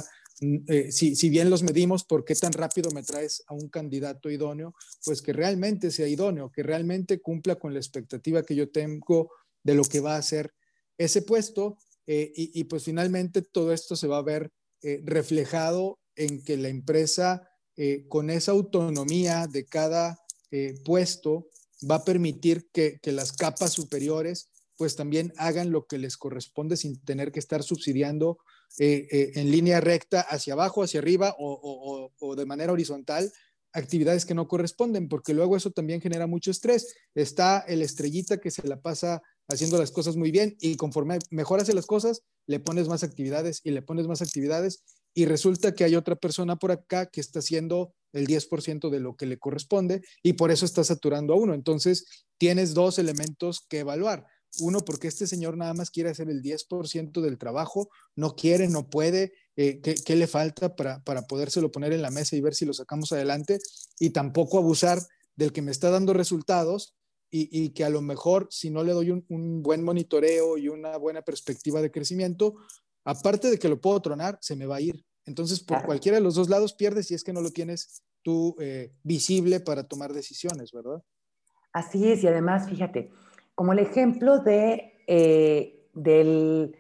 eh, 0.67 0.91
si, 0.91 1.29
bien 1.29 1.49
los 1.49 1.63
medimos, 1.63 2.03
¿por 2.03 2.25
qué 2.25 2.36
tan 2.36 2.53
rápido 2.53 2.89
me 2.91 3.03
traes 3.03 3.43
a 3.47 3.53
un 3.53 3.69
candidato 3.69 4.29
idóneo? 4.29 4.73
Pues 5.06 5.21
que 5.21 5.34
realmente 5.34 5.91
sea 5.91 6.08
idóneo, 6.08 6.51
que 6.51 6.63
realmente 6.63 7.21
cumpla 7.21 7.56
con 7.56 7.73
la 7.73 7.79
expectativa 7.79 8.43
que 8.43 8.56
yo 8.56 8.69
tengo 8.69 9.32
de 9.63 9.75
lo 9.75 9.84
que 9.84 9.99
va 9.99 10.15
a 10.15 10.19
hacer 10.19 10.53
ese 10.97 11.21
puesto. 11.21 11.77
Eh, 12.06 12.32
y, 12.36 12.63
pues 12.65 12.84
finalmente 12.84 13.41
todo 13.41 13.71
esto 13.71 13.95
se 13.95 14.08
va 14.08 14.17
a 14.17 14.23
ver 14.23 14.51
eh, 14.82 15.01
reflejado 15.06 15.99
en 16.15 16.43
que 16.43 16.58
la 16.58 16.67
empresa, 16.67 17.49
con 18.08 18.29
esa 18.29 18.51
autonomía 18.51 19.47
de 19.47 19.65
cada 19.65 20.19
puesto, 20.86 21.47
va 21.89 21.95
a 21.95 22.06
permitir 22.06 22.69
que, 22.71 22.99
que 23.01 23.12
las 23.12 23.32
capas 23.32 23.73
superiores 23.73 24.51
pues 24.77 24.95
también 24.95 25.34
hagan 25.38 25.71
lo 25.71 25.88
que 25.88 25.97
les 25.97 26.17
corresponde 26.17 26.77
sin 26.77 26.99
tener 26.99 27.32
que 27.32 27.39
estar 27.39 27.63
subsidiando 27.63 28.38
eh, 28.80 29.08
eh, 29.12 29.32
en 29.36 29.52
línea 29.52 29.82
recta 29.82 30.22
hacia 30.22 30.54
abajo, 30.54 30.84
hacia 30.84 31.00
arriba 31.00 31.36
o, 31.38 32.36
de 32.36 32.46
manera 32.46 32.74
horizontal 32.74 33.32
actividades 33.76 34.26
que 34.26 34.36
no 34.36 34.48
corresponden, 34.48 35.10
porque 35.10 35.34
luego 35.34 35.58
eso 35.58 35.72
también 35.72 36.00
genera 36.00 36.28
mucho 36.28 36.52
estrés. 36.52 36.94
Está 37.16 37.60
el 37.68 37.82
estrellita 37.82 38.38
que 38.38 38.52
se 38.52 38.68
la 38.68 38.80
pasa 38.80 39.24
haciendo 39.50 39.80
las 39.80 39.92
cosas 39.92 40.16
muy 40.16 40.30
bien 40.30 40.56
y 40.60 40.76
conforme 40.76 41.18
mejor 41.32 41.60
hace 41.60 41.74
las 41.74 41.88
cosas, 41.88 42.22
le 42.46 42.60
pones 42.60 42.88
más 42.88 43.04
actividades 43.04 43.62
y 43.64 43.72
le 43.72 43.82
pones 43.82 44.08
más 44.08 44.22
actividades 44.22 44.84
y 45.14 45.26
resulta 45.26 45.74
que 45.74 45.84
hay 45.84 45.96
otra 45.96 46.16
persona 46.16 46.56
por 46.56 46.72
acá 46.72 47.08
que 47.08 47.22
está 47.22 47.40
haciendo 47.40 47.94
el 48.14 48.28
10% 48.28 48.90
de 48.90 49.00
lo 49.00 49.16
que 49.16 49.26
le 49.26 49.38
corresponde 49.38 50.02
y 50.22 50.34
por 50.34 50.52
eso 50.52 50.66
está 50.66 50.84
saturando 50.84 51.34
a 51.34 51.38
uno. 51.38 51.54
Entonces, 51.54 52.26
tienes 52.38 52.74
dos 52.74 53.00
elementos 53.00 53.66
que 53.68 53.80
evaluar. 53.80 54.26
Uno, 54.60 54.80
porque 54.80 55.08
este 55.08 55.28
señor 55.28 55.58
nada 55.58 55.74
más 55.74 55.89
quiere 55.89 56.10
hacer 56.10 56.30
el 56.30 56.42
10% 56.42 57.22
del 57.22 57.38
trabajo, 57.38 57.89
no 58.16 58.36
quiere, 58.36 58.68
no 58.68 58.89
puede, 58.89 59.34
eh, 59.56 59.82
¿qué, 59.82 60.16
le 60.16 60.28
falta 60.28 60.76
para, 60.76 61.04
para 61.04 61.24
podérselo 61.24 61.72
poner 61.72 61.94
en 61.94 62.02
la 62.02 62.12
mesa 62.12 62.36
y 62.36 62.42
ver 62.42 62.54
si 62.54 62.66
lo 62.66 62.74
sacamos 62.74 63.12
adelante? 63.12 63.60
Y 64.00 64.12
tampoco 64.12 64.58
abusar 64.58 65.00
del 65.36 65.52
que 65.52 65.62
me 65.62 65.72
está 65.72 65.89
dando 65.89 66.13
resultados 66.13 66.96
y, 67.36 67.70
que 67.70 67.84
a 67.84 67.89
lo 67.89 68.04
mejor 68.04 68.48
si 68.52 68.70
no 68.70 68.84
le 68.84 68.94
doy 68.94 69.10
un, 69.10 69.63
buen 69.63 69.84
monitoreo 69.84 70.56
y 70.56 70.68
una 70.68 70.98
buena 70.98 71.24
perspectiva 71.24 71.82
de 71.82 71.89
crecimiento, 71.89 72.54
aparte 73.04 73.50
de 73.50 73.58
que 73.58 73.70
lo 73.70 73.82
puedo 73.82 74.00
tronar, 74.04 74.38
se 74.39 74.56
me 74.56 74.68
va 74.68 74.76
a 74.76 74.82
ir. 74.82 75.04
Entonces, 75.26 75.60
por 75.62 75.84
cualquiera 75.84 76.20
de 76.20 76.24
los 76.24 76.36
dos 76.36 76.48
lados 76.48 76.76
pierdes 76.76 77.08
si 77.08 77.16
es 77.16 77.24
que 77.24 77.34
no 77.34 77.42
lo 77.42 77.50
tienes 77.50 78.04
tú 78.22 78.56
eh, 78.60 78.94
visible 79.02 79.60
para 79.62 79.88
tomar 79.88 80.13
decisiones, 80.13 80.72
¿verdad? 80.72 81.02
Así 81.72 82.08
es, 82.08 82.24
y 82.24 82.28
además, 82.28 82.70
fíjate, 82.70 83.10
como 83.56 83.74
el 83.74 83.80
ejemplo 83.80 84.39
de, 84.39 85.04
eh, 85.08 85.89
del 85.94 86.76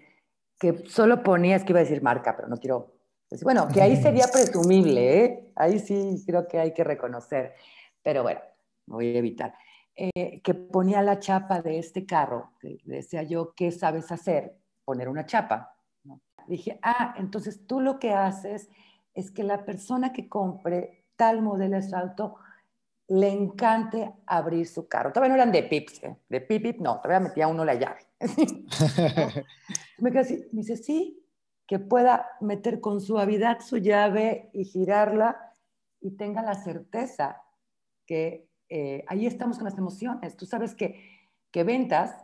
que 0.59 0.83
solo 0.87 1.23
ponías 1.23 1.63
que 1.63 1.71
iba 1.71 1.79
a 1.79 1.83
decir 1.83 2.01
marca, 2.01 2.35
pero 2.35 2.47
no 2.47 2.57
quiero 2.57 2.93
decir, 3.29 3.43
bueno, 3.43 3.67
que 3.67 3.81
ahí 3.81 3.97
sería 3.97 4.27
presumible, 4.31 5.23
¿eh? 5.23 5.51
ahí 5.55 5.79
sí 5.79 6.23
creo 6.25 6.47
que 6.47 6.59
hay 6.59 6.73
que 6.73 6.83
reconocer, 6.83 7.53
pero 8.01 8.23
bueno, 8.23 8.39
voy 8.87 9.15
a 9.15 9.19
evitar. 9.19 9.53
Eh, 9.95 10.41
que 10.41 10.55
ponía 10.55 11.03
la 11.03 11.19
chapa 11.19 11.61
de 11.61 11.77
este 11.77 12.05
carro, 12.05 12.53
que 12.59 12.77
decía 12.85 13.21
yo, 13.23 13.53
¿qué 13.55 13.71
sabes 13.71 14.11
hacer? 14.11 14.57
Poner 14.83 15.07
una 15.07 15.25
chapa. 15.25 15.75
Dije, 16.47 16.79
ah, 16.81 17.13
entonces 17.17 17.67
tú 17.67 17.79
lo 17.79 17.99
que 17.99 18.11
haces 18.11 18.69
es 19.13 19.31
que 19.31 19.43
la 19.43 19.65
persona 19.65 20.11
que 20.11 20.27
compre 20.27 21.05
tal 21.15 21.41
modelo 21.41 21.79
de 21.79 21.95
auto 21.95 22.37
le 23.13 23.29
encante 23.29 24.11
abrir 24.25 24.67
su 24.67 24.87
carro. 24.87 25.13
Todavía 25.13 25.35
no 25.35 25.41
eran 25.41 25.51
de 25.51 25.61
pips, 25.61 26.03
¿eh? 26.03 26.17
de 26.29 26.41
pip, 26.41 26.63
pip, 26.63 26.79
no, 26.79 26.99
todavía 26.99 27.27
metía 27.27 27.47
uno 27.47 27.63
la 27.63 27.75
llave. 27.75 28.07
Me 29.99 30.09
quedé 30.09 30.19
así, 30.19 30.47
me 30.51 30.61
dice, 30.61 30.77
sí, 30.77 31.23
que 31.67 31.77
pueda 31.77 32.27
meter 32.41 32.81
con 32.81 32.99
suavidad 33.01 33.59
su 33.59 33.77
llave 33.77 34.49
y 34.51 34.65
girarla 34.65 35.53
y 36.01 36.17
tenga 36.17 36.41
la 36.41 36.55
certeza 36.55 37.43
que 38.07 38.49
eh, 38.69 39.05
ahí 39.07 39.27
estamos 39.27 39.57
con 39.57 39.65
las 39.65 39.77
emociones. 39.77 40.35
Tú 40.35 40.47
sabes 40.47 40.73
que, 40.73 41.29
que 41.51 41.63
ventas 41.63 42.15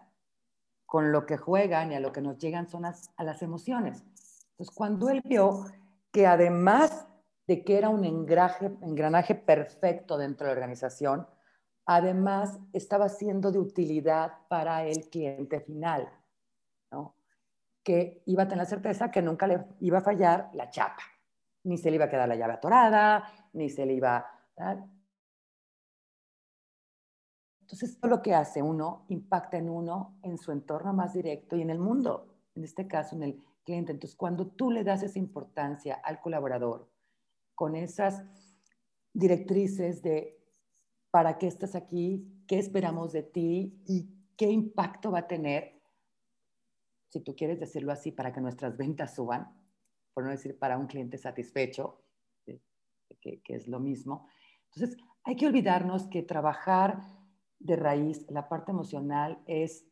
con 0.88 1.12
lo 1.12 1.28
que 1.28 1.38
juegan 1.38 1.92
y 1.92 1.96
a 1.96 2.00
lo 2.00 2.12
que 2.12 2.22
nos 2.22 2.40
llegan 2.40 2.68
son 2.68 2.86
a 2.86 3.24
las 3.24 3.42
emociones. 3.44 4.04
Entonces, 4.52 4.76
cuando 4.76 5.10
él 5.10 5.22
vio 5.24 5.66
que 6.12 6.26
además 6.26 7.08
de 7.50 7.64
que 7.64 7.80
era 7.80 7.90
un 7.90 8.06
engranaje, 8.06 9.34
perfecto 9.34 10.20
dentro 10.20 10.46
de 10.46 10.54
la 10.54 10.60
organización, 10.60 11.26
además 11.84 12.60
estaba 12.74 13.10
siendo 13.10 13.52
de 13.52 13.58
utilidad 13.58 14.34
para 14.50 14.86
el 14.86 15.10
cliente 15.10 15.60
final, 15.60 16.08
¿no? 16.92 17.16
que 17.82 18.22
iba 18.28 18.44
a 18.44 18.48
tener 18.48 18.60
la 18.60 18.70
certeza 18.70 19.10
que 19.10 19.24
nunca 19.24 19.48
le 19.48 19.66
iba 19.80 19.98
a 19.98 20.02
fallar 20.02 20.52
la 20.54 20.70
chapa, 20.70 21.02
ni 21.64 21.80
se 21.80 21.90
le 21.90 21.96
iba 21.96 22.06
a 22.06 22.10
quedar 22.10 22.30
la 22.30 22.36
llave 22.36 22.54
atorada, 22.54 23.24
ni 23.54 23.68
se 23.68 23.84
le 23.84 23.94
iba... 23.94 24.28
a... 24.60 24.86
Entonces, 27.62 28.00
todo 28.00 28.12
lo 28.12 28.22
que 28.22 28.36
hace 28.36 28.62
uno 28.62 29.06
impacta 29.08 29.58
en 29.58 29.72
uno, 29.72 30.20
en 30.22 30.38
su 30.38 30.52
entorno 30.52 30.94
más 30.94 31.14
directo 31.14 31.56
y 31.56 31.64
en 31.64 31.72
el 31.72 31.80
mundo, 31.80 32.28
en 32.54 32.64
este 32.64 32.88
caso, 32.88 33.16
en 33.16 33.24
el 33.24 33.44
cliente. 33.64 33.92
Entonces, 33.92 34.16
cuando 34.16 34.46
tú 34.46 34.70
le 34.70 34.84
das 34.84 35.02
esa 35.02 35.18
importancia 35.18 35.96
al 35.96 36.22
colaborador, 36.22 36.88
con 37.60 37.76
esas 37.76 38.24
directrices 39.12 40.02
de 40.02 40.42
para 41.12 41.38
qué 41.38 41.48
estás 41.48 41.76
aquí, 41.76 42.42
qué 42.48 42.58
esperamos 42.58 43.12
de 43.12 43.22
ti 43.22 43.84
y 43.86 44.10
qué 44.38 44.50
impacto 44.50 45.12
va 45.12 45.20
a 45.20 45.28
tener, 45.28 45.82
si 47.10 47.20
tú 47.20 47.36
quieres 47.36 47.60
decirlo 47.60 47.92
así, 47.92 48.14
para 48.14 48.32
que 48.32 48.40
nuestras 48.40 48.78
ventas 48.78 49.14
suban, 49.14 49.62
por 50.14 50.24
no 50.24 50.30
decir 50.30 50.58
para 50.58 50.78
un 50.78 50.88
cliente 50.88 51.18
satisfecho, 51.18 52.02
que, 53.20 53.42
es 53.44 53.68
lo 53.68 53.82
mismo. 53.82 54.30
Entonces, 54.72 54.98
hay 55.26 55.36
que 55.36 55.48
olvidarnos 55.48 56.08
que 56.08 56.24
trabajar 56.24 57.02
de 57.60 57.76
raíz, 57.76 58.26
la 58.30 58.48
parte 58.48 58.72
emocional 58.72 59.44
es 59.48 59.86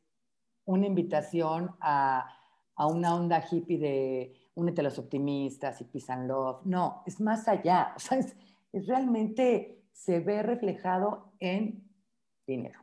una 0.63 0.88
invitación 0.88 1.75
a, 1.82 2.34
una 2.77 3.13
onda 3.13 3.43
hippie 3.51 3.77
de 3.77 4.46
únete 4.58 4.82
a 4.82 4.84
los 4.84 5.00
optimistas 5.00 5.80
y 5.82 5.86
peace 5.86 6.12
and 6.12 6.28
love. 6.28 6.65
No, 6.65 7.04
es 7.06 7.20
más 7.20 7.48
allá. 7.48 7.93
O 7.96 8.00
sea, 8.00 8.20
es, 8.20 8.36
realmente 8.74 9.82
se 9.91 10.20
ve 10.20 10.43
reflejado 10.43 11.34
en 11.39 11.84
dinero. 12.46 12.80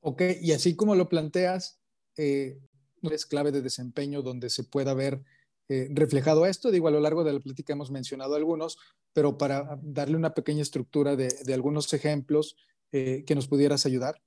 Ok, 0.00 0.22
y 0.40 0.52
así 0.52 0.76
como 0.76 0.94
lo 0.94 1.08
planteas, 1.08 1.80
eh, 2.16 2.60
es 3.02 3.26
clave 3.26 3.52
de 3.52 3.62
desempeño 3.62 4.22
donde 4.22 4.50
se 4.50 4.64
pueda 4.64 4.94
ver 4.94 5.22
eh, 5.68 5.88
reflejado 5.90 6.46
esto. 6.46 6.70
Digo, 6.70 6.88
a 6.88 6.92
lo 6.92 7.00
largo 7.00 7.24
de 7.24 7.32
la 7.32 7.40
plática 7.40 7.72
hemos 7.72 7.90
mencionado 7.90 8.34
algunos, 8.34 8.78
pero 9.12 9.38
para 9.38 9.78
darle 9.82 10.16
una 10.16 10.34
pequeña 10.34 10.62
estructura 10.62 11.16
de, 11.16 11.28
de 11.44 11.54
algunos 11.54 11.92
ejemplos, 11.92 12.56
eh, 12.92 13.24
que 13.26 13.34
nos 13.34 13.48
pudieras 13.48 13.84
ayudar? 13.84 14.22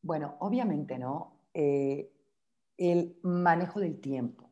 Bueno, 0.00 0.36
obviamente, 0.40 0.98
¿no? 0.98 1.40
Eh, 1.52 2.10
el 2.76 3.18
manejo 3.22 3.80
del 3.80 4.00
tiempo. 4.00 4.43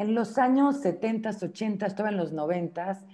En 0.00 0.14
los 0.14 0.38
años 0.38 0.80
70, 0.80 1.30
80, 1.42 1.86
estaba 1.86 2.08
en 2.08 2.16
los 2.16 2.32
90, 2.32 3.06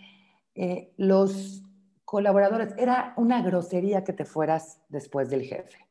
eh, 0.55 0.93
los 0.97 1.63
colaboradores, 2.05 2.75
era 2.79 3.13
una 3.17 3.43
grosería 3.43 4.05
que 4.05 4.13
te 4.13 4.25
fueras 4.25 4.81
después 4.89 5.29
del 5.29 5.43
jefe. 5.43 5.87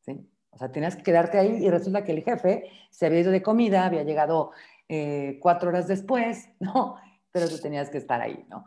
¿sí? 0.00 0.26
O 0.50 0.56
sea, 0.56 0.72
tenías 0.72 0.96
que 0.96 1.02
quedarte 1.02 1.38
ahí 1.38 1.64
y 1.64 1.68
resulta 1.68 2.04
que 2.04 2.12
el 2.12 2.24
jefe 2.24 2.70
se 2.90 3.04
había 3.06 3.20
ido 3.20 3.30
de 3.30 3.42
comida, 3.42 3.84
había 3.84 4.02
llegado 4.02 4.52
cuatro 5.40 5.68
horas 5.68 5.86
después, 5.86 6.48
¿no? 6.58 6.96
Pero 7.30 7.46
tú 7.48 7.58
tenías 7.58 7.90
que 7.90 7.98
estar 7.98 8.22
ahí, 8.22 8.46
¿no? 8.48 8.64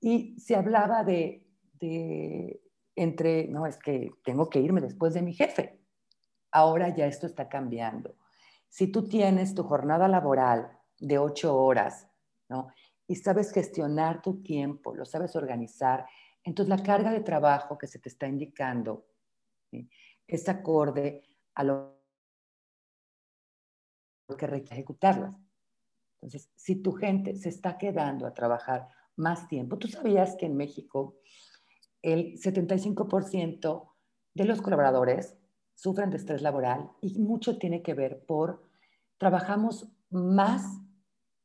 Y 0.00 0.36
se 0.40 0.56
hablaba 0.56 1.04
de 1.04 1.46
este, 1.80 2.60
entre, 2.94 3.48
no, 3.48 3.66
es 3.66 3.78
que 3.78 4.12
tengo 4.24 4.50
que 4.50 4.60
irme 4.60 4.80
después 4.80 5.14
de 5.14 5.22
mi 5.22 5.32
jefe. 5.32 5.80
Ahora 6.50 6.94
ya 6.94 7.06
esto 7.06 7.26
está 7.26 7.48
cambiando. 7.48 8.16
Si 8.68 8.88
tú 8.88 9.08
tienes 9.08 9.54
tu 9.54 9.62
jornada 9.62 10.06
laboral 10.08 10.79
de 11.00 11.18
ocho 11.18 11.56
horas, 11.56 12.06
¿no? 12.48 12.68
Y 13.06 13.16
sabes 13.16 13.52
gestionar 13.52 14.22
tu 14.22 14.42
tiempo, 14.42 14.94
lo 14.94 15.04
sabes 15.04 15.34
organizar, 15.34 16.06
entonces 16.44 16.68
la 16.68 16.82
carga 16.82 17.10
de 17.10 17.20
trabajo 17.20 17.76
que 17.76 17.88
se 17.88 17.98
te 17.98 18.08
está 18.08 18.28
indicando 18.28 19.06
es 20.26 20.48
acorde 20.48 21.22
a 21.54 21.64
lo 21.64 22.00
que 24.38 24.46
requiere 24.46 24.76
ejecutarlas. 24.76 25.36
Entonces, 26.14 26.50
si 26.54 26.76
tu 26.76 26.92
gente 26.92 27.34
se 27.34 27.48
está 27.48 27.78
quedando 27.78 28.26
a 28.26 28.34
trabajar 28.34 28.88
más 29.16 29.48
tiempo, 29.48 29.78
tú 29.78 29.88
sabías 29.88 30.36
que 30.36 30.46
en 30.46 30.56
México 30.56 31.16
el 32.02 32.38
75% 32.38 33.94
de 34.34 34.44
los 34.44 34.62
colaboradores 34.62 35.36
sufren 35.74 36.10
de 36.10 36.18
estrés 36.18 36.42
laboral 36.42 36.90
y 37.00 37.18
mucho 37.18 37.58
tiene 37.58 37.82
que 37.82 37.94
ver 37.94 38.24
por 38.24 38.62
trabajamos 39.18 39.88
más 40.10 40.80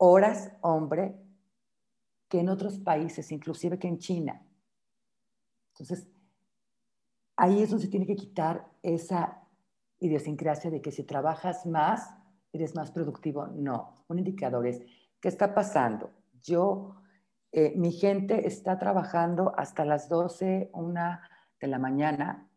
horas 0.05 0.51
hombre 0.61 1.15
que 2.29 2.39
en 2.39 2.49
otros 2.49 2.79
países, 2.79 3.31
inclusive 3.31 3.79
que 3.79 3.87
en 3.87 3.97
China. 3.97 4.41
Entonces, 5.73 6.07
ahí 7.35 7.61
es 7.61 7.69
donde 7.69 7.85
se 7.85 7.91
tiene 7.91 8.05
que 8.05 8.15
quitar 8.15 8.71
esa 8.81 9.41
idiosincrasia 9.99 10.69
de 10.71 10.81
que 10.81 10.91
si 10.91 11.03
trabajas 11.03 11.65
más, 11.65 12.13
eres 12.51 12.75
más 12.75 12.91
productivo. 12.91 13.47
No, 13.47 14.05
un 14.07 14.19
indicador 14.19 14.65
es, 14.67 14.81
¿qué 15.19 15.27
está 15.27 15.53
pasando? 15.53 16.11
Yo 16.41 16.95
eh, 17.51 17.73
mi 17.75 17.91
gente 17.91 18.47
está 18.47 18.77
trabajando 18.77 19.53
hasta 19.57 19.85
las 19.85 20.09
12, 20.09 20.69
una 20.73 21.29
de 21.59 21.67
la 21.67 21.79
mañana 21.79 22.49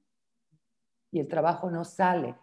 y 1.11 1.21
el 1.21 1.29
trabajo 1.29 1.71
no 1.71 1.85
sale. 1.85 2.37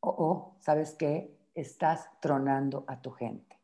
O, 0.00 0.56
¿sabes 0.60 0.94
qué? 0.94 1.36
Estás 1.54 2.08
tronando 2.20 2.84
a 2.88 3.00
tu 3.00 3.10
gente. 3.10 3.61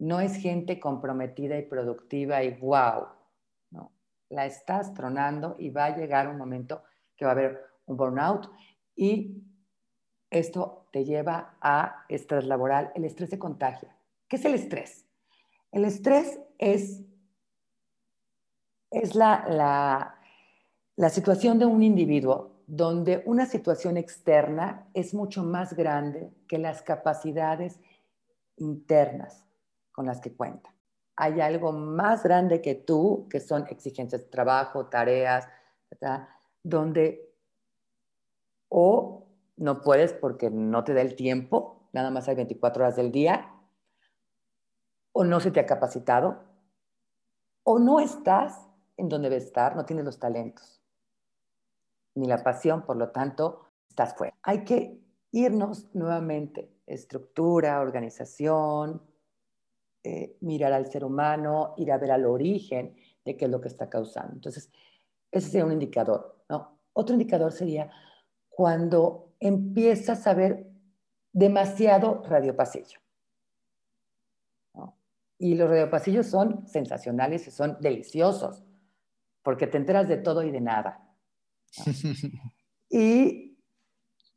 No 0.00 0.18
es 0.18 0.36
gente 0.36 0.80
comprometida 0.80 1.58
y 1.58 1.62
productiva 1.62 2.42
y 2.42 2.54
wow. 2.54 3.08
No, 3.70 3.92
la 4.30 4.46
estás 4.46 4.94
tronando 4.94 5.56
y 5.58 5.68
va 5.68 5.84
a 5.84 5.96
llegar 5.96 6.26
un 6.26 6.38
momento 6.38 6.82
que 7.16 7.26
va 7.26 7.32
a 7.32 7.34
haber 7.34 7.62
un 7.84 7.98
burnout 7.98 8.50
y 8.96 9.42
esto 10.30 10.88
te 10.90 11.04
lleva 11.04 11.58
a 11.60 12.06
estrés 12.08 12.46
laboral. 12.46 12.90
El 12.94 13.04
estrés 13.04 13.28
se 13.28 13.38
contagia. 13.38 13.94
¿Qué 14.26 14.36
es 14.36 14.44
el 14.46 14.54
estrés? 14.54 15.06
El 15.70 15.84
estrés 15.84 16.40
es, 16.56 17.02
es 18.90 19.14
la, 19.14 20.16
la 20.96 21.10
situación 21.10 21.58
de 21.58 21.66
un 21.66 21.82
individuo 21.82 22.62
donde 22.66 23.22
una 23.26 23.44
situación 23.44 23.98
externa 23.98 24.88
es 24.94 25.12
mucho 25.12 25.44
más 25.44 25.74
grande 25.74 26.32
que 26.48 26.56
las 26.56 26.80
capacidades 26.80 27.78
internas 28.56 29.44
con 30.00 30.06
las 30.06 30.22
que 30.22 30.34
cuenta. 30.34 30.74
Hay 31.14 31.42
algo 31.42 31.72
más 31.72 32.22
grande 32.22 32.62
que 32.62 32.74
tú, 32.74 33.26
que 33.28 33.38
son 33.38 33.66
exigencias 33.68 34.22
de 34.22 34.28
trabajo, 34.28 34.86
tareas, 34.86 35.46
donde 36.62 37.36
o 38.70 39.26
no 39.58 39.82
puedes 39.82 40.14
porque 40.14 40.48
no 40.48 40.84
te 40.84 40.94
da 40.94 41.02
el 41.02 41.16
tiempo, 41.16 41.86
nada 41.92 42.10
más 42.10 42.28
hay 42.28 42.36
24 42.36 42.82
horas 42.82 42.96
del 42.96 43.12
día, 43.12 43.52
o 45.12 45.22
no 45.24 45.38
se 45.40 45.50
te 45.50 45.60
ha 45.60 45.66
capacitado, 45.66 46.44
o 47.62 47.78
no 47.78 48.00
estás 48.00 48.70
en 48.96 49.10
donde 49.10 49.28
debes 49.28 49.44
estar, 49.44 49.76
no 49.76 49.84
tienes 49.84 50.06
los 50.06 50.18
talentos, 50.18 50.80
ni 52.14 52.26
la 52.26 52.42
pasión, 52.42 52.86
por 52.86 52.96
lo 52.96 53.10
tanto, 53.10 53.66
estás 53.86 54.14
fuera. 54.14 54.34
Hay 54.44 54.64
que 54.64 54.98
irnos 55.30 55.94
nuevamente 55.94 56.80
estructura, 56.86 57.80
organización, 57.80 59.02
eh, 60.02 60.38
mirar 60.40 60.72
al 60.72 60.90
ser 60.90 61.04
humano, 61.04 61.74
ir 61.76 61.92
a 61.92 61.98
ver 61.98 62.10
al 62.12 62.24
origen 62.24 62.96
de 63.22 63.36
qué 63.36 63.44
es 63.44 63.50
lo 63.50 63.60
que 63.60 63.68
está 63.68 63.90
causando. 63.90 64.32
Entonces, 64.32 64.70
ese 65.30 65.50
sería 65.50 65.66
un 65.66 65.72
indicador. 65.72 66.42
¿no? 66.48 66.78
Otro 66.94 67.14
indicador 67.14 67.52
sería 67.52 67.90
cuando 68.48 69.34
empiezas 69.38 70.26
a 70.26 70.32
ver 70.32 70.70
demasiado 71.32 72.22
radiopasillo. 72.22 72.98
¿no? 74.74 74.96
Y 75.38 75.54
los 75.54 75.68
radiopasillos 75.68 76.26
son 76.26 76.66
sensacionales 76.66 77.46
y 77.46 77.50
son 77.50 77.76
deliciosos, 77.80 78.64
porque 79.42 79.66
te 79.66 79.76
enteras 79.76 80.08
de 80.08 80.16
todo 80.16 80.42
y 80.42 80.50
de 80.50 80.60
nada. 80.62 81.06
y, 82.88 83.58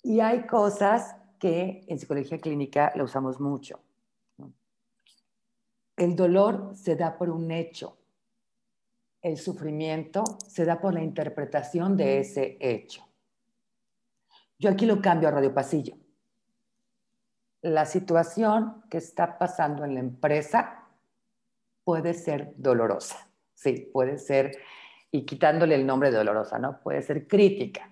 y 0.04 0.20
hay 0.20 0.46
cosas 0.46 1.16
que 1.40 1.86
en 1.88 2.00
psicología 2.00 2.38
clínica 2.38 2.92
la 2.96 3.04
usamos 3.06 3.40
mucho. 3.40 3.80
El 5.96 6.16
dolor 6.16 6.72
se 6.76 6.96
da 6.96 7.18
por 7.18 7.30
un 7.30 7.52
hecho. 7.52 7.98
El 9.22 9.38
sufrimiento 9.38 10.24
se 10.48 10.66
da 10.66 10.82
por 10.82 10.94
la 10.94 11.04
interpretación 11.04 11.96
de 11.96 12.20
ese 12.20 12.58
hecho. 12.60 13.08
Yo 14.58 14.70
aquí 14.70 14.86
lo 14.86 15.02
cambio 15.02 15.30
a 15.30 15.32
radio 15.32 15.54
pasillo. 15.54 15.96
La 17.62 17.86
situación 17.86 18.84
que 18.90 18.98
está 18.98 19.38
pasando 19.38 19.86
en 19.86 19.94
la 19.94 20.00
empresa 20.00 20.88
puede 21.84 22.14
ser 22.14 22.54
dolorosa. 22.58 23.30
Sí, 23.54 23.90
puede 23.94 24.18
ser, 24.18 24.58
y 25.12 25.26
quitándole 25.26 25.76
el 25.76 25.86
nombre 25.86 26.12
de 26.12 26.18
dolorosa, 26.18 26.60
¿no? 26.60 26.82
Puede 26.82 27.02
ser 27.02 27.28
crítica. 27.28 27.90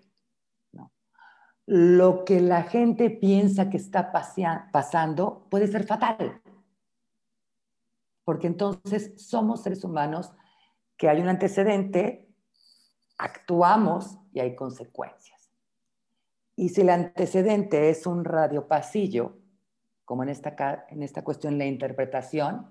Lo 1.67 2.25
que 2.25 2.41
la 2.41 2.63
gente 2.63 3.09
piensa 3.09 3.69
que 3.69 3.77
está 3.77 4.11
pasando 4.11 5.47
puede 5.49 5.67
ser 5.67 5.85
fatal 5.85 6.40
porque 8.23 8.47
entonces 8.47 9.13
somos 9.17 9.63
seres 9.63 9.83
humanos 9.83 10.31
que 10.97 11.09
hay 11.09 11.21
un 11.21 11.29
antecedente, 11.29 12.27
actuamos 13.17 14.17
y 14.33 14.39
hay 14.39 14.55
consecuencias. 14.55 15.51
Y 16.55 16.69
si 16.69 16.81
el 16.81 16.89
antecedente 16.89 17.89
es 17.89 18.05
un 18.05 18.23
radiopasillo, 18.23 19.37
como 20.05 20.23
en 20.23 20.29
esta, 20.29 20.85
en 20.89 21.03
esta 21.03 21.23
cuestión 21.23 21.57
la 21.57 21.65
interpretación, 21.65 22.67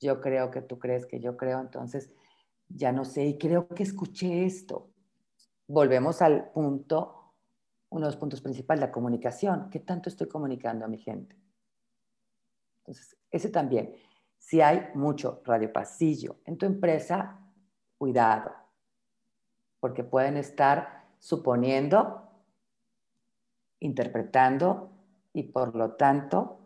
yo 0.00 0.20
creo 0.20 0.50
que 0.50 0.62
tú 0.62 0.78
crees 0.78 1.06
que 1.06 1.18
yo 1.18 1.36
creo, 1.36 1.60
entonces 1.60 2.12
ya 2.68 2.92
no 2.92 3.04
sé 3.04 3.24
y 3.24 3.38
creo 3.38 3.68
que 3.68 3.82
escuché 3.82 4.44
esto. 4.44 4.90
Volvemos 5.66 6.22
al 6.22 6.50
punto, 6.50 7.34
uno 7.90 8.06
de 8.06 8.12
los 8.12 8.20
puntos 8.20 8.40
principales, 8.40 8.80
la 8.80 8.92
comunicación. 8.92 9.68
¿Qué 9.70 9.80
tanto 9.80 10.08
estoy 10.08 10.28
comunicando 10.28 10.84
a 10.84 10.88
mi 10.88 10.98
gente? 10.98 11.36
Entonces, 12.78 13.16
ese 13.30 13.48
también. 13.48 13.94
Si 14.38 14.60
hay 14.60 14.88
mucho 14.94 15.42
radiopasillo 15.44 16.36
en 16.44 16.56
tu 16.56 16.66
empresa, 16.66 17.40
cuidado, 17.98 18.52
porque 19.80 20.04
pueden 20.04 20.36
estar 20.36 21.04
suponiendo, 21.18 22.30
interpretando 23.80 24.90
y 25.32 25.44
por 25.44 25.74
lo 25.74 25.92
tanto 25.92 26.60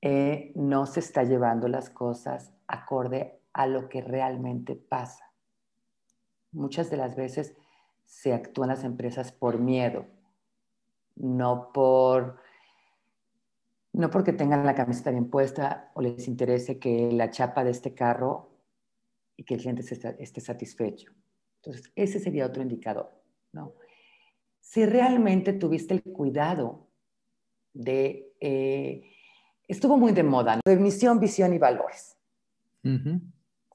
eh, 0.00 0.52
no 0.56 0.86
se 0.86 1.00
está 1.00 1.22
llevando 1.22 1.68
las 1.68 1.88
cosas 1.88 2.52
acorde 2.66 3.40
a 3.52 3.66
lo 3.66 3.88
que 3.88 4.00
realmente 4.00 4.74
pasa. 4.74 5.32
Muchas 6.50 6.90
de 6.90 6.96
las 6.96 7.14
veces 7.14 7.54
se 8.04 8.34
actúan 8.34 8.68
las 8.68 8.84
empresas 8.84 9.32
por 9.32 9.58
miedo, 9.58 10.06
no 11.16 11.72
por 11.72 12.38
no 13.92 14.10
porque 14.10 14.32
tengan 14.32 14.64
la 14.64 14.74
camiseta 14.74 15.10
bien 15.10 15.28
puesta 15.28 15.90
o 15.94 16.00
les 16.00 16.26
interese 16.26 16.78
que 16.78 17.12
la 17.12 17.30
chapa 17.30 17.62
de 17.62 17.70
este 17.70 17.94
carro 17.94 18.50
y 19.36 19.44
que 19.44 19.54
el 19.54 19.60
cliente 19.60 19.82
esté, 19.82 20.40
satisfecho. 20.40 21.12
Entonces, 21.56 21.92
ese 21.94 22.18
sería 22.18 22.46
otro 22.46 22.62
indicador, 22.62 23.12
¿no? 23.52 23.74
Si 24.60 24.86
realmente 24.86 25.52
tuviste 25.52 25.94
el 25.94 26.02
cuidado 26.02 26.88
de... 27.74 28.32
Eh, 28.40 29.02
estuvo 29.68 29.96
muy 29.96 30.12
de 30.12 30.22
moda, 30.22 30.60
de 30.64 30.76
misión, 30.76 31.20
visión 31.20 31.52
y 31.52 31.58
valores. 31.58 32.16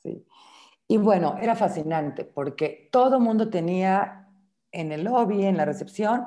¿sí? 0.03 0.25
Y 0.87 0.97
bueno, 0.97 1.37
era 1.39 1.55
fascinante 1.55 2.23
porque 2.23 2.89
todo 2.91 3.19
mundo 3.19 3.49
tenía 3.49 4.29
en 4.71 4.91
el 4.91 5.03
lobby, 5.03 5.45
en 5.45 5.57
la 5.57 5.65
recepción, 5.65 6.25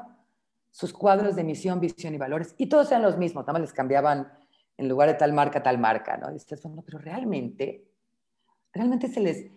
sus 0.71 0.93
cuadros 0.93 1.37
de 1.37 1.45
misión, 1.45 1.81
visión 1.81 2.15
y 2.15 2.19
valores, 2.19 2.55
y 2.59 2.69
todos 2.69 2.91
eran 2.91 3.03
los 3.03 3.19
mismos, 3.19 3.43
nada 3.43 3.55
más 3.55 3.63
les 3.63 3.73
cambiaban 3.73 4.33
en 4.77 4.89
lugar 4.89 5.09
de 5.09 5.15
tal 5.15 5.33
marca, 5.33 5.63
tal 5.63 5.79
marca, 5.79 6.17
¿no? 6.17 6.31
Y 6.31 6.35
dices, 6.35 6.63
bueno, 6.63 6.83
pero 6.85 6.99
realmente, 6.99 7.87
realmente 8.73 9.09
se 9.09 9.21
les, 9.21 9.51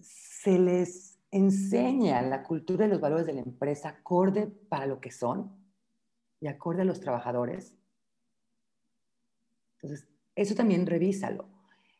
se 0.00 0.58
les 0.58 1.18
enseña 1.30 2.22
la 2.22 2.42
cultura 2.42 2.86
y 2.86 2.88
los 2.88 3.00
valores 3.00 3.26
de 3.26 3.34
la 3.34 3.42
empresa 3.42 3.90
acorde 3.90 4.46
para 4.46 4.86
lo 4.86 5.00
que 5.00 5.10
son 5.10 5.52
y 6.40 6.46
acorde 6.46 6.82
a 6.82 6.84
los 6.86 7.00
trabajadores. 7.00 7.74
Entonces, 9.74 10.08
eso 10.34 10.54
también 10.54 10.86
revísalo. 10.86 11.48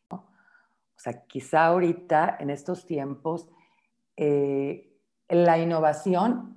¿no? 0.09 0.17
O 0.17 0.99
sea, 0.99 1.25
quizá 1.25 1.65
ahorita, 1.67 2.37
en 2.39 2.49
estos 2.49 2.85
tiempos, 2.85 3.49
eh, 4.15 4.97
la 5.29 5.59
innovación 5.59 6.56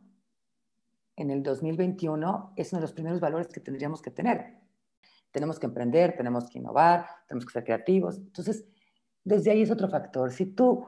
en 1.21 1.31
el 1.31 1.43
2021 1.43 2.55
es 2.57 2.73
uno 2.73 2.81
de 2.81 2.85
los 2.85 2.93
primeros 2.93 3.21
valores 3.21 3.49
que 3.49 3.61
tendríamos 3.61 4.01
que 4.01 4.11
tener. 4.11 4.59
Tenemos 5.31 5.59
que 5.59 5.67
emprender, 5.67 6.17
tenemos 6.17 6.49
que 6.49 6.59
innovar, 6.59 7.07
tenemos 7.29 7.45
que 7.45 7.53
ser 7.53 7.65
creativos. 7.65 8.17
Entonces, 8.17 8.67
desde 9.23 9.51
ahí 9.51 9.63
es 9.63 9.71
otro 9.71 9.89
factor. 9.89 10.33
Si 10.33 10.47
tú 10.47 10.87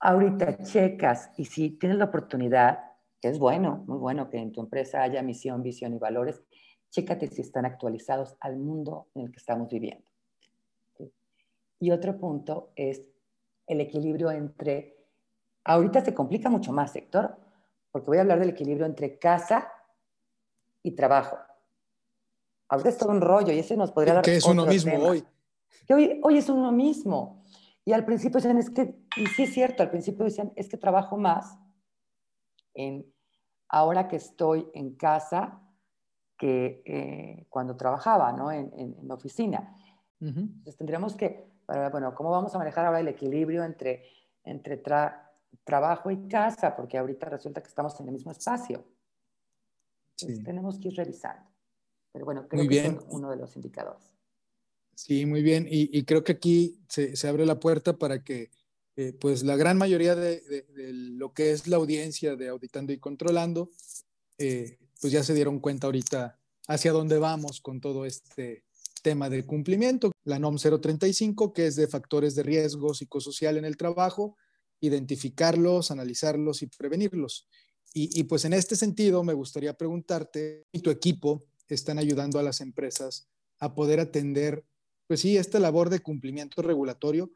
ahorita 0.00 0.58
checas 0.58 1.30
y 1.36 1.44
si 1.44 1.70
tienes 1.70 1.98
la 1.98 2.06
oportunidad, 2.06 2.78
que 3.20 3.28
es 3.28 3.38
bueno, 3.38 3.84
muy 3.86 3.98
bueno 3.98 4.30
que 4.30 4.38
en 4.38 4.50
tu 4.50 4.60
empresa 4.62 5.02
haya 5.02 5.22
misión, 5.22 5.62
visión 5.62 5.92
y 5.94 5.98
valores, 5.98 6.42
chécate 6.90 7.28
si 7.28 7.42
están 7.42 7.66
actualizados 7.66 8.36
al 8.40 8.56
mundo 8.56 9.08
en 9.14 9.26
el 9.26 9.30
que 9.30 9.38
estamos 9.38 9.68
viviendo. 9.68 10.08
Y 11.78 11.90
otro 11.90 12.18
punto 12.18 12.72
es 12.74 13.02
el 13.66 13.80
equilibrio 13.82 14.30
entre, 14.30 14.96
ahorita 15.64 16.00
se 16.02 16.14
complica 16.14 16.48
mucho 16.48 16.72
más, 16.72 16.96
Héctor, 16.96 17.45
porque 17.96 18.08
voy 18.08 18.18
a 18.18 18.20
hablar 18.20 18.38
del 18.38 18.50
equilibrio 18.50 18.84
entre 18.84 19.18
casa 19.18 19.72
y 20.82 20.90
trabajo. 20.90 21.38
Ahorita 22.68 22.90
es 22.90 22.98
todo 22.98 23.10
un 23.10 23.22
rollo 23.22 23.54
y 23.54 23.58
ese 23.58 23.74
nos 23.74 23.90
podría 23.90 24.12
dar. 24.12 24.22
Que 24.22 24.36
es 24.36 24.44
uno 24.44 24.66
mismo 24.66 24.98
hoy. 24.98 25.24
Que 25.88 25.94
hoy, 25.94 26.20
hoy 26.22 26.36
es 26.36 26.50
uno 26.50 26.72
mismo. 26.72 27.42
Y 27.86 27.94
al 27.94 28.04
principio 28.04 28.36
decían, 28.36 28.58
es 28.58 28.68
que, 28.68 28.98
y 29.16 29.26
sí 29.28 29.44
es 29.44 29.54
cierto, 29.54 29.82
al 29.82 29.88
principio 29.88 30.26
decían, 30.26 30.52
es 30.56 30.68
que 30.68 30.76
trabajo 30.76 31.16
más 31.16 31.58
en, 32.74 33.10
ahora 33.70 34.08
que 34.08 34.16
estoy 34.16 34.68
en 34.74 34.94
casa 34.94 35.62
que 36.36 36.82
eh, 36.84 37.46
cuando 37.48 37.78
trabajaba, 37.78 38.30
¿no? 38.32 38.52
En, 38.52 38.74
en, 38.76 39.10
oficina. 39.10 39.74
Entonces 40.20 40.76
tendríamos 40.76 41.16
que, 41.16 41.50
bueno, 41.90 42.14
¿cómo 42.14 42.30
vamos 42.30 42.54
a 42.54 42.58
manejar 42.58 42.84
ahora 42.84 43.00
el 43.00 43.08
equilibrio 43.08 43.64
entre, 43.64 44.04
entre 44.44 44.76
tra 44.76 45.25
trabajo 45.66 46.10
y 46.12 46.28
casa, 46.28 46.74
porque 46.76 46.96
ahorita 46.96 47.28
resulta 47.28 47.60
que 47.60 47.68
estamos 47.68 47.98
en 48.00 48.06
el 48.06 48.12
mismo 48.12 48.30
espacio. 48.30 48.86
tenemos 50.16 50.78
que 50.78 50.88
ir 50.88 50.96
revisando. 50.96 51.50
Pero 52.12 52.24
bueno, 52.24 52.48
creo 52.48 52.66
que 52.66 52.86
es 52.86 52.94
uno 53.08 53.28
de 53.28 53.36
los 53.36 53.54
indicadores. 53.56 54.14
Sí, 54.94 55.26
muy 55.26 55.42
bien. 55.42 55.66
Y, 55.68 56.04
creo 56.04 56.24
que 56.24 56.32
aquí 56.32 56.78
se, 56.88 57.28
abre 57.28 57.44
la 57.44 57.60
puerta 57.60 57.98
para 57.98 58.24
que 58.24 58.50
eh, 58.94 59.12
pues 59.12 59.42
la 59.42 59.56
gran 59.56 59.76
mayoría 59.76 60.14
de, 60.14 60.64
lo 61.18 61.34
que 61.34 61.50
es 61.50 61.66
la 61.66 61.76
audiencia 61.76 62.36
de 62.36 62.48
Auditando 62.48 62.94
y 62.94 62.98
Controlando, 62.98 63.70
eh, 64.38 64.78
pues 65.00 65.12
ya 65.12 65.22
se 65.22 65.34
dieron 65.34 65.58
cuenta 65.58 65.88
ahorita 65.88 66.38
hacia 66.68 66.92
dónde 66.92 67.18
vamos 67.18 67.60
con 67.60 67.80
todo 67.80 68.06
este 68.06 68.64
tema 69.02 69.28
de 69.28 69.44
cumplimiento. 69.44 70.12
La 70.24 70.38
NOM 70.38 70.56
035, 70.56 71.52
que 71.52 71.66
es 71.66 71.76
de 71.76 71.88
factores 71.88 72.34
de 72.36 72.44
riesgo 72.44 72.94
psicosocial 72.94 73.58
en 73.58 73.64
el 73.64 73.76
trabajo, 73.76 74.36
identificarlos, 74.80 75.90
analizarlos 75.90 76.62
y 76.62 76.66
prevenirlos. 76.66 77.48
Y, 77.98 78.24
pues 78.24 78.44
en 78.44 78.52
este 78.52 78.76
sentido 78.76 79.24
me 79.24 79.32
gustaría 79.32 79.72
preguntarte, 79.72 80.66
¿y 80.70 80.80
tu 80.80 80.90
equipo 80.90 81.42
están 81.66 81.98
ayudando 81.98 82.38
a 82.38 82.42
las 82.42 82.60
empresas 82.60 83.26
a 83.58 83.74
poder 83.74 84.00
atender, 84.00 84.66
pues 85.06 85.20
sí, 85.20 85.38
esta 85.38 85.58
labor 85.58 85.88
de 85.88 86.00
cumplimiento 86.00 86.60
regulatorio, 86.60 87.32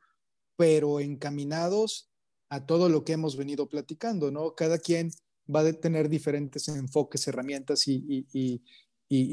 pero 0.56 1.00
encaminados 1.00 2.10
a 2.50 2.66
todo 2.66 2.90
lo 2.90 3.04
que 3.04 3.14
hemos 3.14 3.38
venido 3.38 3.70
platicando, 3.70 4.30
¿no? 4.30 4.54
Cada 4.54 4.76
quien 4.78 5.10
va 5.48 5.60
a 5.60 5.72
tener 5.72 6.10
diferentes 6.10 6.68
enfoques, 6.68 7.26
herramientas 7.26 7.84
y, 7.86 8.62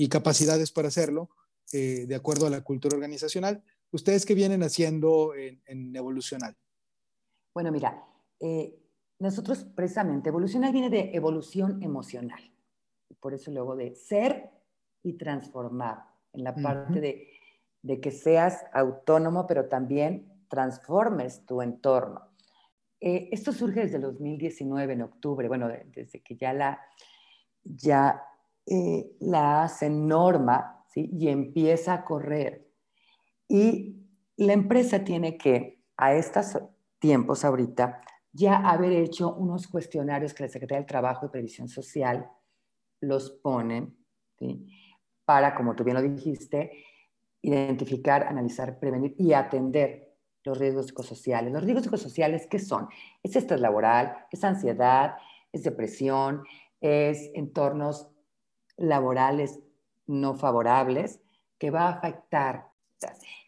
capacidades 0.09 0.71
para 0.71 0.87
hacerlo, 0.87 1.29
eh, 1.73 2.05
de 2.07 2.15
acuerdo 2.15 2.47
a 2.47 2.49
la 2.49 2.63
cultura 2.63 2.95
organizacional. 2.95 3.63
¿Ustedes 3.91 4.25
qué 4.25 4.33
vienen 4.33 4.63
haciendo 4.63 5.35
en, 5.35 5.61
en 5.65 5.93
Evolucional? 5.93 6.55
Bueno, 7.57 7.71
mira, 7.71 8.05
eh, 8.39 8.79
nosotros 9.17 9.63
precisamente, 9.63 10.29
evolucionar 10.29 10.71
viene 10.71 10.91
de 10.91 11.09
evolución 11.15 11.81
emocional. 11.81 12.39
Por 13.19 13.33
eso 13.33 13.49
luego 13.49 13.75
de 13.75 13.95
ser 13.95 14.51
y 15.01 15.13
transformar 15.13 16.03
en 16.33 16.43
la 16.43 16.53
parte 16.53 17.01
de, 17.01 17.27
de, 17.81 17.99
que 17.99 18.11
seas 18.11 18.63
autónomo, 18.73 19.47
pero 19.47 19.65
también 19.65 20.45
transformes 20.47 21.47
tu 21.47 21.63
entorno. 21.63 22.29
Eh, 23.01 23.29
esto 23.31 23.51
surge 23.51 23.79
desde 23.79 23.95
el 23.95 24.03
2019, 24.03 24.93
en 24.93 25.01
octubre, 25.01 25.47
bueno, 25.47 25.67
desde 25.67 26.21
que 26.21 26.35
ya 26.35 26.53
la, 26.53 26.79
ya, 27.63 28.23
eh, 28.67 29.15
la 29.19 29.63
hacen 29.63 30.07
norma 30.07 30.85
¿sí? 30.89 31.09
y 31.11 31.29
empieza 31.29 31.95
a 31.95 32.05
correr. 32.05 32.69
Y 33.47 33.95
la 34.35 34.53
empresa 34.53 35.03
tiene 35.03 35.39
que, 35.39 35.81
a 35.97 36.13
estos 36.13 36.55
tiempos 36.99 37.45
ahorita, 37.45 38.01
ya 38.31 38.57
haber 38.57 38.91
hecho 38.91 39.33
unos 39.35 39.67
cuestionarios 39.67 40.33
que 40.33 40.43
la 40.43 40.49
Secretaría 40.49 40.79
del 40.79 40.87
Trabajo 40.87 41.25
y 41.25 41.29
Previsión 41.29 41.67
Social 41.67 42.29
los 43.01 43.31
ponen 43.31 43.97
para, 45.25 45.55
como 45.55 45.75
tú 45.75 45.83
bien 45.83 45.95
lo 45.95 46.01
dijiste, 46.01 46.71
identificar, 47.41 48.23
analizar, 48.23 48.79
prevenir 48.79 49.15
y 49.17 49.33
atender 49.33 50.15
los 50.43 50.57
riesgos 50.57 50.87
psicosociales. 50.87 51.51
Los 51.51 51.63
riesgos 51.63 51.83
psicosociales, 51.83 52.47
¿qué 52.47 52.59
son? 52.59 52.87
Es 53.21 53.35
estrés 53.35 53.59
laboral, 53.59 54.25
es 54.31 54.43
ansiedad, 54.43 55.17
es 55.51 55.63
depresión, 55.63 56.43
es 56.79 57.31
entornos 57.33 58.09
laborales 58.77 59.59
no 60.05 60.35
favorables 60.35 61.19
que 61.57 61.71
va 61.71 61.87
a 61.87 61.93
afectar. 61.93 62.67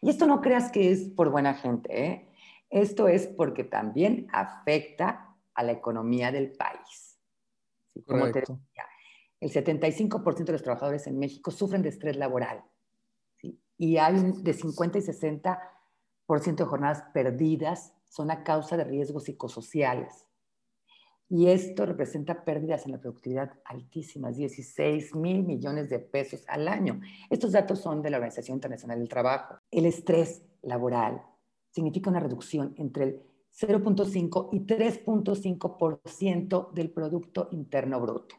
Y 0.02 0.10
esto 0.10 0.26
no 0.26 0.40
creas 0.40 0.70
que 0.70 0.90
es 0.90 1.08
por 1.08 1.30
buena 1.30 1.54
gente, 1.54 2.06
¿eh? 2.06 2.29
Esto 2.70 3.08
es 3.08 3.26
porque 3.26 3.64
también 3.64 4.28
afecta 4.32 5.36
a 5.54 5.62
la 5.64 5.72
economía 5.72 6.30
del 6.30 6.52
país. 6.52 7.18
Como 8.06 8.30
te 8.30 8.40
decía, 8.40 8.86
el 9.40 9.52
75% 9.52 10.44
de 10.44 10.52
los 10.52 10.62
trabajadores 10.62 11.06
en 11.06 11.18
México 11.18 11.50
sufren 11.50 11.82
de 11.82 11.88
estrés 11.88 12.16
laboral. 12.16 12.62
Y 13.76 13.96
hay 13.96 14.32
de 14.42 14.52
50 14.52 14.98
y 14.98 15.00
60% 15.00 15.58
de 16.56 16.64
jornadas 16.64 17.02
perdidas 17.12 17.94
son 18.08 18.30
a 18.30 18.44
causa 18.44 18.76
de 18.76 18.84
riesgos 18.84 19.24
psicosociales. 19.24 20.26
Y 21.28 21.48
esto 21.48 21.86
representa 21.86 22.44
pérdidas 22.44 22.86
en 22.86 22.92
la 22.92 23.00
productividad 23.00 23.52
altísimas, 23.64 24.36
16 24.36 25.14
mil 25.14 25.44
millones 25.44 25.88
de 25.88 26.00
pesos 26.00 26.44
al 26.48 26.68
año. 26.68 27.00
Estos 27.30 27.52
datos 27.52 27.80
son 27.80 28.02
de 28.02 28.10
la 28.10 28.16
Organización 28.16 28.56
Internacional 28.56 28.98
del 28.98 29.08
Trabajo. 29.08 29.54
El 29.70 29.86
estrés 29.86 30.42
laboral 30.62 31.22
significa 31.70 32.10
una 32.10 32.20
reducción 32.20 32.74
entre 32.76 33.04
el 33.04 33.22
0.5 33.52 34.48
y 34.52 34.60
3.5% 34.60 36.72
del 36.72 36.90
Producto 36.90 37.48
Interno 37.52 38.00
Bruto. 38.00 38.36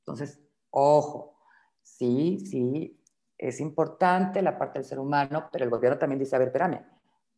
Entonces, 0.00 0.40
ojo, 0.70 1.36
sí, 1.82 2.40
sí, 2.46 3.00
es 3.36 3.60
importante 3.60 4.42
la 4.42 4.58
parte 4.58 4.78
del 4.78 4.86
ser 4.86 4.98
humano, 4.98 5.48
pero 5.52 5.64
el 5.64 5.70
gobierno 5.70 5.98
también 5.98 6.18
dice, 6.18 6.36
a 6.36 6.38
ver, 6.38 6.48
espérame, 6.48 6.84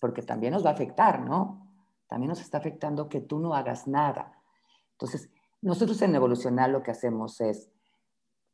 porque 0.00 0.22
también 0.22 0.52
nos 0.52 0.64
va 0.64 0.70
a 0.70 0.74
afectar, 0.74 1.20
¿no? 1.20 1.68
También 2.06 2.28
nos 2.28 2.40
está 2.40 2.58
afectando 2.58 3.08
que 3.08 3.20
tú 3.20 3.38
no 3.38 3.54
hagas 3.54 3.86
nada. 3.86 4.32
Entonces, 4.92 5.30
nosotros 5.60 6.00
en 6.02 6.14
Evolucional 6.14 6.72
lo 6.72 6.82
que 6.82 6.90
hacemos 6.90 7.40
es 7.40 7.70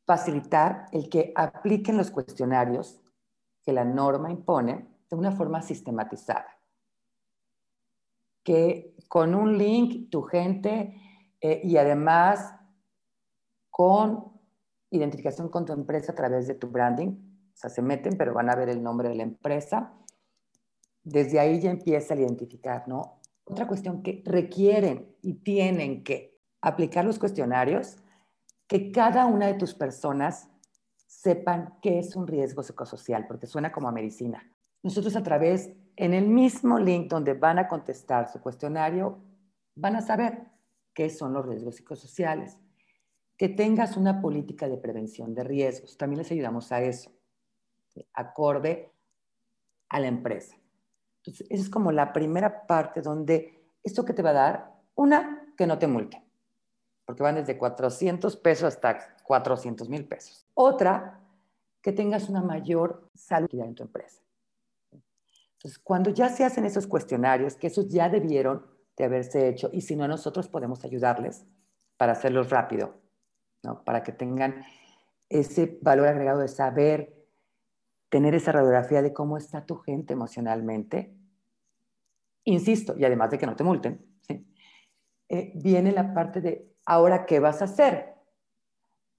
facilitar 0.05 0.87
el 0.91 1.09
que 1.09 1.33
apliquen 1.35 1.97
los 1.97 2.11
cuestionarios 2.11 3.01
que 3.63 3.73
la 3.73 3.85
norma 3.85 4.31
impone 4.31 4.87
de 5.09 5.15
una 5.15 5.31
forma 5.31 5.61
sistematizada 5.61 6.58
que 8.49 8.95
con 9.07 9.35
un 9.35 9.59
link 9.59 10.09
tu 10.09 10.23
gente 10.23 10.99
eh, 11.39 11.61
y 11.63 11.77
además 11.77 12.55
con 13.69 14.33
identificación 14.89 15.49
con 15.49 15.65
tu 15.65 15.73
empresa 15.73 16.13
a 16.13 16.15
través 16.15 16.47
de 16.47 16.55
tu 16.55 16.67
branding, 16.67 17.09
o 17.09 17.53
sea, 17.53 17.69
se 17.69 17.83
meten, 17.83 18.17
pero 18.17 18.33
van 18.33 18.49
a 18.49 18.55
ver 18.55 18.69
el 18.69 18.81
nombre 18.81 19.07
de 19.07 19.13
la 19.13 19.21
empresa. 19.21 19.93
Desde 21.03 21.39
ahí 21.39 21.59
ya 21.59 21.69
empieza 21.69 22.15
a 22.15 22.17
identificar, 22.17 22.87
¿no? 22.87 23.21
Otra 23.43 23.67
cuestión 23.67 24.01
que 24.01 24.23
requieren 24.25 25.15
y 25.21 25.35
tienen 25.43 26.03
que 26.03 26.41
aplicar 26.59 27.05
los 27.05 27.19
cuestionarios, 27.19 27.97
que 28.65 28.91
cada 28.91 29.27
una 29.27 29.45
de 29.45 29.53
tus 29.53 29.75
personas 29.75 30.49
sepan 31.05 31.77
qué 31.83 31.99
es 31.99 32.15
un 32.15 32.25
riesgo 32.25 32.63
psicosocial, 32.63 33.27
porque 33.27 33.45
suena 33.45 33.71
como 33.71 33.89
a 33.89 33.91
medicina. 33.91 34.41
Nosotros 34.81 35.15
a 35.15 35.21
través 35.21 35.71
en 35.99 36.13
el 36.13 36.27
mismo 36.27 36.79
link 36.79 37.09
donde 37.09 37.33
van 37.33 37.59
a 37.59 37.67
contestar 37.67 38.31
su 38.31 38.39
cuestionario, 38.39 39.19
van 39.75 39.97
a 39.97 40.01
saber 40.01 40.47
qué 40.93 41.09
son 41.09 41.33
los 41.33 41.45
riesgos 41.45 41.75
psicosociales. 41.75 42.57
Que 43.35 43.49
tengas 43.49 43.97
una 43.97 44.21
política 44.21 44.69
de 44.69 44.77
prevención 44.77 45.35
de 45.35 45.43
riesgos. 45.43 45.97
También 45.97 46.19
les 46.19 46.31
ayudamos 46.31 46.71
a 46.71 46.81
eso, 46.81 47.11
acorde 48.13 48.93
a 49.89 49.99
la 49.99 50.07
empresa. 50.07 50.55
Entonces, 51.17 51.45
esa 51.49 51.63
es 51.63 51.69
como 51.69 51.91
la 51.91 52.13
primera 52.13 52.65
parte 52.65 53.01
donde 53.01 53.59
esto 53.83 54.05
que 54.05 54.13
te 54.13 54.21
va 54.21 54.29
a 54.29 54.33
dar, 54.33 54.81
una, 54.95 55.53
que 55.57 55.67
no 55.67 55.79
te 55.79 55.87
multe, 55.87 56.23
porque 57.03 57.23
van 57.23 57.35
desde 57.35 57.57
400 57.57 58.37
pesos 58.37 58.73
hasta 58.73 59.17
400 59.23 59.89
mil 59.89 60.07
pesos. 60.07 60.47
Otra, 60.53 61.19
que 61.81 61.91
tengas 61.91 62.29
una 62.29 62.41
mayor 62.41 63.09
salud 63.13 63.53
en 63.53 63.75
tu 63.75 63.83
empresa. 63.83 64.21
Entonces, 65.59 65.77
cuando 65.79 66.09
ya 66.11 66.29
se 66.29 66.45
hacen 66.45 66.63
esos 66.63 66.87
cuestionarios, 66.87 67.57
que 67.57 67.67
esos 67.67 67.89
ya 67.89 68.07
debieron 68.07 68.65
de 68.95 69.03
haberse 69.03 69.49
hecho, 69.49 69.69
y 69.73 69.81
si 69.81 69.97
no, 69.97 70.07
nosotros 70.07 70.47
podemos 70.47 70.85
ayudarles 70.85 71.45
para 71.97 72.13
hacerlos 72.13 72.49
rápido, 72.49 73.01
¿no? 73.63 73.83
para 73.83 74.01
que 74.01 74.13
tengan 74.13 74.63
ese 75.27 75.77
valor 75.81 76.07
agregado 76.07 76.39
de 76.39 76.47
saber, 76.47 77.13
tener 78.07 78.35
esa 78.35 78.53
radiografía 78.53 79.01
de 79.01 79.11
cómo 79.11 79.35
está 79.35 79.65
tu 79.65 79.75
gente 79.75 80.13
emocionalmente. 80.13 81.13
Insisto, 82.45 82.95
y 82.97 83.03
además 83.03 83.29
de 83.31 83.37
que 83.37 83.45
no 83.45 83.57
te 83.57 83.65
multen, 83.65 84.05
eh, 85.27 85.51
viene 85.55 85.91
la 85.91 86.13
parte 86.13 86.39
de, 86.39 86.73
ahora, 86.85 87.25
¿qué 87.25 87.41
vas 87.41 87.61
a 87.61 87.65
hacer? 87.65 88.15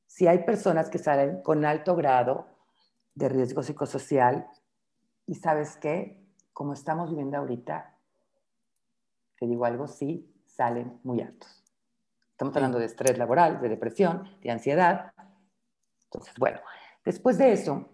Si 0.07 0.27
hay 0.27 0.39
personas 0.45 0.89
que 0.89 0.97
salen 0.97 1.43
con 1.43 1.67
alto 1.67 1.95
grado 1.97 2.49
de 3.15 3.29
riesgo 3.29 3.63
psicosocial, 3.63 4.49
y 5.27 5.35
sabes 5.37 5.77
qué, 5.77 6.21
como 6.53 6.73
estamos 6.73 7.11
viviendo 7.11 7.37
ahorita, 7.37 7.97
te 9.39 9.47
digo 9.47 9.65
algo, 9.65 9.87
sí, 9.87 10.31
salen 10.45 11.01
muy 11.03 11.21
altos. 11.21 11.65
Estamos 12.33 12.55
hablando 12.57 12.79
de 12.79 12.87
estrés 12.87 13.19
laboral, 13.19 13.61
de 13.61 13.69
depresión, 13.69 14.29
de 14.43 14.51
ansiedad. 14.51 15.13
Entonces, 16.05 16.35
bueno, 16.39 16.61
después 17.05 17.39
de 17.39 17.53
eso, 17.53 17.89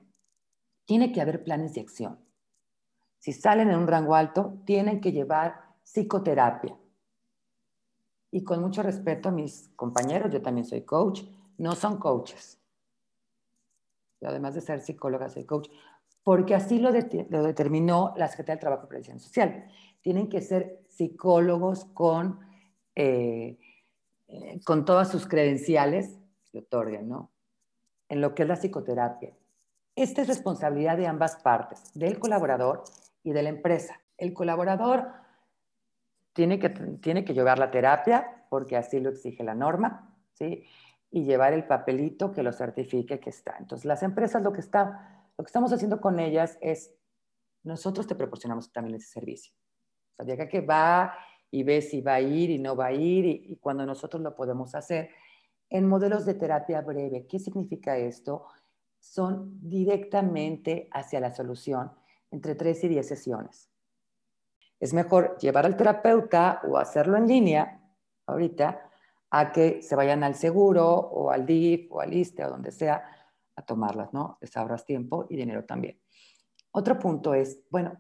tiene 0.85 1.13
que 1.13 1.21
haber 1.21 1.43
planes 1.43 1.75
de 1.75 1.81
acción. 1.81 2.19
Si 3.19 3.33
salen 3.33 3.71
en 3.71 3.79
un 3.79 3.89
rango 3.89 4.15
alto, 4.15 4.59
tienen 4.65 5.01
que 5.01 5.13
llevar 5.13 5.75
psicoterapia. 5.83 6.77
Y 8.31 8.45
con 8.45 8.61
mucho 8.61 8.83
respeto 8.83 9.29
a 9.29 9.33
mis 9.33 9.69
compañeros, 9.77 10.33
yo 10.33 10.43
también 10.43 10.65
soy 10.65 10.83
coach, 10.83 11.23
no 11.59 11.73
son 11.73 11.99
coaches. 11.99 12.61
además 14.23 14.55
de 14.55 14.61
ser 14.61 14.81
psicóloga, 14.81 15.29
soy 15.29 15.45
coach 15.45 15.69
porque 16.27 16.57
así 16.57 16.81
lo, 16.81 16.91
determinó 16.91 18.13
la 18.17 18.27
Secretaría 18.27 18.57
del 18.57 18.61
Trabajo 18.61 18.87
y 18.87 18.89
Previsión 18.89 19.21
Social. 19.21 19.65
Tienen 20.01 20.29
que 20.29 20.41
ser 20.41 20.81
psicólogos 20.89 21.85
con, 21.85 22.41
eh, 22.97 23.61
eh, 24.27 24.61
con 24.65 24.85
todas 24.85 25.09
sus 25.09 25.29
credenciales 25.29 26.19
que 26.51 26.59
otorguen, 26.59 27.09
¿no? 27.09 27.31
En 28.09 28.21
lo 28.21 28.35
que 28.35 28.43
es 28.43 28.49
la 28.49 28.57
psicoterapia. 28.57 29.37
Esta 29.95 30.23
es 30.23 30.27
responsabilidad 30.27 30.97
de 30.97 31.07
ambas 31.07 31.37
partes, 31.37 31.93
del 31.95 32.19
colaborador 32.19 32.83
y 33.23 33.31
de 33.31 33.45
la 33.45 33.51
empresa. 33.51 34.01
El 34.19 34.35
colaborador 34.35 35.07
tiene 36.33 36.59
que, 36.59 36.71
tiene 36.71 37.25
que 37.25 37.35
llevar 37.35 37.61
la 37.61 37.71
terapia, 37.71 38.47
porque 38.51 38.77
así 38.77 38.99
lo 38.99 39.11
exige 39.11 39.45
la 39.45 39.55
norma, 39.55 40.13
¿sí? 40.33 40.65
Y 41.09 41.23
llevar 41.23 41.53
el 41.53 41.69
papelito 41.69 42.33
que 42.33 42.43
lo 42.43 42.53
certifique 42.53 43.21
que 43.21 43.31
está. 43.31 43.55
Entonces, 43.61 43.85
las 43.85 44.03
empresas 44.03 44.43
lo 44.43 44.53
que 44.53 44.61
está 44.61 45.16
lo 45.39 45.45
que 45.45 45.49
estamos 45.49 45.73
haciendo 45.73 46.01
con 46.01 46.19
ellas 46.19 46.57
es, 46.61 46.95
nosotros 47.63 48.07
te 48.07 48.15
proporcionamos 48.15 48.73
también 48.73 48.97
ese 48.97 49.09
servicio. 49.09 49.53
O 50.13 50.17
sea, 50.17 50.25
de 50.25 50.33
acá 50.33 50.49
que 50.49 50.61
va 50.61 51.15
y 51.51 51.63
ve 51.63 51.83
si 51.83 52.01
va 52.01 52.15
a 52.15 52.21
ir 52.21 52.51
y 52.51 52.59
no 52.59 52.75
va 52.75 52.87
a 52.87 52.93
ir 52.93 53.27
y, 53.27 53.57
cuando 53.57 53.85
nosotros 53.85 54.23
lo 54.23 54.35
podemos 54.35 54.75
hacer 54.75 55.11
en 55.69 55.87
modelos 55.87 56.25
de 56.25 56.35
terapia 56.35 56.81
breve. 56.81 57.27
¿Qué 57.27 57.39
significa 57.39 57.97
esto? 57.97 58.47
Son 58.99 59.59
directamente 59.61 60.89
hacia 60.93 61.21
la 61.21 61.35
solución 61.35 61.93
entre 62.31 62.55
3 62.55 62.85
y 62.85 62.89
10 62.89 63.07
sesiones. 63.07 63.71
Es 64.81 64.93
mejor 64.93 65.37
llevar 65.39 65.67
al 65.67 65.77
terapeuta 65.77 66.61
o 66.69 66.79
hacerlo 66.79 67.17
en 67.17 67.27
línea 67.27 67.81
ahorita 68.27 68.91
a 69.31 69.53
que 69.53 69.83
se 69.83 69.97
vayan 69.97 70.23
al 70.23 70.35
seguro 70.35 70.89
o 70.89 71.31
al 71.31 71.47
DIF 71.47 71.91
o 71.93 72.01
al 72.01 72.13
ISTE 72.13 72.45
o 72.45 72.51
donde 72.51 72.71
sea 72.71 73.16
a 73.57 73.63
tomarlas, 73.63 74.13
¿no? 74.13 74.39
Les 74.41 74.57
ahorras 74.57 74.85
tiempo 74.85 75.27
y 75.29 75.37
dinero 75.37 75.65
también. 75.65 75.99
Otro 76.71 76.99
punto 76.99 77.35
es, 77.35 77.61
bueno, 77.71 77.99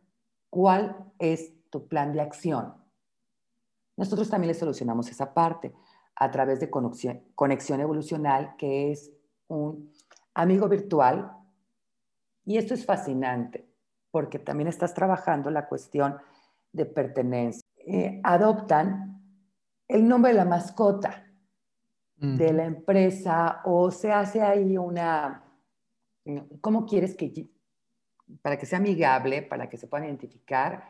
¿cuál 0.51 1.13
es 1.19 1.53
tu 1.71 1.89
plan 1.89 2.13
de 2.13 2.21
acción? 2.21 2.75
Nosotros 3.97 4.29
también 4.29 4.49
le 4.49 4.55
solucionamos 4.55 5.11
esa 5.11 5.33
parte 5.33 5.75
a 6.15 6.31
través 6.31 6.61
de 6.61 6.71
conexión, 6.71 7.23
conexión 7.35 7.81
evolucional, 7.81 8.55
que 8.57 8.93
es 8.93 9.11
un 9.49 9.91
amigo 10.35 10.69
virtual 10.69 11.33
Y 12.45 12.59
esto 12.59 12.75
es 12.75 12.87
fascinante, 12.87 13.69
porque 14.11 14.39
también 14.39 14.69
estás 14.69 14.95
trabajando 14.95 15.51
la 15.51 15.67
cuestión 15.67 16.17
de 16.73 16.87
pertenencia. 16.87 17.63
Eh, 17.79 18.21
adoptan 18.23 19.21
el 19.89 20.07
nombre 20.07 20.33
de 20.33 20.39
la 20.39 20.45
mascota 20.45 21.25
de 22.17 22.53
la 22.53 22.65
empresa 22.65 23.61
o 23.65 23.91
se 23.91 24.11
hace 24.11 24.41
ahí 24.41 24.79
una, 24.79 25.45
¿cómo 26.61 26.87
quieres 26.87 27.14
que, 27.14 27.49
para 28.43 28.59
que 28.59 28.66
sea 28.66 28.79
amigable, 28.79 29.43
para 29.43 29.68
que 29.68 29.77
se 29.77 29.87
puedan 29.87 30.07
identificar, 30.07 30.85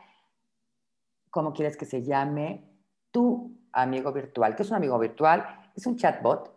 cómo 1.29 1.53
quieres 1.53 1.77
que 1.77 1.85
se 1.85 2.03
llame 2.03 2.63
tu 3.11 3.57
amigo 3.71 4.11
virtual? 4.11 4.55
¿Qué 4.55 4.63
es 4.63 4.69
un 4.69 4.77
amigo 4.77 4.97
virtual? 4.99 5.71
Es 5.75 5.85
un 5.85 5.95
chatbot, 5.95 6.53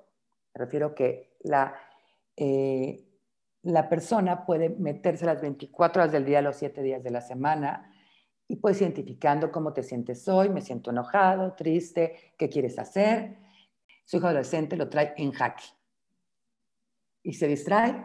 me 0.55 0.59
refiero 0.59 0.95
que 0.95 1.37
la, 1.41 1.75
eh, 2.37 3.05
la 3.63 3.89
persona 3.89 4.47
puede 4.47 4.71
meterse 4.71 5.27
las 5.27 5.41
24 5.41 6.03
horas 6.03 6.13
del 6.13 6.25
día, 6.25 6.43
los 6.43 6.57
7 6.57 6.83
días 6.83 7.03
de 7.03 7.11
la 7.11 7.21
semana, 7.21 7.93
y 8.49 8.57
puedes 8.57 8.81
identificando 8.81 9.53
cómo 9.53 9.73
te 9.73 9.83
sientes 9.83 10.27
hoy, 10.27 10.49
me 10.49 10.61
siento 10.61 10.91
enojado, 10.91 11.53
triste, 11.53 12.35
qué 12.37 12.49
quieres 12.49 12.79
hacer 12.79 13.39
su 14.11 14.17
hijo 14.17 14.27
adolescente 14.27 14.77
lo 14.77 14.89
trae 14.89 15.15
en 15.19 15.31
jaque 15.31 15.63
y 17.23 17.35
se 17.35 17.47
distrae 17.47 18.05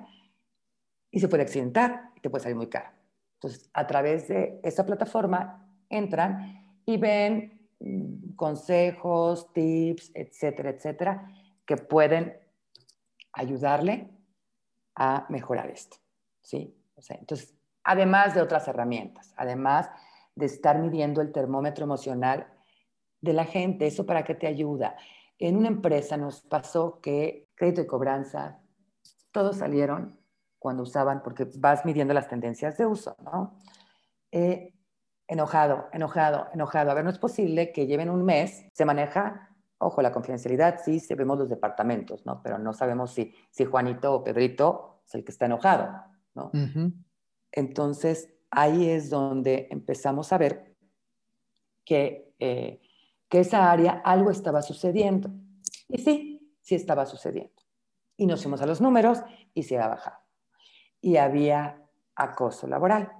y 1.16 1.20
se 1.22 1.30
puede 1.30 1.43
accidentar 1.43 2.11
y 2.13 2.20
te 2.20 2.30
puede 2.30 2.43
salir 2.43 2.57
muy 2.57 2.68
caro. 2.68 2.89
Entonces, 3.36 3.70
a 3.74 3.88
través 3.88 4.28
de 4.28 4.59
esa 4.63 4.86
plataforma 4.86 5.66
entran 5.89 6.78
y 6.86 6.97
ven 6.97 7.70
mm, 7.80 8.36
consejos, 8.36 9.53
tips, 9.53 10.11
etcétera, 10.13 10.72
etcétera, 10.72 11.32
que 11.66 11.78
pueden 11.78 12.38
ayudarle 13.32 14.09
a 14.93 15.26
mejorar 15.30 15.70
esto. 15.70 15.97
¿sí? 16.41 16.76
entonces, 17.09 17.55
además 17.86 18.36
de 18.36 18.41
otras 18.41 18.68
herramientas, 18.68 19.34
además 19.38 19.89
de 20.36 20.47
estar 20.47 20.80
midiendo 20.80 21.22
el 21.22 21.32
termómetro 21.32 21.86
emocional 21.86 22.45
de 23.22 23.32
la 23.32 23.45
gente, 23.45 23.88
¿eso 23.88 24.05
para 24.05 24.26
qué 24.26 24.36
te 24.36 24.47
ayuda? 24.47 24.97
En 25.39 25.55
una 25.55 25.70
empresa 25.70 26.18
nos 26.18 26.41
pasó 26.41 26.99
que 26.99 27.47
crédito 27.55 27.82
y 27.82 27.88
cobranza, 27.88 28.59
todos 29.32 29.57
salieron 29.57 30.24
cuando 30.66 30.82
usaban, 30.82 31.22
porque 31.22 31.47
vas 31.59 31.86
midiendo 31.86 32.11
las 32.16 32.28
tendencias 32.28 32.76
de 32.76 32.88
uso, 32.88 33.16
¿no? 33.24 33.55
Eh, 34.32 34.74
enojado, 35.28 35.89
enojado, 35.93 36.47
enojado. 36.55 36.89
A 36.89 36.95
ver, 36.95 37.03
no 37.03 37.11
es 37.11 37.20
posible 37.20 37.72
que 37.72 37.86
lleven 37.86 38.09
un 38.09 38.26
mes, 38.26 38.66
se 38.74 38.84
maneja, 38.84 39.55
ojo, 39.78 40.01
la 40.01 40.11
confidencialidad, 40.11 40.80
sí, 40.84 40.99
se 40.99 41.13
vemos 41.13 41.38
los 41.38 41.49
departamentos, 41.49 42.26
¿no? 42.26 42.41
Pero 42.41 42.57
no 42.57 42.74
sabemos 42.74 43.13
si, 43.13 43.32
si 43.51 43.66
Juanito 43.66 44.11
o 44.11 44.24
Pedrito 44.24 45.03
es 45.05 45.13
el 45.13 45.24
que 45.24 45.32
está 45.32 45.45
enojado, 45.45 46.03
¿no? 46.34 46.49
Entonces, 47.51 48.34
ahí 48.49 48.89
es 48.89 49.11
donde 49.11 49.68
empezamos 49.70 50.34
a 50.34 50.39
ver 50.39 50.76
que 51.84 52.34
eh, 52.39 52.82
que 53.30 53.41
esa 53.41 53.72
área 53.72 54.01
algo 54.03 54.32
estaba 54.32 54.63
sucediendo. 54.63 55.30
Y 55.88 55.99
sí, 55.99 56.57
sí 56.61 56.74
estaba 56.74 57.05
sucediendo. 57.05 57.53
Y 58.18 58.26
nos 58.26 58.41
fuimos 58.41 58.61
a 58.63 58.66
los 58.66 58.82
números 58.82 59.20
y 59.53 59.61
se 59.61 59.78
ha 59.78 59.88
bajado. 59.88 60.24
Y 61.06 61.18
había 61.18 61.86
acoso 62.16 62.66
laboral. 62.66 63.12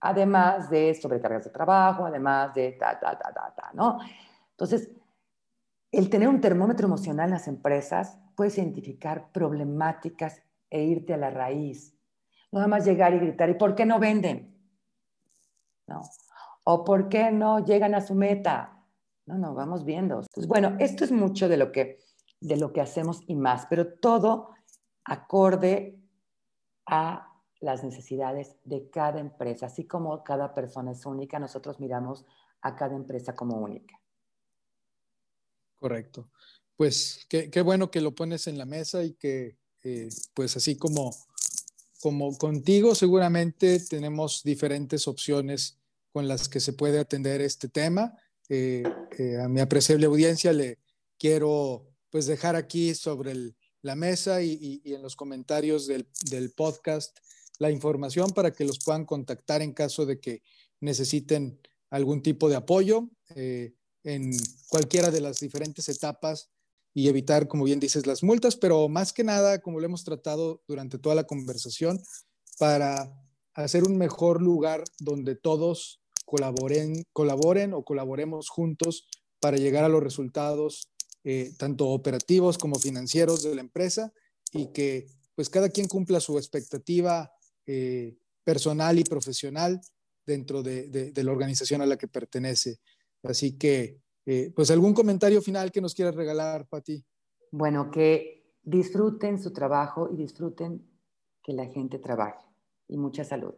Además 0.00 0.68
de 0.68 0.94
sobrecargas 0.94 1.44
de 1.44 1.50
trabajo, 1.50 2.04
además 2.04 2.52
de 2.52 2.72
ta, 2.72 3.00
ta, 3.00 3.18
ta, 3.18 3.32
ta, 3.32 3.54
ta, 3.56 3.70
¿no? 3.72 3.98
Entonces, 4.50 4.90
el 5.90 6.10
tener 6.10 6.28
un 6.28 6.42
termómetro 6.42 6.86
emocional 6.86 7.28
en 7.28 7.32
las 7.32 7.48
empresas, 7.48 8.18
puedes 8.34 8.58
identificar 8.58 9.32
problemáticas 9.32 10.42
e 10.68 10.82
irte 10.82 11.14
a 11.14 11.16
la 11.16 11.30
raíz. 11.30 11.96
No 12.52 12.58
nada 12.58 12.68
más 12.68 12.84
llegar 12.84 13.14
y 13.14 13.18
gritar, 13.18 13.48
¿y 13.48 13.54
por 13.54 13.74
qué 13.74 13.86
no 13.86 13.98
venden? 13.98 14.54
No. 15.86 16.02
¿O 16.64 16.84
por 16.84 17.08
qué 17.08 17.32
no 17.32 17.64
llegan 17.64 17.94
a 17.94 18.02
su 18.02 18.14
meta? 18.14 18.84
No, 19.24 19.38
no, 19.38 19.54
vamos 19.54 19.86
viendo. 19.86 20.16
Entonces, 20.16 20.46
bueno, 20.46 20.76
esto 20.78 21.04
es 21.04 21.10
mucho 21.10 21.48
de 21.48 21.56
lo 21.56 21.72
que, 21.72 22.00
de 22.38 22.58
lo 22.58 22.70
que 22.74 22.82
hacemos 22.82 23.22
y 23.26 23.34
más, 23.34 23.64
pero 23.70 23.94
todo 23.94 24.50
acorde 25.04 25.98
a 26.86 27.30
las 27.60 27.84
necesidades 27.84 28.56
de 28.64 28.88
cada 28.90 29.20
empresa. 29.20 29.66
Así 29.66 29.84
como 29.84 30.22
cada 30.24 30.54
persona 30.54 30.92
es 30.92 31.04
única, 31.06 31.38
nosotros 31.38 31.78
miramos 31.78 32.24
a 32.62 32.74
cada 32.74 32.96
empresa 32.96 33.34
como 33.34 33.58
única. 33.58 34.00
Correcto. 35.76 36.30
Pues 36.76 37.26
qué, 37.28 37.62
bueno 37.62 37.90
que 37.90 38.00
lo 38.00 38.14
pones 38.14 38.46
en 38.46 38.56
la 38.56 38.64
mesa 38.64 39.04
y 39.04 39.12
que, 39.12 39.58
eh, 39.82 40.08
pues 40.34 40.56
así 40.56 40.76
como, 40.76 41.14
como 42.00 42.36
contigo, 42.38 42.94
seguramente 42.94 43.80
tenemos 43.80 44.42
diferentes 44.42 45.06
opciones 45.06 45.78
con 46.12 46.26
las 46.26 46.48
que 46.48 46.60
se 46.60 46.72
puede 46.72 46.98
atender 46.98 47.40
este 47.40 47.68
tema. 47.68 48.14
Eh, 48.48 48.82
eh, 49.18 49.40
a 49.40 49.48
mi 49.48 49.60
apreciable 49.60 50.06
audiencia 50.06 50.52
le 50.52 50.78
quiero 51.18 51.86
pues 52.10 52.26
dejar 52.26 52.56
aquí 52.56 52.94
sobre 52.94 53.32
la 53.82 53.94
mesa 53.94 54.42
y, 54.42 54.82
en 54.84 55.02
los 55.02 55.16
comentarios 55.16 55.86
del, 55.86 56.06
podcast 56.56 57.18
la 57.58 57.70
información 57.70 58.30
para 58.30 58.52
que 58.52 58.64
los 58.64 58.78
puedan 58.78 59.04
contactar 59.04 59.60
en 59.60 59.72
caso 59.72 60.06
de 60.06 60.18
que 60.18 60.42
necesiten 60.80 61.60
algún 61.90 62.22
tipo 62.22 62.48
de 62.48 62.56
apoyo 62.56 63.10
eh, 63.34 63.74
en 64.02 64.30
cualquiera 64.68 65.10
de 65.10 65.20
las 65.20 65.40
diferentes 65.40 65.88
etapas 65.88 66.50
y 66.94 67.08
evitar, 67.08 67.48
como 67.48 67.64
bien 67.64 67.78
dices, 67.78 68.06
las 68.06 68.22
multas, 68.22 68.56
pero 68.56 68.88
más 68.88 69.12
que 69.12 69.24
nada, 69.24 69.60
como 69.60 69.78
lo 69.78 69.86
hemos 69.86 70.04
tratado 70.04 70.62
durante 70.66 70.98
toda 70.98 71.14
la 71.14 71.24
conversación, 71.24 72.02
para 72.58 73.12
hacer 73.54 73.84
un 73.84 73.96
mejor 73.96 74.42
lugar 74.42 74.82
donde 74.98 75.36
todos 75.36 76.00
colaboren, 76.24 77.04
colaboren 77.12 77.74
o 77.74 77.84
colaboremos 77.84 78.48
juntos 78.48 79.06
para 79.40 79.56
llegar 79.56 79.84
a 79.84 79.88
los 79.88 80.02
resultados 80.02 80.89
eh, 81.24 81.52
tanto 81.58 81.88
operativos 81.88 82.58
como 82.58 82.76
financieros 82.76 83.42
de 83.42 83.54
la 83.54 83.60
empresa 83.60 84.12
y 84.52 84.72
que 84.72 85.06
pues 85.34 85.48
cada 85.48 85.68
quien 85.68 85.88
cumpla 85.88 86.20
su 86.20 86.38
expectativa 86.38 87.32
eh, 87.66 88.16
personal 88.44 88.98
y 88.98 89.04
profesional 89.04 89.80
dentro 90.26 90.62
de, 90.62 91.12
la 91.14 91.32
organización 91.32 91.82
a 91.82 91.86
la 91.86 91.96
que 91.96 92.08
pertenece. 92.08 92.80
Así 93.22 93.56
que, 93.56 94.00
eh, 94.26 94.52
pues 94.54 94.70
algún 94.70 94.94
comentario 94.94 95.42
final 95.42 95.70
que 95.70 95.80
nos 95.80 95.94
quieras 95.94 96.14
regalar, 96.14 96.66
Pati. 96.68 97.04
Bueno, 97.52 97.90
que 97.90 98.54
disfruten 98.62 99.42
su 99.42 99.52
trabajo 99.52 100.08
y 100.12 100.16
disfruten 100.16 100.86
que 101.42 101.52
la 101.52 101.66
gente 101.66 101.98
trabaje 101.98 102.46
y 102.88 102.96
mucha 102.96 103.24
salud. 103.24 103.54